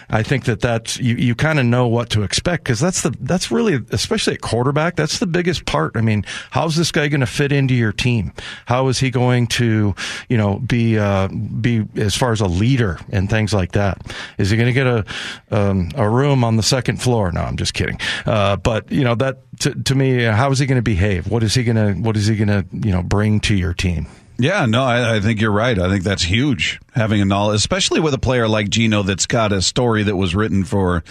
I 0.10 0.24
think 0.24 0.46
that 0.46 0.62
that's, 0.62 0.98
you, 1.00 1.16
you 1.16 1.36
kind 1.36 1.60
of 1.60 1.66
know 1.66 1.86
what 1.86 2.12
to 2.12 2.24
expect 2.24 2.64
because 2.64 2.80
that's 2.80 3.02
the, 3.02 3.14
that's 3.20 3.52
really, 3.52 3.84
especially 3.92 4.36
at 4.36 4.42
quarterback, 4.42 4.96
that's 4.96 5.20
the 5.20 5.28
biggest 5.28 5.66
part. 5.66 5.98
I 5.98 6.02
mean, 6.02 6.24
how's 6.52 6.78
this 6.78 6.94
guy 6.94 7.10
going 7.10 7.20
to 7.20 7.28
fit 7.28 7.52
into 7.52 7.74
your 7.74 7.92
team? 7.92 8.32
How 8.68 8.88
is 8.88 9.00
he 9.00 9.12
going 9.12 9.48
to, 9.48 9.96
you 10.30 10.38
know, 10.38 10.60
be, 10.60 10.93
uh, 10.98 11.28
be 11.28 11.86
as 11.96 12.16
far 12.16 12.32
as 12.32 12.42
a 12.42 12.48
leader 12.48 13.00
and 13.10 13.30
things 13.30 13.54
like 13.54 13.74
that? 13.74 14.02
Is 14.38 14.50
he 14.50 14.58
going 14.58 14.68
to 14.68 14.74
get 14.74 14.88
a, 14.88 15.06
um, 15.52 15.90
a 15.96 16.10
room 16.10 16.44
on 16.44 16.56
the 16.56 16.64
second 16.64 17.02
floor? 17.02 17.32
No, 17.32 17.42
I'm 17.42 17.58
just 17.58 17.74
kidding. 17.74 18.00
Uh, 18.26 18.56
but 18.58 18.92
you 18.92 19.04
know, 19.04 19.16
that 19.16 19.40
to, 19.60 19.74
to 19.84 19.96
me, 19.96 20.24
how 20.24 20.52
is 20.52 20.60
he 20.60 20.66
going 20.66 20.78
to 20.78 20.84
behave? 20.84 21.28
What 21.28 21.44
is 21.44 21.54
he 21.54 21.64
going 21.64 21.76
to, 21.76 21.94
what 22.02 22.18
is 22.18 22.28
he 22.28 22.36
going 22.36 22.48
to, 22.48 22.66
you 22.72 22.92
know, 22.92 23.04
bring 23.04 23.40
to 23.42 23.56
your 23.56 23.74
team? 23.74 24.08
Yeah, 24.38 24.66
no, 24.66 24.84
I, 24.84 25.18
I 25.18 25.20
think 25.20 25.40
you're 25.42 25.52
right. 25.52 25.78
I 25.78 25.90
think 25.90 26.04
that's 26.04 26.24
huge 26.24 26.80
having 26.94 27.22
a 27.22 27.26
knowledge, 27.26 27.58
especially 27.58 28.00
with 28.00 28.14
a 28.14 28.20
player 28.20 28.48
like 28.48 28.70
Geno 28.70 29.04
that's 29.04 29.28
got 29.28 29.54
a 29.54 29.62
story 29.62 30.04
that 30.04 30.16
was 30.16 30.36
written 30.36 30.64
for 30.64 31.04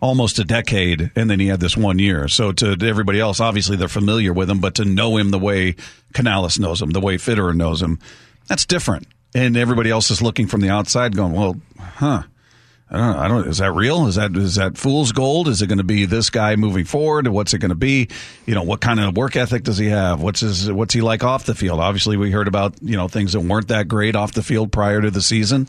almost 0.00 0.38
a 0.38 0.44
decade, 0.44 1.10
and 1.14 1.30
then 1.30 1.38
he 1.38 1.46
had 1.46 1.60
this 1.60 1.76
one 1.76 1.98
year. 1.98 2.26
So 2.28 2.50
to, 2.52 2.76
to 2.76 2.88
everybody 2.88 3.20
else, 3.20 3.40
obviously 3.40 3.76
they're 3.76 3.88
familiar 3.88 4.32
with 4.32 4.50
him, 4.50 4.60
but 4.60 4.74
to 4.76 4.84
know 4.84 5.16
him 5.16 5.30
the 5.30 5.38
way 5.38 5.76
Canales 6.12 6.58
knows 6.58 6.82
him, 6.82 6.90
the 6.90 7.00
way 7.00 7.16
Fitterer 7.16 7.54
knows 7.54 7.80
him, 7.80 7.98
that's 8.52 8.66
different. 8.66 9.08
And 9.34 9.56
everybody 9.56 9.88
else 9.88 10.10
is 10.10 10.20
looking 10.20 10.46
from 10.46 10.60
the 10.60 10.68
outside, 10.68 11.16
going, 11.16 11.32
"Well, 11.32 11.56
huh." 11.78 12.24
I 12.90 12.98
don't. 12.98 13.16
I 13.16 13.28
don't. 13.28 13.48
Is 13.48 13.58
that 13.58 13.72
real? 13.72 14.06
Is 14.06 14.16
that 14.16 14.36
is 14.36 14.56
that 14.56 14.76
fool's 14.76 15.12
gold? 15.12 15.48
Is 15.48 15.62
it 15.62 15.68
going 15.68 15.78
to 15.78 15.84
be 15.84 16.04
this 16.04 16.28
guy 16.28 16.56
moving 16.56 16.84
forward? 16.84 17.26
What's 17.28 17.54
it 17.54 17.58
going 17.60 17.70
to 17.70 17.74
be? 17.74 18.08
You 18.44 18.54
know, 18.54 18.64
what 18.64 18.82
kind 18.82 19.00
of 19.00 19.16
work 19.16 19.36
ethic 19.36 19.62
does 19.62 19.78
he 19.78 19.86
have? 19.86 20.20
What's 20.20 20.40
his 20.40 20.70
What's 20.70 20.92
he 20.92 21.00
like 21.00 21.24
off 21.24 21.46
the 21.46 21.54
field? 21.54 21.80
Obviously, 21.80 22.18
we 22.18 22.30
heard 22.30 22.46
about 22.46 22.74
you 22.82 22.94
know 22.98 23.08
things 23.08 23.32
that 23.32 23.40
weren't 23.40 23.68
that 23.68 23.88
great 23.88 24.14
off 24.14 24.32
the 24.32 24.42
field 24.42 24.70
prior 24.70 25.00
to 25.00 25.10
the 25.10 25.22
season. 25.22 25.66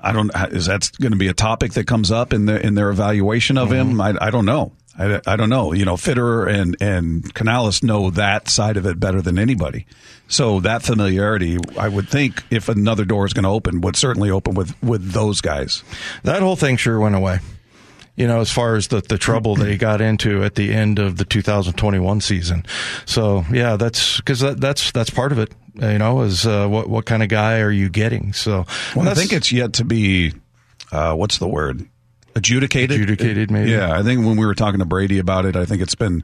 I 0.00 0.12
don't. 0.12 0.30
Is 0.52 0.64
that 0.64 0.90
going 0.98 1.12
to 1.12 1.18
be 1.18 1.28
a 1.28 1.34
topic 1.34 1.74
that 1.74 1.86
comes 1.86 2.10
up 2.10 2.32
in 2.32 2.46
their 2.46 2.56
in 2.56 2.74
their 2.74 2.88
evaluation 2.88 3.58
of 3.58 3.68
mm-hmm. 3.68 3.90
him? 3.90 4.00
I, 4.00 4.14
I 4.18 4.30
don't 4.30 4.46
know. 4.46 4.72
I, 4.98 5.20
I 5.26 5.36
don't 5.36 5.50
know. 5.50 5.72
You 5.72 5.84
know, 5.84 5.94
Fitterer 5.94 6.52
and 6.52 6.76
and 6.80 7.32
Canales 7.34 7.82
know 7.82 8.10
that 8.10 8.48
side 8.48 8.76
of 8.76 8.86
it 8.86 8.98
better 8.98 9.20
than 9.20 9.38
anybody. 9.38 9.86
So 10.28 10.60
that 10.60 10.82
familiarity, 10.82 11.58
I 11.78 11.88
would 11.88 12.08
think, 12.08 12.42
if 12.50 12.68
another 12.68 13.04
door 13.04 13.26
is 13.26 13.32
going 13.32 13.44
to 13.44 13.50
open, 13.50 13.80
would 13.82 13.96
certainly 13.96 14.30
open 14.30 14.54
with 14.54 14.80
with 14.82 15.12
those 15.12 15.40
guys. 15.40 15.84
That 16.24 16.42
whole 16.42 16.56
thing 16.56 16.76
sure 16.76 16.98
went 16.98 17.14
away. 17.14 17.40
You 18.16 18.26
know, 18.26 18.40
as 18.40 18.50
far 18.50 18.76
as 18.76 18.88
the, 18.88 19.02
the 19.02 19.18
trouble 19.18 19.56
they 19.56 19.76
got 19.78 20.00
into 20.00 20.42
at 20.42 20.54
the 20.54 20.72
end 20.72 20.98
of 20.98 21.18
the 21.18 21.26
2021 21.26 22.22
season. 22.22 22.64
So 23.04 23.44
yeah, 23.52 23.76
that's 23.76 24.16
because 24.16 24.40
that, 24.40 24.60
that's 24.60 24.90
that's 24.92 25.10
part 25.10 25.32
of 25.32 25.38
it. 25.38 25.52
You 25.74 25.98
know, 25.98 26.22
is 26.22 26.46
uh, 26.46 26.66
what 26.68 26.88
what 26.88 27.04
kind 27.04 27.22
of 27.22 27.28
guy 27.28 27.60
are 27.60 27.70
you 27.70 27.90
getting? 27.90 28.32
So 28.32 28.64
well, 28.94 29.08
I 29.08 29.14
think 29.14 29.32
it's 29.32 29.52
yet 29.52 29.74
to 29.74 29.84
be. 29.84 30.32
Uh, 30.92 31.14
what's 31.14 31.38
the 31.38 31.48
word? 31.48 31.86
Adjudicated. 32.36 33.00
Adjudicated, 33.00 33.50
maybe. 33.50 33.70
Yeah, 33.70 33.92
I 33.92 34.02
think 34.02 34.24
when 34.24 34.36
we 34.36 34.46
were 34.46 34.54
talking 34.54 34.78
to 34.78 34.84
Brady 34.84 35.18
about 35.18 35.46
it, 35.46 35.56
I 35.56 35.64
think 35.64 35.82
it's 35.82 35.94
been 35.96 36.22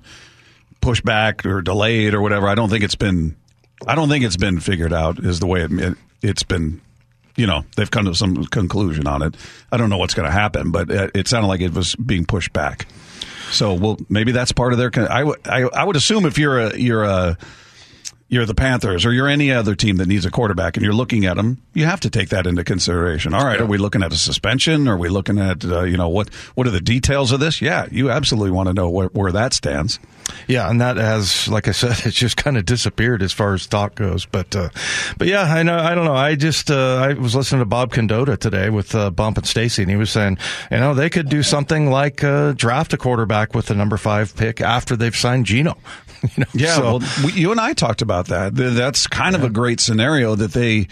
pushed 0.80 1.04
back 1.04 1.44
or 1.44 1.62
delayed 1.62 2.14
or 2.14 2.20
whatever. 2.20 2.46
I 2.46 2.54
don't 2.54 2.68
think 2.68 2.84
it's 2.84 2.94
been. 2.94 3.36
I 3.86 3.96
don't 3.96 4.08
think 4.08 4.24
it's 4.24 4.36
been 4.36 4.60
figured 4.60 4.92
out. 4.92 5.18
Is 5.18 5.40
the 5.40 5.46
way 5.46 5.62
it, 5.62 5.72
it 5.72 5.98
it's 6.22 6.42
been. 6.44 6.80
You 7.34 7.46
know, 7.46 7.64
they've 7.76 7.90
come 7.90 8.04
to 8.04 8.14
some 8.14 8.44
conclusion 8.44 9.06
on 9.06 9.22
it. 9.22 9.34
I 9.72 9.78
don't 9.78 9.88
know 9.88 9.96
what's 9.96 10.12
going 10.12 10.26
to 10.26 10.32
happen, 10.32 10.70
but 10.70 10.90
it, 10.90 11.10
it 11.14 11.28
sounded 11.28 11.48
like 11.48 11.62
it 11.62 11.72
was 11.72 11.96
being 11.96 12.26
pushed 12.26 12.52
back. 12.52 12.86
So, 13.50 13.72
well, 13.72 13.96
maybe 14.10 14.32
that's 14.32 14.52
part 14.52 14.74
of 14.74 14.78
their. 14.78 14.90
I, 15.10 15.32
I, 15.46 15.62
I 15.62 15.84
would 15.84 15.96
assume 15.96 16.26
if 16.26 16.36
you're 16.36 16.60
a 16.60 16.76
you're 16.76 17.04
a 17.04 17.38
you're 18.32 18.46
the 18.46 18.54
Panthers 18.54 19.04
or 19.04 19.12
you're 19.12 19.28
any 19.28 19.52
other 19.52 19.74
team 19.74 19.98
that 19.98 20.08
needs 20.08 20.24
a 20.24 20.30
quarterback 20.30 20.78
and 20.78 20.82
you're 20.82 20.94
looking 20.94 21.26
at 21.26 21.36
them, 21.36 21.60
you 21.74 21.84
have 21.84 22.00
to 22.00 22.08
take 22.08 22.30
that 22.30 22.46
into 22.46 22.64
consideration. 22.64 23.34
All 23.34 23.44
right, 23.44 23.60
are 23.60 23.66
we 23.66 23.76
looking 23.76 24.02
at 24.02 24.10
a 24.10 24.16
suspension? 24.16 24.88
Are 24.88 24.96
we 24.96 25.10
looking 25.10 25.38
at 25.38 25.62
uh, 25.66 25.82
you 25.82 25.98
know 25.98 26.08
what 26.08 26.32
what 26.54 26.66
are 26.66 26.70
the 26.70 26.80
details 26.80 27.30
of 27.30 27.40
this? 27.40 27.60
Yeah, 27.60 27.86
you 27.90 28.10
absolutely 28.10 28.50
want 28.50 28.68
to 28.68 28.72
know 28.72 28.88
where, 28.88 29.08
where 29.08 29.32
that 29.32 29.52
stands. 29.52 29.98
Yeah, 30.48 30.70
and 30.70 30.80
that 30.80 30.96
has, 30.96 31.46
like 31.48 31.68
I 31.68 31.72
said, 31.72 31.90
it's 32.06 32.16
just 32.16 32.38
kind 32.38 32.56
of 32.56 32.64
disappeared 32.64 33.22
as 33.22 33.32
far 33.32 33.52
as 33.52 33.66
talk 33.66 33.96
goes. 33.96 34.24
But, 34.24 34.56
uh, 34.56 34.70
but 35.18 35.28
yeah, 35.28 35.42
I 35.42 35.62
know, 35.62 35.76
I 35.76 35.94
don't 35.94 36.06
know. 36.06 36.14
I 36.14 36.34
just, 36.36 36.70
uh, 36.70 36.96
I 36.96 37.12
was 37.14 37.34
listening 37.34 37.60
to 37.60 37.66
Bob 37.66 37.92
Condotta 37.92 38.38
today 38.38 38.70
with 38.70 38.94
uh, 38.94 39.10
Bump 39.10 39.36
and 39.36 39.46
Stacy, 39.46 39.82
and 39.82 39.90
he 39.90 39.96
was 39.96 40.10
saying, 40.10 40.38
you 40.70 40.78
know, 40.78 40.94
they 40.94 41.10
could 41.10 41.28
do 41.28 41.42
something 41.42 41.90
like 41.90 42.24
uh, 42.24 42.52
draft 42.52 42.92
a 42.94 42.96
quarterback 42.96 43.54
with 43.54 43.66
the 43.66 43.74
number 43.74 43.96
five 43.96 44.34
pick 44.36 44.60
after 44.60 44.96
they've 44.96 45.16
signed 45.16 45.44
Geno. 45.44 45.76
you 46.36 46.44
know? 46.44 46.46
Yeah, 46.52 46.74
so, 46.76 46.82
well, 46.82 47.00
we, 47.24 47.32
you 47.32 47.50
and 47.50 47.60
I 47.60 47.72
talked 47.72 48.02
about 48.02 48.28
that. 48.28 48.54
That's 48.54 49.06
kind 49.06 49.34
of 49.34 49.44
a 49.44 49.50
great 49.50 49.80
scenario 49.80 50.34
that 50.34 50.52
they, 50.52 50.88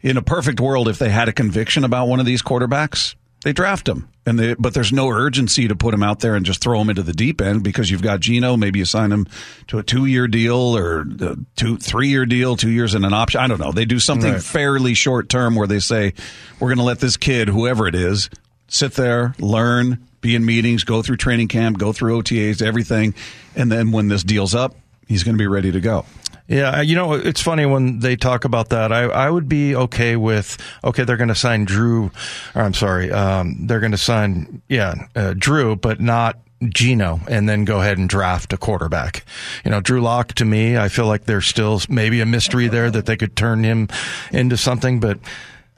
in 0.00 0.16
a 0.16 0.22
perfect 0.22 0.60
world, 0.60 0.88
if 0.88 0.98
they 0.98 1.10
had 1.10 1.28
a 1.28 1.32
conviction 1.32 1.84
about 1.84 2.08
one 2.08 2.20
of 2.20 2.26
these 2.26 2.42
quarterbacks, 2.42 3.14
they 3.44 3.52
draft 3.52 3.88
him. 3.88 4.08
And 4.26 4.38
they, 4.38 4.54
but 4.54 4.72
there's 4.72 4.90
no 4.90 5.08
urgency 5.08 5.68
to 5.68 5.76
put 5.76 5.92
him 5.92 6.02
out 6.02 6.20
there 6.20 6.34
and 6.34 6.46
just 6.46 6.62
throw 6.62 6.80
him 6.80 6.88
into 6.88 7.02
the 7.02 7.12
deep 7.12 7.42
end 7.42 7.62
because 7.62 7.90
you've 7.90 8.00
got 8.00 8.20
Geno. 8.20 8.56
Maybe 8.56 8.78
you 8.78 8.86
sign 8.86 9.12
him 9.12 9.26
to 9.66 9.78
a 9.78 9.82
two 9.82 10.06
year 10.06 10.26
deal 10.26 10.76
or 10.76 11.00
a 11.00 11.36
two, 11.54 11.76
three 11.76 12.08
year 12.08 12.24
deal, 12.24 12.56
two 12.56 12.70
years 12.70 12.94
and 12.94 13.04
an 13.04 13.12
option. 13.12 13.42
I 13.42 13.46
don't 13.48 13.60
know. 13.60 13.70
They 13.70 13.84
do 13.84 13.98
something 13.98 14.32
right. 14.32 14.42
fairly 14.42 14.94
short 14.94 15.28
term 15.28 15.56
where 15.56 15.66
they 15.66 15.78
say, 15.78 16.14
we're 16.58 16.68
going 16.68 16.78
to 16.78 16.84
let 16.84 17.00
this 17.00 17.18
kid, 17.18 17.48
whoever 17.48 17.86
it 17.86 17.94
is, 17.94 18.30
sit 18.74 18.94
there, 18.94 19.34
learn, 19.38 20.06
be 20.20 20.34
in 20.34 20.44
meetings, 20.44 20.84
go 20.84 21.02
through 21.02 21.16
training 21.16 21.48
camp, 21.48 21.78
go 21.78 21.92
through 21.92 22.20
OTAs, 22.20 22.60
everything. 22.60 23.14
And 23.54 23.70
then 23.70 23.92
when 23.92 24.08
this 24.08 24.24
deal's 24.24 24.54
up, 24.54 24.74
he's 25.06 25.22
going 25.22 25.36
to 25.36 25.38
be 25.38 25.46
ready 25.46 25.70
to 25.72 25.80
go. 25.80 26.04
Yeah, 26.46 26.82
you 26.82 26.94
know, 26.94 27.14
it's 27.14 27.40
funny 27.40 27.64
when 27.64 28.00
they 28.00 28.16
talk 28.16 28.44
about 28.44 28.68
that. 28.68 28.92
I, 28.92 29.04
I 29.04 29.30
would 29.30 29.48
be 29.48 29.74
okay 29.74 30.14
with, 30.16 30.58
okay, 30.82 31.04
they're 31.04 31.16
going 31.16 31.28
to 31.28 31.34
sign 31.34 31.64
Drew, 31.64 32.10
or 32.54 32.62
I'm 32.62 32.74
sorry, 32.74 33.10
um, 33.10 33.66
they're 33.66 33.80
going 33.80 33.92
to 33.92 33.98
sign, 33.98 34.60
yeah, 34.68 34.94
uh, 35.16 35.34
Drew, 35.38 35.74
but 35.74 36.00
not 36.00 36.38
Geno 36.68 37.20
and 37.28 37.48
then 37.48 37.64
go 37.64 37.80
ahead 37.80 37.98
and 37.98 38.08
draft 38.08 38.52
a 38.52 38.56
quarterback. 38.56 39.24
You 39.64 39.70
know, 39.70 39.80
Drew 39.80 40.00
Lock 40.00 40.34
to 40.34 40.44
me, 40.44 40.76
I 40.76 40.88
feel 40.88 41.06
like 41.06 41.24
there's 41.24 41.46
still 41.46 41.80
maybe 41.88 42.20
a 42.20 42.26
mystery 42.26 42.68
there 42.68 42.90
that 42.90 43.06
they 43.06 43.16
could 43.16 43.36
turn 43.36 43.64
him 43.64 43.88
into 44.32 44.56
something, 44.56 45.00
but 45.00 45.18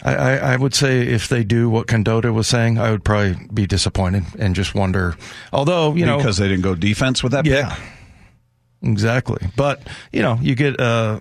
I, 0.03 0.39
I, 0.39 0.57
would 0.57 0.75
say 0.75 1.01
if 1.01 1.29
they 1.29 1.43
do 1.43 1.71
what 1.71 1.87
Condotta 1.87 2.33
was 2.33 2.47
saying, 2.47 2.79
I 2.79 2.91
would 2.91 3.03
probably 3.03 3.35
be 3.53 3.67
disappointed 3.67 4.25
and 4.39 4.55
just 4.55 4.75
wonder. 4.75 5.17
Although 5.55 5.95
you 5.95 6.05
know, 6.05 6.19
because 6.19 6.37
they 6.37 6.49
didn't 6.49 6.65
go 6.65 6.75
defense 6.75 7.23
with 7.23 7.33
that 7.33 7.47
yeah, 7.47 7.75
pick. 7.75 7.85
Exactly. 8.83 9.49
But, 9.57 9.83
you 10.13 10.23
know, 10.23 10.39
you 10.41 10.55
get, 10.55 10.79
uh, 10.79 11.21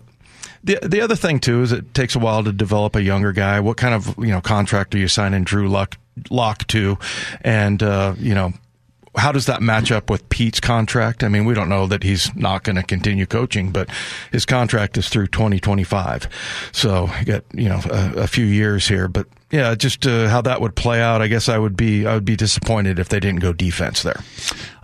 the 0.63 0.79
the 0.81 1.01
other 1.01 1.15
thing 1.15 1.39
too 1.39 1.61
is 1.61 1.71
it 1.71 1.93
takes 1.93 2.15
a 2.15 2.19
while 2.19 2.43
to 2.43 2.51
develop 2.51 2.95
a 2.95 3.01
younger 3.01 3.31
guy. 3.31 3.59
What 3.59 3.77
kind 3.77 3.93
of 3.93 4.17
you 4.17 4.31
know 4.31 4.41
contract 4.41 4.95
are 4.95 4.97
you 4.97 5.07
signing 5.07 5.43
Drew 5.43 5.69
Lock 5.69 5.95
Lock 6.31 6.65
to, 6.67 6.97
and 7.41 7.83
uh, 7.83 8.15
you 8.17 8.33
know 8.33 8.51
how 9.17 9.31
does 9.31 9.45
that 9.45 9.61
match 9.61 9.91
up 9.91 10.09
with 10.09 10.27
Pete's 10.29 10.59
contract? 10.59 11.23
I 11.23 11.27
mean, 11.27 11.45
we 11.45 11.53
don't 11.53 11.69
know 11.69 11.87
that 11.87 12.03
he's 12.03 12.33
not 12.35 12.63
going 12.63 12.75
to 12.75 12.83
continue 12.83 13.25
coaching, 13.25 13.71
but 13.71 13.89
his 14.31 14.45
contract 14.45 14.97
is 14.97 15.09
through 15.09 15.27
2025. 15.27 16.27
So 16.71 17.09
you 17.19 17.25
got, 17.25 17.43
you 17.53 17.69
know, 17.69 17.81
a, 17.89 18.23
a 18.23 18.27
few 18.27 18.45
years 18.45 18.87
here, 18.87 19.07
but 19.07 19.27
yeah, 19.51 19.75
just 19.75 20.05
uh, 20.05 20.27
how 20.27 20.41
that 20.41 20.59
would 20.59 20.75
play 20.75 21.01
out. 21.01 21.21
I 21.21 21.27
guess 21.27 21.47
I 21.47 21.57
would 21.57 21.77
be 21.77 22.05
I 22.05 22.13
would 22.15 22.25
be 22.25 22.35
disappointed 22.35 22.99
if 22.99 23.09
they 23.09 23.19
didn't 23.19 23.39
go 23.39 23.53
defense 23.53 24.03
there. 24.03 24.21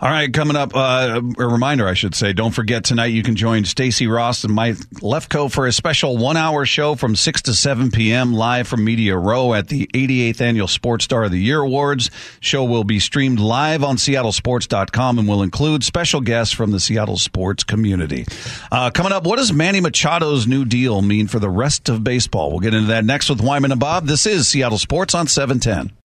All 0.02 0.10
right, 0.10 0.32
coming 0.32 0.56
up, 0.56 0.74
uh, 0.74 1.20
a 1.38 1.46
reminder, 1.46 1.86
I 1.86 1.94
should 1.94 2.16
say. 2.16 2.32
Don't 2.32 2.50
forget 2.50 2.82
tonight 2.82 3.12
you 3.12 3.22
can 3.22 3.36
join 3.36 3.64
Stacy 3.64 4.08
Rost 4.08 4.42
and 4.42 4.52
Mike 4.52 4.74
Lefko 4.98 5.48
for 5.48 5.68
a 5.68 5.72
special 5.72 6.16
one-hour 6.16 6.66
show 6.66 6.96
from 6.96 7.14
six 7.14 7.42
to 7.42 7.54
seven 7.54 7.92
p.m. 7.92 8.32
live 8.32 8.66
from 8.66 8.84
Media 8.84 9.16
Row 9.16 9.54
at 9.54 9.68
the 9.68 9.86
88th 9.94 10.40
annual 10.40 10.66
Sports 10.66 11.04
Star 11.04 11.22
of 11.22 11.30
the 11.30 11.38
Year 11.38 11.60
Awards. 11.60 12.10
Show 12.40 12.64
will 12.64 12.82
be 12.82 12.98
streamed 12.98 13.38
live 13.38 13.84
on 13.84 13.94
SeattleSports.com 13.94 15.20
and 15.20 15.28
will 15.28 15.44
include 15.44 15.84
special 15.84 16.20
guests 16.20 16.52
from 16.52 16.72
the 16.72 16.80
Seattle 16.80 17.16
sports 17.16 17.62
community. 17.62 18.26
Uh, 18.72 18.90
coming 18.90 19.12
up, 19.12 19.22
what 19.22 19.36
does 19.36 19.52
Manny 19.52 19.80
Machado's 19.80 20.48
new 20.48 20.64
deal 20.64 21.00
mean 21.00 21.28
for 21.28 21.38
the 21.38 21.48
rest 21.48 21.88
of 21.88 22.02
baseball? 22.02 22.50
We'll 22.50 22.58
get 22.58 22.74
into 22.74 22.88
that 22.88 23.04
next 23.04 23.30
with 23.30 23.40
Wyman 23.40 23.70
and 23.70 23.78
Bob. 23.78 24.06
This 24.06 24.26
is 24.26 24.48
Seattle 24.48 24.78
Sports 24.78 25.14
on 25.14 25.28
710. 25.28 25.96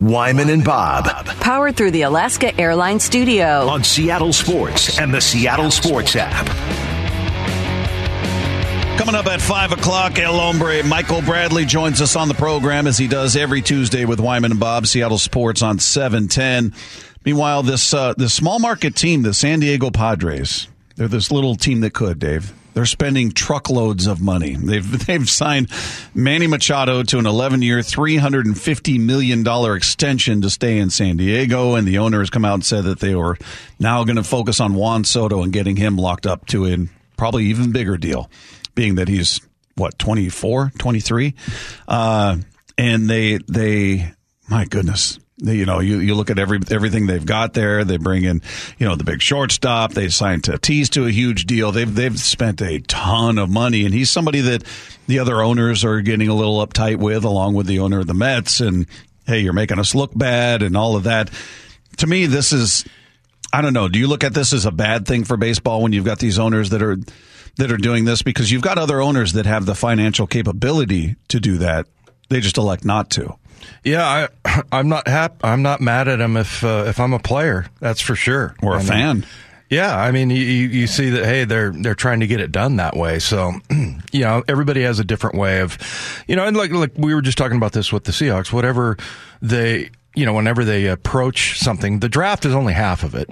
Wyman 0.00 0.48
and 0.48 0.64
Bob. 0.64 1.04
Powered 1.40 1.76
through 1.76 1.90
the 1.90 2.02
Alaska 2.02 2.58
Airlines 2.58 3.04
Studio. 3.04 3.68
On 3.68 3.84
Seattle 3.84 4.32
Sports 4.32 4.98
and 4.98 5.12
the 5.12 5.20
Seattle 5.20 5.70
Sports 5.70 6.16
app. 6.16 6.46
Coming 8.96 9.14
up 9.14 9.26
at 9.26 9.42
5 9.42 9.72
o'clock, 9.72 10.18
El 10.18 10.38
Hombre 10.38 10.82
Michael 10.84 11.20
Bradley 11.20 11.66
joins 11.66 12.00
us 12.00 12.16
on 12.16 12.28
the 12.28 12.34
program 12.34 12.86
as 12.86 12.96
he 12.96 13.08
does 13.08 13.36
every 13.36 13.60
Tuesday 13.60 14.06
with 14.06 14.20
Wyman 14.20 14.52
and 14.52 14.60
Bob, 14.60 14.86
Seattle 14.86 15.18
Sports 15.18 15.60
on 15.60 15.78
710. 15.78 16.72
Meanwhile, 17.22 17.62
this, 17.64 17.92
uh, 17.92 18.14
this 18.16 18.32
small 18.32 18.58
market 18.58 18.96
team, 18.96 19.20
the 19.20 19.34
San 19.34 19.60
Diego 19.60 19.90
Padres, 19.90 20.66
they're 20.96 21.08
this 21.08 21.30
little 21.30 21.56
team 21.56 21.80
that 21.80 21.92
could, 21.92 22.18
Dave. 22.18 22.54
They're 22.74 22.86
spending 22.86 23.32
truckloads 23.32 24.06
of 24.06 24.20
money. 24.20 24.56
They've 24.56 25.06
they've 25.06 25.28
signed 25.28 25.68
Manny 26.14 26.46
Machado 26.46 27.02
to 27.02 27.18
an 27.18 27.26
11 27.26 27.62
year, 27.62 27.82
350 27.82 28.98
million 28.98 29.42
dollar 29.42 29.76
extension 29.76 30.42
to 30.42 30.50
stay 30.50 30.78
in 30.78 30.90
San 30.90 31.16
Diego, 31.16 31.74
and 31.74 31.86
the 31.86 31.98
owner 31.98 32.20
has 32.20 32.30
come 32.30 32.44
out 32.44 32.54
and 32.54 32.64
said 32.64 32.84
that 32.84 33.00
they 33.00 33.14
were 33.14 33.36
now 33.78 34.04
going 34.04 34.16
to 34.16 34.24
focus 34.24 34.60
on 34.60 34.74
Juan 34.74 35.04
Soto 35.04 35.42
and 35.42 35.52
getting 35.52 35.76
him 35.76 35.96
locked 35.96 36.26
up 36.26 36.46
to 36.46 36.66
a 36.66 36.76
probably 37.16 37.46
even 37.46 37.72
bigger 37.72 37.96
deal, 37.96 38.30
being 38.74 38.96
that 38.96 39.08
he's 39.08 39.40
what 39.74 39.98
24, 39.98 40.72
23, 40.78 41.34
uh, 41.88 42.36
and 42.76 43.08
they 43.08 43.38
they 43.48 44.12
my 44.48 44.64
goodness 44.64 45.18
you 45.42 45.64
know, 45.64 45.80
you, 45.80 45.98
you 45.98 46.14
look 46.14 46.30
at 46.30 46.38
every 46.38 46.60
everything 46.70 47.06
they've 47.06 47.24
got 47.24 47.54
there. 47.54 47.84
They 47.84 47.96
bring 47.96 48.24
in, 48.24 48.42
you 48.78 48.86
know, 48.86 48.94
the 48.94 49.04
big 49.04 49.22
shortstop. 49.22 49.92
They 49.92 50.08
signed 50.08 50.42
Tatis 50.42 50.90
to 50.90 51.06
a 51.06 51.10
huge 51.10 51.46
deal. 51.46 51.72
They've 51.72 51.92
they've 51.92 52.18
spent 52.18 52.60
a 52.60 52.80
ton 52.80 53.38
of 53.38 53.48
money, 53.48 53.84
and 53.84 53.94
he's 53.94 54.10
somebody 54.10 54.40
that 54.42 54.64
the 55.06 55.18
other 55.18 55.42
owners 55.42 55.84
are 55.84 56.00
getting 56.00 56.28
a 56.28 56.34
little 56.34 56.64
uptight 56.64 56.96
with, 56.96 57.24
along 57.24 57.54
with 57.54 57.66
the 57.66 57.80
owner 57.80 58.00
of 58.00 58.06
the 58.06 58.14
Mets. 58.14 58.60
And 58.60 58.86
hey, 59.26 59.40
you're 59.40 59.52
making 59.52 59.78
us 59.78 59.94
look 59.94 60.12
bad, 60.14 60.62
and 60.62 60.76
all 60.76 60.96
of 60.96 61.04
that. 61.04 61.30
To 61.98 62.06
me, 62.06 62.26
this 62.26 62.52
is, 62.52 62.84
I 63.52 63.60
don't 63.60 63.74
know. 63.74 63.88
Do 63.88 63.98
you 63.98 64.06
look 64.06 64.24
at 64.24 64.32
this 64.32 64.52
as 64.52 64.64
a 64.64 64.70
bad 64.70 65.06
thing 65.06 65.24
for 65.24 65.36
baseball 65.36 65.82
when 65.82 65.92
you've 65.92 66.04
got 66.04 66.18
these 66.18 66.38
owners 66.38 66.70
that 66.70 66.82
are 66.82 66.98
that 67.56 67.72
are 67.72 67.76
doing 67.76 68.04
this 68.04 68.22
because 68.22 68.50
you've 68.50 68.62
got 68.62 68.78
other 68.78 69.00
owners 69.00 69.32
that 69.34 69.46
have 69.46 69.66
the 69.66 69.74
financial 69.74 70.26
capability 70.26 71.16
to 71.28 71.40
do 71.40 71.58
that. 71.58 71.86
They 72.28 72.40
just 72.40 72.58
elect 72.58 72.84
not 72.84 73.10
to. 73.10 73.36
Yeah, 73.84 74.28
I, 74.44 74.62
I'm 74.72 74.88
not 74.88 75.08
hap- 75.08 75.44
I'm 75.44 75.62
not 75.62 75.80
mad 75.80 76.08
at 76.08 76.20
him 76.20 76.36
if 76.36 76.64
uh, 76.64 76.84
if 76.86 77.00
I'm 77.00 77.12
a 77.12 77.18
player. 77.18 77.66
That's 77.80 78.00
for 78.00 78.14
sure. 78.14 78.54
Or 78.62 78.76
a 78.76 78.80
fan. 78.80 79.26
Yeah, 79.68 79.96
I 79.96 80.10
mean, 80.10 80.30
you, 80.30 80.42
you 80.42 80.88
see 80.88 81.10
that 81.10 81.24
hey, 81.24 81.44
they're 81.44 81.70
they're 81.70 81.94
trying 81.94 82.20
to 82.20 82.26
get 82.26 82.40
it 82.40 82.50
done 82.50 82.76
that 82.76 82.96
way. 82.96 83.20
So, 83.20 83.52
you 83.70 84.20
know, 84.20 84.42
everybody 84.48 84.82
has 84.82 84.98
a 84.98 85.04
different 85.04 85.36
way 85.36 85.60
of, 85.60 85.78
you 86.26 86.34
know, 86.34 86.44
and 86.44 86.56
like 86.56 86.72
like 86.72 86.90
we 86.96 87.14
were 87.14 87.22
just 87.22 87.38
talking 87.38 87.56
about 87.56 87.72
this 87.72 87.92
with 87.92 88.04
the 88.04 88.12
Seahawks. 88.12 88.52
Whatever 88.52 88.96
they, 89.40 89.90
you 90.16 90.26
know, 90.26 90.32
whenever 90.32 90.64
they 90.64 90.86
approach 90.86 91.60
something, 91.60 92.00
the 92.00 92.08
draft 92.08 92.44
is 92.44 92.54
only 92.54 92.72
half 92.72 93.04
of 93.04 93.14
it 93.14 93.30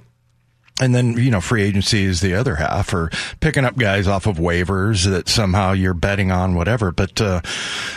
and 0.80 0.94
then 0.94 1.16
you 1.16 1.30
know 1.30 1.40
free 1.40 1.62
agency 1.62 2.04
is 2.04 2.20
the 2.20 2.34
other 2.34 2.56
half 2.56 2.92
or 2.92 3.10
picking 3.40 3.64
up 3.64 3.76
guys 3.76 4.06
off 4.06 4.26
of 4.26 4.36
waivers 4.36 5.04
that 5.04 5.28
somehow 5.28 5.72
you're 5.72 5.94
betting 5.94 6.30
on 6.30 6.54
whatever. 6.54 6.92
But 6.92 7.20
uh, 7.20 7.40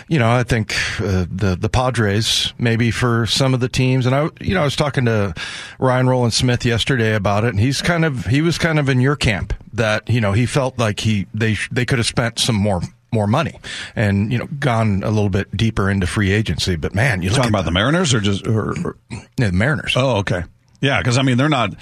you 0.08 0.20
know 0.20 0.30
i 0.30 0.44
think 0.44 0.76
uh, 1.00 1.26
the 1.30 1.58
the 1.60 1.70
padres 1.70 2.54
maybe 2.58 2.92
for 2.92 3.26
some 3.26 3.54
of 3.54 3.62
the 3.62 3.70
teams 3.70 4.06
and 4.06 4.14
i 4.14 4.30
you 4.42 4.54
know 4.54 4.62
i 4.62 4.64
was 4.64 4.76
talking 4.76 5.06
to 5.06 5.34
Ryan 5.80 6.08
Rowland-Smith 6.08 6.66
yesterday 6.66 7.16
about 7.16 7.46
it 7.46 7.50
and 7.50 7.60
he's 7.60 7.82
kind 7.82 8.04
of 8.04 8.26
he 8.26 8.42
was 8.42 8.58
kind 8.58 8.78
of 8.78 8.90
in 8.90 9.00
your 9.00 9.16
camp 9.16 9.54
that 9.74 10.10
you 10.10 10.20
know 10.20 10.34
he 10.34 10.46
felt 10.46 10.78
like 10.78 11.00
he 11.00 11.28
they 11.34 11.56
they 11.72 11.86
could 11.86 11.98
have 11.98 12.08
spent 12.08 12.40
some 12.40 12.56
more 12.56 12.82
more 13.14 13.28
money 13.28 13.60
and 13.96 14.32
you 14.32 14.38
know 14.38 14.48
gone 14.60 15.04
a 15.04 15.10
little 15.10 15.30
bit 15.30 15.56
deeper 15.56 15.90
into 15.90 16.08
free 16.08 16.32
agency. 16.32 16.76
But 16.76 16.94
man 16.94 17.22
you're 17.22 17.34
talking 17.34 17.50
about 17.50 17.66
the 17.66 17.72
mariners 17.72 18.14
or 18.14 18.20
just 18.20 18.46
or, 18.46 18.72
or, 18.86 18.98
yeah, 19.10 19.48
the 19.48 19.52
mariners. 19.52 19.94
Oh 19.96 20.18
okay. 20.18 20.44
Yeah 20.82 21.00
because 21.00 21.18
i 21.18 21.22
mean 21.22 21.38
they're 21.38 21.50
not 21.50 21.74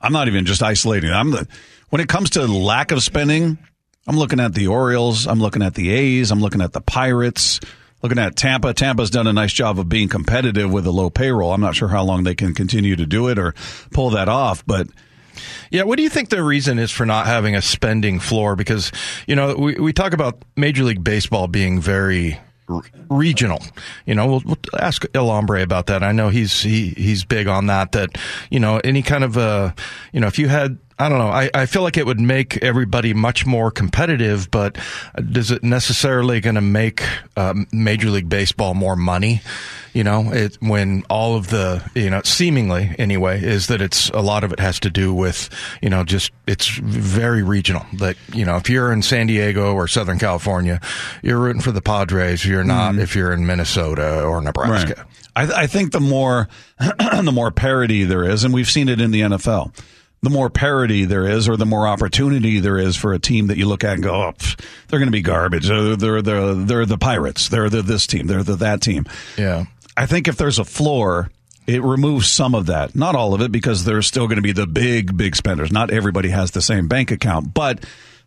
I'm 0.00 0.12
not 0.12 0.28
even 0.28 0.44
just 0.44 0.62
isolating. 0.62 1.10
I'm 1.10 1.30
the 1.30 1.48
when 1.90 2.00
it 2.00 2.08
comes 2.08 2.30
to 2.30 2.46
lack 2.46 2.90
of 2.90 3.02
spending, 3.02 3.58
I'm 4.06 4.16
looking 4.16 4.40
at 4.40 4.54
the 4.54 4.68
Orioles, 4.68 5.26
I'm 5.26 5.40
looking 5.40 5.62
at 5.62 5.74
the 5.74 5.90
A's, 5.90 6.30
I'm 6.30 6.40
looking 6.40 6.60
at 6.60 6.72
the 6.72 6.80
Pirates, 6.80 7.60
looking 8.02 8.18
at 8.18 8.36
Tampa. 8.36 8.74
Tampa's 8.74 9.10
done 9.10 9.26
a 9.26 9.32
nice 9.32 9.52
job 9.52 9.78
of 9.78 9.88
being 9.88 10.08
competitive 10.08 10.70
with 10.72 10.86
a 10.86 10.90
low 10.90 11.10
payroll. 11.10 11.52
I'm 11.52 11.60
not 11.60 11.76
sure 11.76 11.88
how 11.88 12.04
long 12.04 12.24
they 12.24 12.34
can 12.34 12.54
continue 12.54 12.96
to 12.96 13.06
do 13.06 13.28
it 13.28 13.38
or 13.38 13.54
pull 13.92 14.10
that 14.10 14.28
off, 14.28 14.64
but 14.66 14.88
yeah, 15.70 15.82
what 15.82 15.96
do 15.96 16.02
you 16.02 16.08
think 16.08 16.30
the 16.30 16.42
reason 16.42 16.78
is 16.78 16.90
for 16.90 17.04
not 17.06 17.26
having 17.26 17.54
a 17.54 17.62
spending 17.62 18.20
floor? 18.20 18.56
Because, 18.56 18.90
you 19.26 19.36
know, 19.36 19.54
we, 19.54 19.74
we 19.74 19.92
talk 19.92 20.12
about 20.12 20.42
Major 20.56 20.84
League 20.84 21.04
Baseball 21.04 21.46
being 21.46 21.80
very 21.80 22.38
regional. 23.10 23.62
You 24.06 24.14
know, 24.14 24.26
we'll, 24.26 24.42
we'll, 24.44 24.58
ask 24.78 25.04
El 25.14 25.26
Hombre 25.26 25.62
about 25.62 25.86
that. 25.86 26.02
I 26.02 26.12
know 26.12 26.28
he's 26.28 26.62
he 26.62 26.90
he's 26.90 27.24
big 27.24 27.46
on 27.46 27.66
that. 27.66 27.92
That 27.92 28.16
you 28.50 28.60
know, 28.60 28.80
any 28.82 29.02
kind 29.02 29.24
of 29.24 29.36
uh, 29.38 29.72
you 30.12 30.20
know, 30.20 30.26
if 30.26 30.38
you 30.38 30.48
had 30.48 30.78
I 30.98 31.10
don't 31.10 31.18
know. 31.18 31.28
I, 31.28 31.50
I 31.52 31.66
feel 31.66 31.82
like 31.82 31.98
it 31.98 32.06
would 32.06 32.20
make 32.20 32.56
everybody 32.62 33.12
much 33.12 33.44
more 33.44 33.70
competitive, 33.70 34.50
but 34.50 34.78
does 35.30 35.50
it 35.50 35.62
necessarily 35.62 36.40
going 36.40 36.54
to 36.54 36.62
make 36.62 37.02
uh, 37.36 37.52
Major 37.70 38.08
League 38.08 38.30
Baseball 38.30 38.72
more 38.72 38.96
money? 38.96 39.42
You 39.96 40.04
know, 40.04 40.30
it, 40.30 40.58
when 40.60 41.04
all 41.08 41.36
of 41.36 41.48
the, 41.48 41.82
you 41.94 42.10
know, 42.10 42.20
seemingly 42.22 42.94
anyway, 42.98 43.42
is 43.42 43.68
that 43.68 43.80
it's 43.80 44.10
a 44.10 44.20
lot 44.20 44.44
of 44.44 44.52
it 44.52 44.60
has 44.60 44.78
to 44.80 44.90
do 44.90 45.14
with, 45.14 45.48
you 45.80 45.88
know, 45.88 46.04
just 46.04 46.32
it's 46.46 46.68
very 46.68 47.42
regional. 47.42 47.86
That, 47.94 48.18
you 48.34 48.44
know, 48.44 48.56
if 48.56 48.68
you're 48.68 48.92
in 48.92 49.00
San 49.00 49.26
Diego 49.26 49.72
or 49.72 49.88
Southern 49.88 50.18
California, 50.18 50.82
you're 51.22 51.38
rooting 51.38 51.62
for 51.62 51.72
the 51.72 51.80
Padres. 51.80 52.44
You're 52.44 52.62
not 52.62 52.96
mm. 52.96 53.00
if 53.00 53.16
you're 53.16 53.32
in 53.32 53.46
Minnesota 53.46 54.22
or 54.22 54.42
Nebraska. 54.42 55.06
Right. 55.34 55.50
I, 55.50 55.62
I 55.62 55.66
think 55.66 55.92
the 55.92 56.00
more, 56.00 56.50
the 56.78 57.32
more 57.32 57.50
parity 57.50 58.04
there 58.04 58.24
is, 58.24 58.44
and 58.44 58.52
we've 58.52 58.68
seen 58.68 58.90
it 58.90 59.00
in 59.00 59.12
the 59.12 59.22
NFL 59.22 59.72
the 60.22 60.30
more 60.30 60.50
parity 60.50 61.04
there 61.04 61.26
is, 61.26 61.48
or 61.48 61.56
the 61.56 61.66
more 61.66 61.86
opportunity 61.86 62.58
there 62.58 62.78
is 62.78 62.96
for 62.96 63.12
a 63.12 63.18
team 63.18 63.46
that 63.46 63.56
you 63.56 63.66
look 63.66 63.84
at 63.84 63.94
and 63.94 64.02
go, 64.02 64.14
oh, 64.14 64.32
pff, 64.32 64.58
they're 64.88 64.98
going 64.98 65.06
to 65.06 65.12
be 65.12 65.22
garbage. 65.22 65.68
They're, 65.68 65.94
they're, 65.94 66.22
they're, 66.22 66.54
they're 66.54 66.86
the 66.86 66.98
Pirates. 66.98 67.48
They're 67.48 67.68
the, 67.68 67.82
this 67.82 68.06
team. 68.06 68.26
They're 68.26 68.42
the, 68.42 68.56
that 68.56 68.80
team. 68.80 69.04
Yeah. 69.36 69.66
I 69.96 70.06
think 70.06 70.28
if 70.28 70.36
there's 70.36 70.58
a 70.58 70.64
floor, 70.64 71.30
it 71.66 71.82
removes 71.82 72.30
some 72.30 72.54
of 72.54 72.66
that. 72.66 72.94
Not 72.94 73.14
all 73.14 73.34
of 73.34 73.40
it, 73.40 73.50
because 73.50 73.84
there's 73.84 74.06
still 74.06 74.26
going 74.26 74.36
to 74.36 74.42
be 74.42 74.52
the 74.52 74.66
big, 74.66 75.16
big 75.16 75.34
spenders. 75.36 75.72
Not 75.72 75.90
everybody 75.90 76.28
has 76.28 76.50
the 76.50 76.62
same 76.62 76.88
bank 76.88 77.10
account, 77.10 77.54
but 77.54 77.84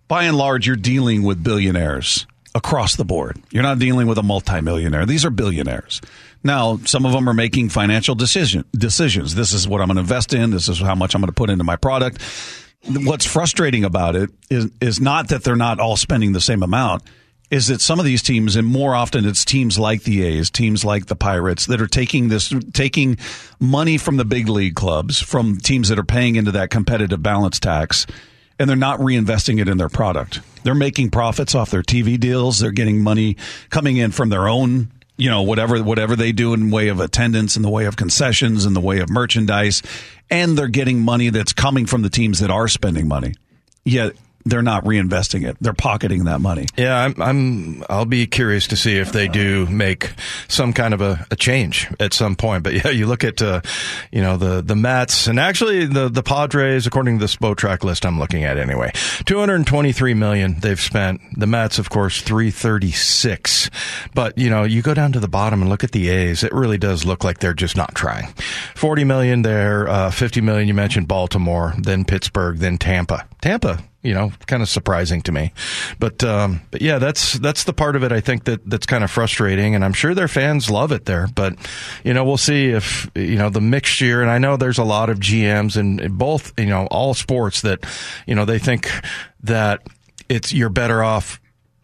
by 0.08 0.24
and 0.24 0.38
large, 0.38 0.68
you're 0.68 0.76
dealing 0.76 1.24
with 1.24 1.44
billionaires 1.44 2.26
across 2.56 2.96
the 2.96 3.06
board. 3.06 3.42
You're 3.52 3.64
not 3.64 3.80
dealing 3.80 4.08
with 4.08 4.18
a 4.18 4.24
multimillionaire. 4.24 5.06
These 5.06 5.24
are 5.24 5.30
billionaires. 5.30 6.02
Now, 6.44 6.80
some 6.86 7.06
of 7.06 7.12
them 7.12 7.30
are 7.30 7.34
making 7.34 7.70
financial 7.70 8.16
decision, 8.16 8.66
decisions. 8.74 9.36
This 9.36 9.54
is 9.54 9.68
what 9.68 9.82
I'm 9.82 9.88
going 9.88 9.98
to 9.98 10.02
invest 10.02 10.34
in. 10.34 10.52
This 10.52 10.68
is 10.68 10.80
how 10.80 10.96
much 10.96 11.14
I'm 11.14 11.22
going 11.22 11.28
to 11.28 11.34
put 11.34 11.50
into 11.50 11.64
my 11.64 11.76
product. 11.76 12.22
What's 12.88 13.26
frustrating 13.26 13.84
about 13.84 14.16
it 14.16 14.30
is, 14.50 14.72
is 14.82 15.00
not 15.00 15.28
that 15.30 15.44
they're 15.44 15.56
not 15.56 15.80
all 15.80 15.98
spending 15.98 16.32
the 16.32 16.42
same 16.42 16.64
amount 16.64 17.04
is 17.52 17.68
that 17.68 17.82
some 17.82 18.00
of 18.00 18.06
these 18.06 18.22
teams, 18.22 18.56
and 18.56 18.68
more 18.68 18.94
often 18.94 19.26
it's 19.26 19.44
teams 19.44 19.80
like 19.80 20.04
the 20.04 20.24
A's, 20.24 20.50
teams 20.50 20.86
like 20.86 21.08
the 21.08 21.16
Pirates, 21.16 21.66
that 21.66 21.82
are 21.82 21.88
taking 21.88 22.30
this, 22.30 22.54
taking 22.74 23.18
money 23.60 23.98
from 23.98 24.18
the 24.18 24.26
big 24.26 24.48
league 24.48 24.76
clubs, 24.76 25.20
from 25.20 25.58
teams 25.58 25.90
that 25.90 25.98
are 25.98 26.04
paying 26.04 26.36
into 26.36 26.52
that 26.52 26.70
competitive 26.70 27.24
balance 27.24 27.60
tax, 27.60 28.06
and 28.60 28.70
they're 28.70 28.78
not 28.78 29.00
reinvesting 29.00 29.60
it 29.60 29.68
in 29.68 29.78
their 29.78 29.90
product. 29.90 30.42
They're 30.64 30.76
making 30.76 31.10
profits 31.10 31.56
off 31.56 31.72
their 31.72 31.82
TV 31.82 32.20
deals. 32.20 32.60
They're 32.60 32.72
getting 32.72 33.02
money 33.02 33.38
coming 33.70 33.98
in 33.98 34.12
from 34.12 34.30
their 34.30 34.48
own 34.48 34.92
you 35.20 35.30
know 35.30 35.42
whatever 35.42 35.84
whatever 35.84 36.16
they 36.16 36.32
do 36.32 36.54
in 36.54 36.72
way 36.72 36.88
of 36.88 37.00
attendance 37.00 37.58
in 37.58 37.62
the 37.62 37.70
way 37.70 37.86
of 37.86 37.98
concessions 37.98 38.66
in 38.66 38.74
the 38.74 38.80
way 38.80 39.00
of 39.00 39.10
merchandise 39.10 39.84
and 40.30 40.58
they're 40.58 40.68
getting 40.68 41.02
money 41.02 41.30
that's 41.30 41.52
coming 41.52 41.86
from 41.86 42.02
the 42.02 42.10
teams 42.10 42.40
that 42.40 42.50
are 42.50 42.70
spending 42.70 43.08
money 43.08 43.34
yet 43.84 44.16
they're 44.50 44.62
not 44.62 44.84
reinvesting 44.84 45.48
it. 45.48 45.58
They're 45.62 45.74
pocketing 45.74 46.26
that 46.26 46.42
money. 46.42 46.66
Yeah, 46.78 46.96
I'm, 46.96 47.22
I'm 47.22 47.84
I'll 47.90 48.06
be 48.06 48.28
curious 48.28 48.68
to 48.68 48.78
see 48.78 48.98
if 48.98 49.12
they 49.12 49.28
do 49.28 49.66
make 49.68 50.12
some 50.48 50.74
kind 50.74 50.94
of 50.94 51.02
a, 51.02 51.26
a 51.32 51.36
change 51.36 51.90
at 52.00 52.14
some 52.14 52.36
point. 52.36 52.64
But 52.64 52.74
yeah, 52.86 52.90
you 52.90 53.08
look 53.08 53.24
at 53.24 53.42
uh, 53.42 53.62
you 54.12 54.22
know 54.22 54.38
the 54.38 54.62
the 54.62 54.76
Mets 54.76 55.28
and 55.28 55.40
actually 55.40 55.86
the 55.86 56.10
the 56.10 56.24
Padres, 56.24 56.88
according 56.88 57.20
to 57.20 57.26
the 57.26 57.32
Spotrac 57.32 57.84
list 57.84 58.06
I'm 58.06 58.20
looking 58.20 58.44
at 58.44 58.58
anyway, 58.58 58.92
223 59.26 60.14
million 60.14 60.60
they've 60.60 60.80
spent. 60.80 61.22
The 61.38 61.48
Mets, 61.48 61.80
of 61.80 61.90
course, 61.90 62.22
336. 62.22 63.70
But 64.14 64.38
you 64.38 64.50
know, 64.50 64.64
you 64.64 64.82
go 64.82 64.94
down 64.94 65.12
to 65.14 65.20
the 65.20 65.28
bottom 65.28 65.62
and 65.62 65.70
look 65.70 65.84
at 65.84 65.92
the 65.92 66.10
A's. 66.10 66.44
It 66.44 66.54
really 66.54 66.78
does 66.78 67.06
look 67.06 67.24
like 67.24 67.40
they're 67.40 67.54
just 67.54 67.78
not 67.78 67.96
trying. 67.96 68.34
40 68.76 69.04
million 69.04 69.42
there, 69.42 69.88
uh, 69.88 70.12
50 70.12 70.42
million. 70.42 70.68
You 70.68 70.74
mentioned 70.74 71.08
Baltimore, 71.08 71.74
then 71.78 72.06
Pittsburgh, 72.06 72.58
then 72.58 72.78
Tampa. 72.78 73.28
Tampa 73.42 73.80
you 74.02 74.14
know, 74.14 74.32
kind 74.48 74.64
of 74.64 74.70
surprising 74.70 75.22
to 75.24 75.32
me. 75.32 75.52
But 76.00 76.24
um, 76.24 76.62
but 76.72 76.82
yeah, 76.82 77.00
that's 77.00 77.34
that's 77.40 77.66
the 77.66 77.74
part 77.74 77.96
of 77.96 78.04
it 78.04 78.12
I 78.12 78.22
think 78.22 78.46
that 78.46 78.68
that's 78.70 78.86
kind 78.86 79.04
of 79.04 79.12
frustrating, 79.12 79.76
and 79.76 79.84
I'm 79.84 79.94
sure 79.94 80.16
their 80.16 80.28
fans 80.28 80.70
love 80.70 80.92
it 80.92 81.06
there. 81.06 81.28
But 81.28 81.56
you 82.04 82.14
know, 82.14 82.24
we'll 82.24 82.38
see 82.38 82.70
if 82.70 83.10
you 83.16 83.36
know 83.36 83.50
the 83.50 83.62
mixture. 83.62 84.22
And 84.22 84.32
I 84.32 84.38
know 84.38 84.58
there's 84.58 84.78
a 84.78 84.84
lot 84.84 85.10
of 85.10 85.20
GMs 85.20 85.78
in 85.78 86.16
both 86.16 86.58
you 86.58 86.68
know 86.68 86.88
all 86.88 87.14
sports 87.14 87.62
that 87.62 87.86
you 88.26 88.36
know 88.36 88.46
they 88.46 88.60
think 88.60 88.90
that 89.44 89.82
it's 90.30 90.54
you're 90.54 90.70
better 90.70 91.04
off 91.04 91.42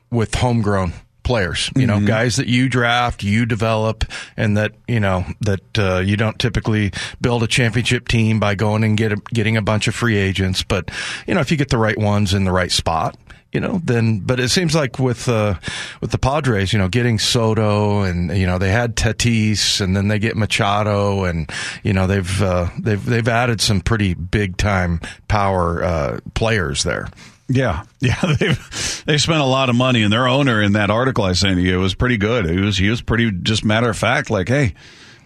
with 0.10 0.36
homegrown 0.36 0.94
players, 1.26 1.70
you 1.76 1.86
know, 1.86 1.98
mm-hmm. 1.98 2.06
guys 2.06 2.38
that 2.38 2.48
you 2.48 2.70
draft, 2.70 3.24
you 3.24 3.46
develop, 3.46 4.06
and 4.38 4.56
that 4.56 4.74
you 4.88 5.02
know 5.02 5.26
that 5.42 5.78
uh, 5.78 5.98
you 6.00 6.16
don't 6.16 6.40
typically 6.40 6.94
build 7.20 7.44
a 7.44 7.48
championship 7.48 8.08
team 8.08 8.40
by 8.40 8.56
going 8.56 8.84
and 8.84 8.98
get 8.98 9.12
a, 9.12 9.18
getting 9.34 9.58
a 9.58 9.62
bunch 9.62 9.90
of 9.90 9.96
free 9.96 10.16
agents. 10.16 10.64
But 10.64 10.90
you 11.28 11.34
know, 11.34 11.42
if 11.42 11.52
you 11.52 11.58
get 11.58 11.70
the 11.70 11.78
right 11.78 11.98
ones 11.98 12.34
in 12.34 12.46
the 12.46 12.52
right 12.54 12.72
spot, 12.72 13.18
you 13.52 13.60
know, 13.60 13.82
then. 13.84 14.20
But 14.20 14.40
it 14.40 14.50
seems 14.50 14.76
like 14.76 15.00
with 15.00 15.28
uh, 15.28 15.56
with 16.02 16.12
the 16.12 16.18
Padres, 16.18 16.74
you 16.74 16.80
know, 16.80 16.90
getting 16.90 17.18
Soto 17.18 18.02
and 18.02 18.36
you 18.38 18.46
know 18.46 18.58
they 18.58 18.72
had 18.72 18.96
Tatis, 18.96 19.82
and 19.82 19.96
then 19.96 20.08
they 20.08 20.20
get 20.20 20.38
Machado, 20.38 21.24
and 21.24 21.50
you 21.82 21.94
know 21.94 22.06
they've 22.06 22.42
uh, 22.42 22.70
they've 22.80 23.04
they've 23.04 23.28
added 23.28 23.62
some 23.62 23.82
pretty 23.82 24.14
big 24.14 24.58
time 24.58 25.02
power 25.28 25.84
uh, 25.84 26.20
players 26.36 26.84
there. 26.84 27.08
Yeah, 27.48 27.84
yeah, 28.00 28.20
they've 28.40 29.04
they 29.06 29.18
spent 29.18 29.40
a 29.40 29.46
lot 29.46 29.70
of 29.70 29.76
money, 29.76 30.02
and 30.02 30.12
their 30.12 30.28
owner 30.28 30.62
in 30.62 30.74
that 30.74 30.90
article 30.90 31.24
I 31.24 31.34
sent 31.34 31.60
you 31.60 31.80
was 31.80 31.94
pretty 31.94 32.18
good. 32.18 32.50
He 32.50 32.60
was 32.60 32.78
he 32.78 32.90
was 32.90 33.02
pretty 33.02 33.32
just 33.32 33.64
matter 33.64 33.90
of 33.90 33.98
fact, 33.98 34.30
like, 34.30 34.48
hey, 34.48 34.74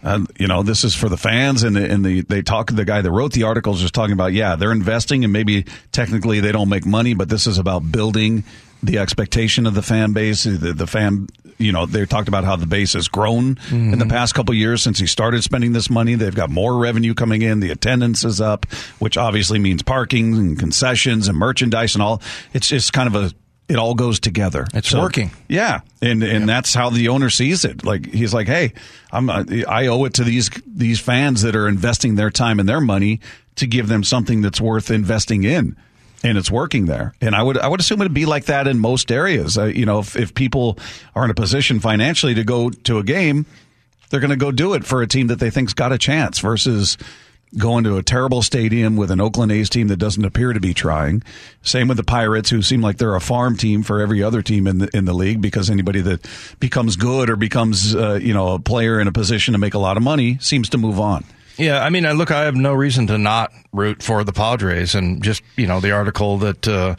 uh, 0.04 0.26
you 0.38 0.48
know, 0.48 0.64
this 0.64 0.84
is 0.84 0.96
for 0.96 1.10
the 1.10 1.18
fans, 1.18 1.64
and 1.64 1.76
the, 1.76 1.90
and 1.90 2.04
the 2.04 2.22
they 2.22 2.42
talk. 2.42 2.72
The 2.72 2.86
guy 2.86 3.02
that 3.02 3.12
wrote 3.12 3.34
the 3.34 3.44
article 3.44 3.74
is 3.74 3.82
just 3.82 3.94
talking 3.94 4.14
about, 4.14 4.34
yeah, 4.34 4.56
they're 4.56 4.72
investing, 4.72 5.24
and 5.24 5.32
maybe 5.34 5.66
technically 5.92 6.40
they 6.40 6.52
don't 6.52 6.70
make 6.70 6.86
money, 6.86 7.14
but 7.14 7.30
this 7.30 7.48
is 7.48 7.58
about 7.58 7.90
building 7.92 8.44
the 8.82 8.98
expectation 8.98 9.66
of 9.66 9.74
the 9.74 9.82
fan 9.82 10.14
base, 10.14 10.44
the, 10.44 10.74
the 10.74 10.88
fan, 10.88 11.28
you 11.60 11.74
know, 11.74 11.86
they 11.86 12.06
talked 12.06 12.30
about 12.30 12.46
how 12.46 12.56
the 12.56 12.66
base 12.66 12.94
has 12.94 13.08
grown 13.08 13.56
mm-hmm. 13.56 13.76
in 13.76 13.92
the 13.92 13.98
mm-hmm. 13.98 14.10
past 14.10 14.34
couple 14.34 14.56
years 14.56 14.82
since 14.82 14.98
he 14.98 15.06
started 15.06 15.44
spending 15.44 15.74
this 15.74 15.90
money. 15.90 16.16
They've 16.16 16.34
got 16.34 16.50
more 16.50 16.78
revenue 16.78 17.14
coming 17.14 17.42
in. 17.42 17.60
The 17.60 17.70
attendance 17.70 18.24
is 18.24 18.40
up, 18.40 18.66
which 19.00 19.18
obviously 19.18 19.60
means 19.60 19.84
parking 19.84 20.34
and 20.36 20.58
concessions 20.58 21.28
and 21.28 21.38
merchandise 21.38 21.96
and 21.96 22.02
all. 22.02 22.22
It's 22.54 22.70
just 22.70 22.94
kind 22.94 23.14
of 23.14 23.16
a 23.16 23.34
it 23.68 23.76
all 23.76 23.94
goes 23.94 24.20
together. 24.20 24.66
It's 24.74 24.90
so, 24.90 25.00
working. 25.00 25.30
Yeah, 25.48 25.82
and 26.02 26.24
and 26.24 26.42
yeah. 26.42 26.46
that's 26.46 26.74
how 26.74 26.90
the 26.90 27.10
owner 27.10 27.30
sees 27.30 27.66
it. 27.66 27.86
Like 27.86 28.08
he's 28.08 28.34
like, 28.34 28.48
hey, 28.48 28.74
I'm 29.12 29.30
I 29.30 29.88
owe 29.88 30.06
it 30.06 30.16
to 30.16 30.24
these 30.24 30.50
these 30.66 31.00
fans 31.00 31.44
that 31.44 31.56
are 31.56 31.68
investing 31.68 32.16
their 32.16 32.32
time 32.32 32.60
and 32.60 32.68
their 32.68 32.82
money 32.82 33.20
to 33.58 33.68
give 33.68 33.88
them 33.88 34.04
something 34.04 34.42
that's 34.42 34.60
worth 34.60 34.90
investing 34.90 35.44
in 35.44 35.76
and 36.24 36.38
it's 36.38 36.52
working 36.52 36.86
there. 36.86 37.14
And 37.22 37.36
I 37.36 37.44
would 37.44 37.58
I 37.58 37.68
would 37.68 37.80
assume 37.80 38.02
it'd 38.02 38.14
be 38.14 38.26
like 38.26 38.46
that 38.46 38.68
in 38.68 38.80
most 38.80 39.12
areas. 39.12 39.58
Uh, 39.58 39.66
you 39.66 39.86
know, 39.86 40.00
if, 40.00 40.16
if 40.16 40.34
people 40.34 40.78
are 41.16 41.24
in 41.24 41.32
a 41.32 41.36
position 41.36 41.80
financially 41.80 42.34
to 42.36 42.44
go 42.44 42.70
to 42.70 42.98
a 42.98 43.04
game, 43.04 43.46
they're 44.10 44.20
going 44.20 44.30
to 44.30 44.36
go 44.36 44.52
do 44.52 44.74
it 44.74 44.86
for 44.86 45.02
a 45.02 45.08
team 45.08 45.28
that 45.28 45.40
they 45.40 45.50
think's 45.50 45.74
got 45.74 45.92
a 45.92 45.98
chance 45.98 46.40
versus 46.40 46.98
going 47.58 47.84
to 47.84 47.98
a 47.98 48.04
terrible 48.04 48.42
stadium 48.42 48.96
with 48.96 49.10
an 49.10 49.20
Oakland 49.20 49.52
A's 49.52 49.70
team 49.70 49.88
that 49.88 49.98
doesn't 49.98 50.24
appear 50.24 50.54
to 50.54 50.60
be 50.60 50.74
trying. 50.74 51.24
Same 51.64 51.88
with 51.88 51.98
the 51.98 52.04
Pirates, 52.04 52.50
who 52.50 52.62
seem 52.62 52.82
like 52.82 52.98
they're 52.98 53.16
a 53.16 53.22
farm 53.22 53.58
team 53.58 53.82
for 53.82 54.02
every 54.02 54.22
other 54.22 54.42
team 54.42 54.68
in 54.68 54.80
the 54.80 54.90
in 54.96 55.06
the 55.06 55.14
league 55.14 55.42
because 55.42 55.70
anybody 55.70 56.02
that 56.02 56.28
becomes 56.60 56.96
good 56.96 57.30
or 57.30 57.36
becomes 57.36 57.96
uh, 57.96 58.20
you 58.22 58.34
know 58.34 58.54
a 58.54 58.60
player 58.60 59.00
in 59.00 59.08
a 59.08 59.12
position 59.12 59.54
to 59.54 59.58
make 59.58 59.74
a 59.74 59.80
lot 59.80 59.98
of 59.98 60.04
money 60.04 60.38
seems 60.40 60.70
to 60.70 60.78
move 60.78 61.00
on. 61.00 61.24
Yeah, 61.60 61.84
I 61.84 61.90
mean, 61.90 62.06
I 62.06 62.14
look, 62.14 62.32
I 62.32 62.44
have 62.44 62.56
no 62.56 62.74
reason 62.74 63.08
to 63.08 63.18
not 63.18 63.52
root 63.74 64.02
for 64.02 64.24
the 64.24 64.34
Padres, 64.34 64.96
and 64.96 65.22
just 65.22 65.44
you 65.58 65.68
know, 65.68 65.80
the 65.80 65.92
article 65.92 66.38
that 66.40 66.68
uh, 66.68 66.96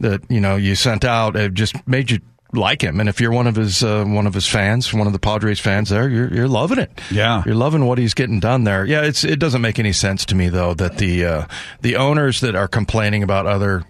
that 0.00 0.30
you 0.30 0.40
know 0.40 0.56
you 0.56 0.74
sent 0.74 1.04
out 1.04 1.34
it 1.34 1.54
just 1.54 1.86
made 1.88 2.10
you 2.10 2.20
like 2.52 2.82
him. 2.82 3.00
And 3.00 3.08
if 3.08 3.20
you're 3.20 3.32
one 3.32 3.46
of 3.46 3.56
his 3.56 3.82
uh, 3.82 4.04
one 4.04 4.26
of 4.26 4.34
his 4.34 4.46
fans, 4.46 4.92
one 4.92 5.06
of 5.06 5.12
the 5.12 5.18
Padres 5.18 5.60
fans, 5.60 5.88
there, 5.88 6.08
you're 6.08 6.32
you're 6.32 6.48
loving 6.48 6.78
it. 6.78 6.90
Yeah, 7.10 7.42
you're 7.46 7.54
loving 7.54 7.86
what 7.86 7.98
he's 7.98 8.14
getting 8.14 8.40
done 8.40 8.64
there. 8.64 8.84
Yeah, 8.84 9.02
it's 9.02 9.24
it 9.24 9.38
doesn't 9.38 9.62
make 9.62 9.78
any 9.78 9.92
sense 9.92 10.24
to 10.26 10.34
me 10.34 10.48
though 10.48 10.74
that 10.74 10.98
the 10.98 11.24
uh, 11.24 11.46
the 11.80 11.96
owners 11.96 12.40
that 12.40 12.54
are 12.54 12.68
complaining 12.68 13.22
about 13.22 13.46
other 13.46 13.84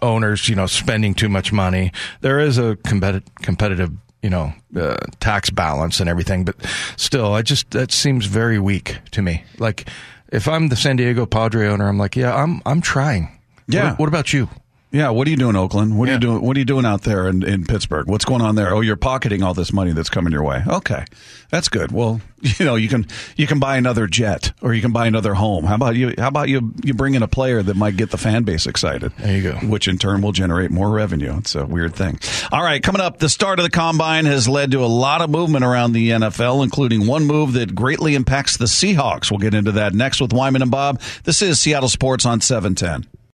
owners, 0.00 0.48
you 0.48 0.54
know, 0.54 0.66
spending 0.66 1.14
too 1.14 1.28
much 1.28 1.52
money. 1.52 1.92
There 2.20 2.40
is 2.40 2.58
a 2.58 2.76
competitive 2.76 3.28
competitive 3.36 3.92
you 4.22 4.30
know 4.30 4.52
uh, 4.76 4.96
tax 5.20 5.50
balance 5.50 6.00
and 6.00 6.08
everything, 6.08 6.44
but 6.44 6.56
still, 6.96 7.34
I 7.34 7.42
just 7.42 7.70
that 7.70 7.92
seems 7.92 8.26
very 8.26 8.58
weak 8.58 8.98
to 9.12 9.22
me. 9.22 9.44
Like 9.58 9.88
if 10.30 10.48
I'm 10.48 10.68
the 10.68 10.76
San 10.76 10.96
Diego 10.96 11.26
Padre 11.26 11.68
owner, 11.68 11.88
I'm 11.88 11.98
like, 11.98 12.16
yeah, 12.16 12.34
I'm 12.34 12.62
I'm 12.66 12.80
trying. 12.80 13.38
Yeah. 13.66 13.90
What, 13.90 14.00
what 14.00 14.08
about 14.08 14.32
you? 14.32 14.48
Yeah, 14.90 15.10
what 15.10 15.26
are 15.26 15.30
you 15.30 15.36
doing, 15.36 15.54
Oakland? 15.54 15.98
What 15.98 16.08
are 16.08 16.12
Yeah. 16.12 16.16
you 16.16 16.20
doing? 16.20 16.40
What 16.42 16.56
are 16.56 16.60
you 16.60 16.64
doing 16.64 16.86
out 16.86 17.02
there 17.02 17.28
in, 17.28 17.42
in 17.42 17.64
Pittsburgh? 17.66 18.06
What's 18.08 18.24
going 18.24 18.40
on 18.40 18.54
there? 18.54 18.72
Oh, 18.74 18.80
you're 18.80 18.96
pocketing 18.96 19.42
all 19.42 19.52
this 19.52 19.70
money 19.70 19.92
that's 19.92 20.08
coming 20.08 20.32
your 20.32 20.42
way. 20.42 20.62
Okay, 20.66 21.04
that's 21.50 21.68
good. 21.68 21.92
Well, 21.92 22.22
you 22.40 22.64
know, 22.64 22.74
you 22.74 22.88
can 22.88 23.06
you 23.36 23.46
can 23.46 23.58
buy 23.58 23.76
another 23.76 24.06
jet 24.06 24.52
or 24.62 24.72
you 24.72 24.80
can 24.80 24.92
buy 24.92 25.06
another 25.06 25.34
home. 25.34 25.64
How 25.64 25.74
about 25.74 25.94
you? 25.96 26.14
How 26.16 26.28
about 26.28 26.48
you? 26.48 26.72
You 26.82 26.94
bring 26.94 27.14
in 27.14 27.22
a 27.22 27.28
player 27.28 27.62
that 27.62 27.76
might 27.76 27.98
get 27.98 28.10
the 28.10 28.16
fan 28.16 28.44
base 28.44 28.64
excited. 28.66 29.12
There 29.18 29.36
you 29.36 29.42
go. 29.42 29.56
Which 29.66 29.88
in 29.88 29.98
turn 29.98 30.22
will 30.22 30.32
generate 30.32 30.70
more 30.70 30.88
revenue. 30.88 31.36
It's 31.36 31.54
a 31.54 31.66
weird 31.66 31.94
thing. 31.94 32.18
All 32.50 32.62
right, 32.62 32.82
coming 32.82 33.02
up, 33.02 33.18
the 33.18 33.28
start 33.28 33.58
of 33.58 33.64
the 33.64 33.70
combine 33.70 34.24
has 34.24 34.48
led 34.48 34.70
to 34.70 34.82
a 34.82 34.86
lot 34.86 35.20
of 35.20 35.28
movement 35.28 35.66
around 35.66 35.92
the 35.92 36.10
NFL, 36.12 36.64
including 36.64 37.06
one 37.06 37.24
move 37.26 37.52
that 37.52 37.74
greatly 37.74 38.14
impacts 38.14 38.56
the 38.56 38.64
Seahawks. 38.64 39.30
We'll 39.30 39.38
get 39.40 39.52
into 39.52 39.72
that 39.72 39.92
next 39.92 40.20
with 40.22 40.32
Wyman 40.32 40.62
and 40.62 40.70
Bob. 40.70 41.02
This 41.24 41.42
is 41.42 41.60
Seattle 41.60 41.90
Sports 41.90 42.24
on 42.24 42.40
seven 42.40 42.74
ten. 42.74 43.04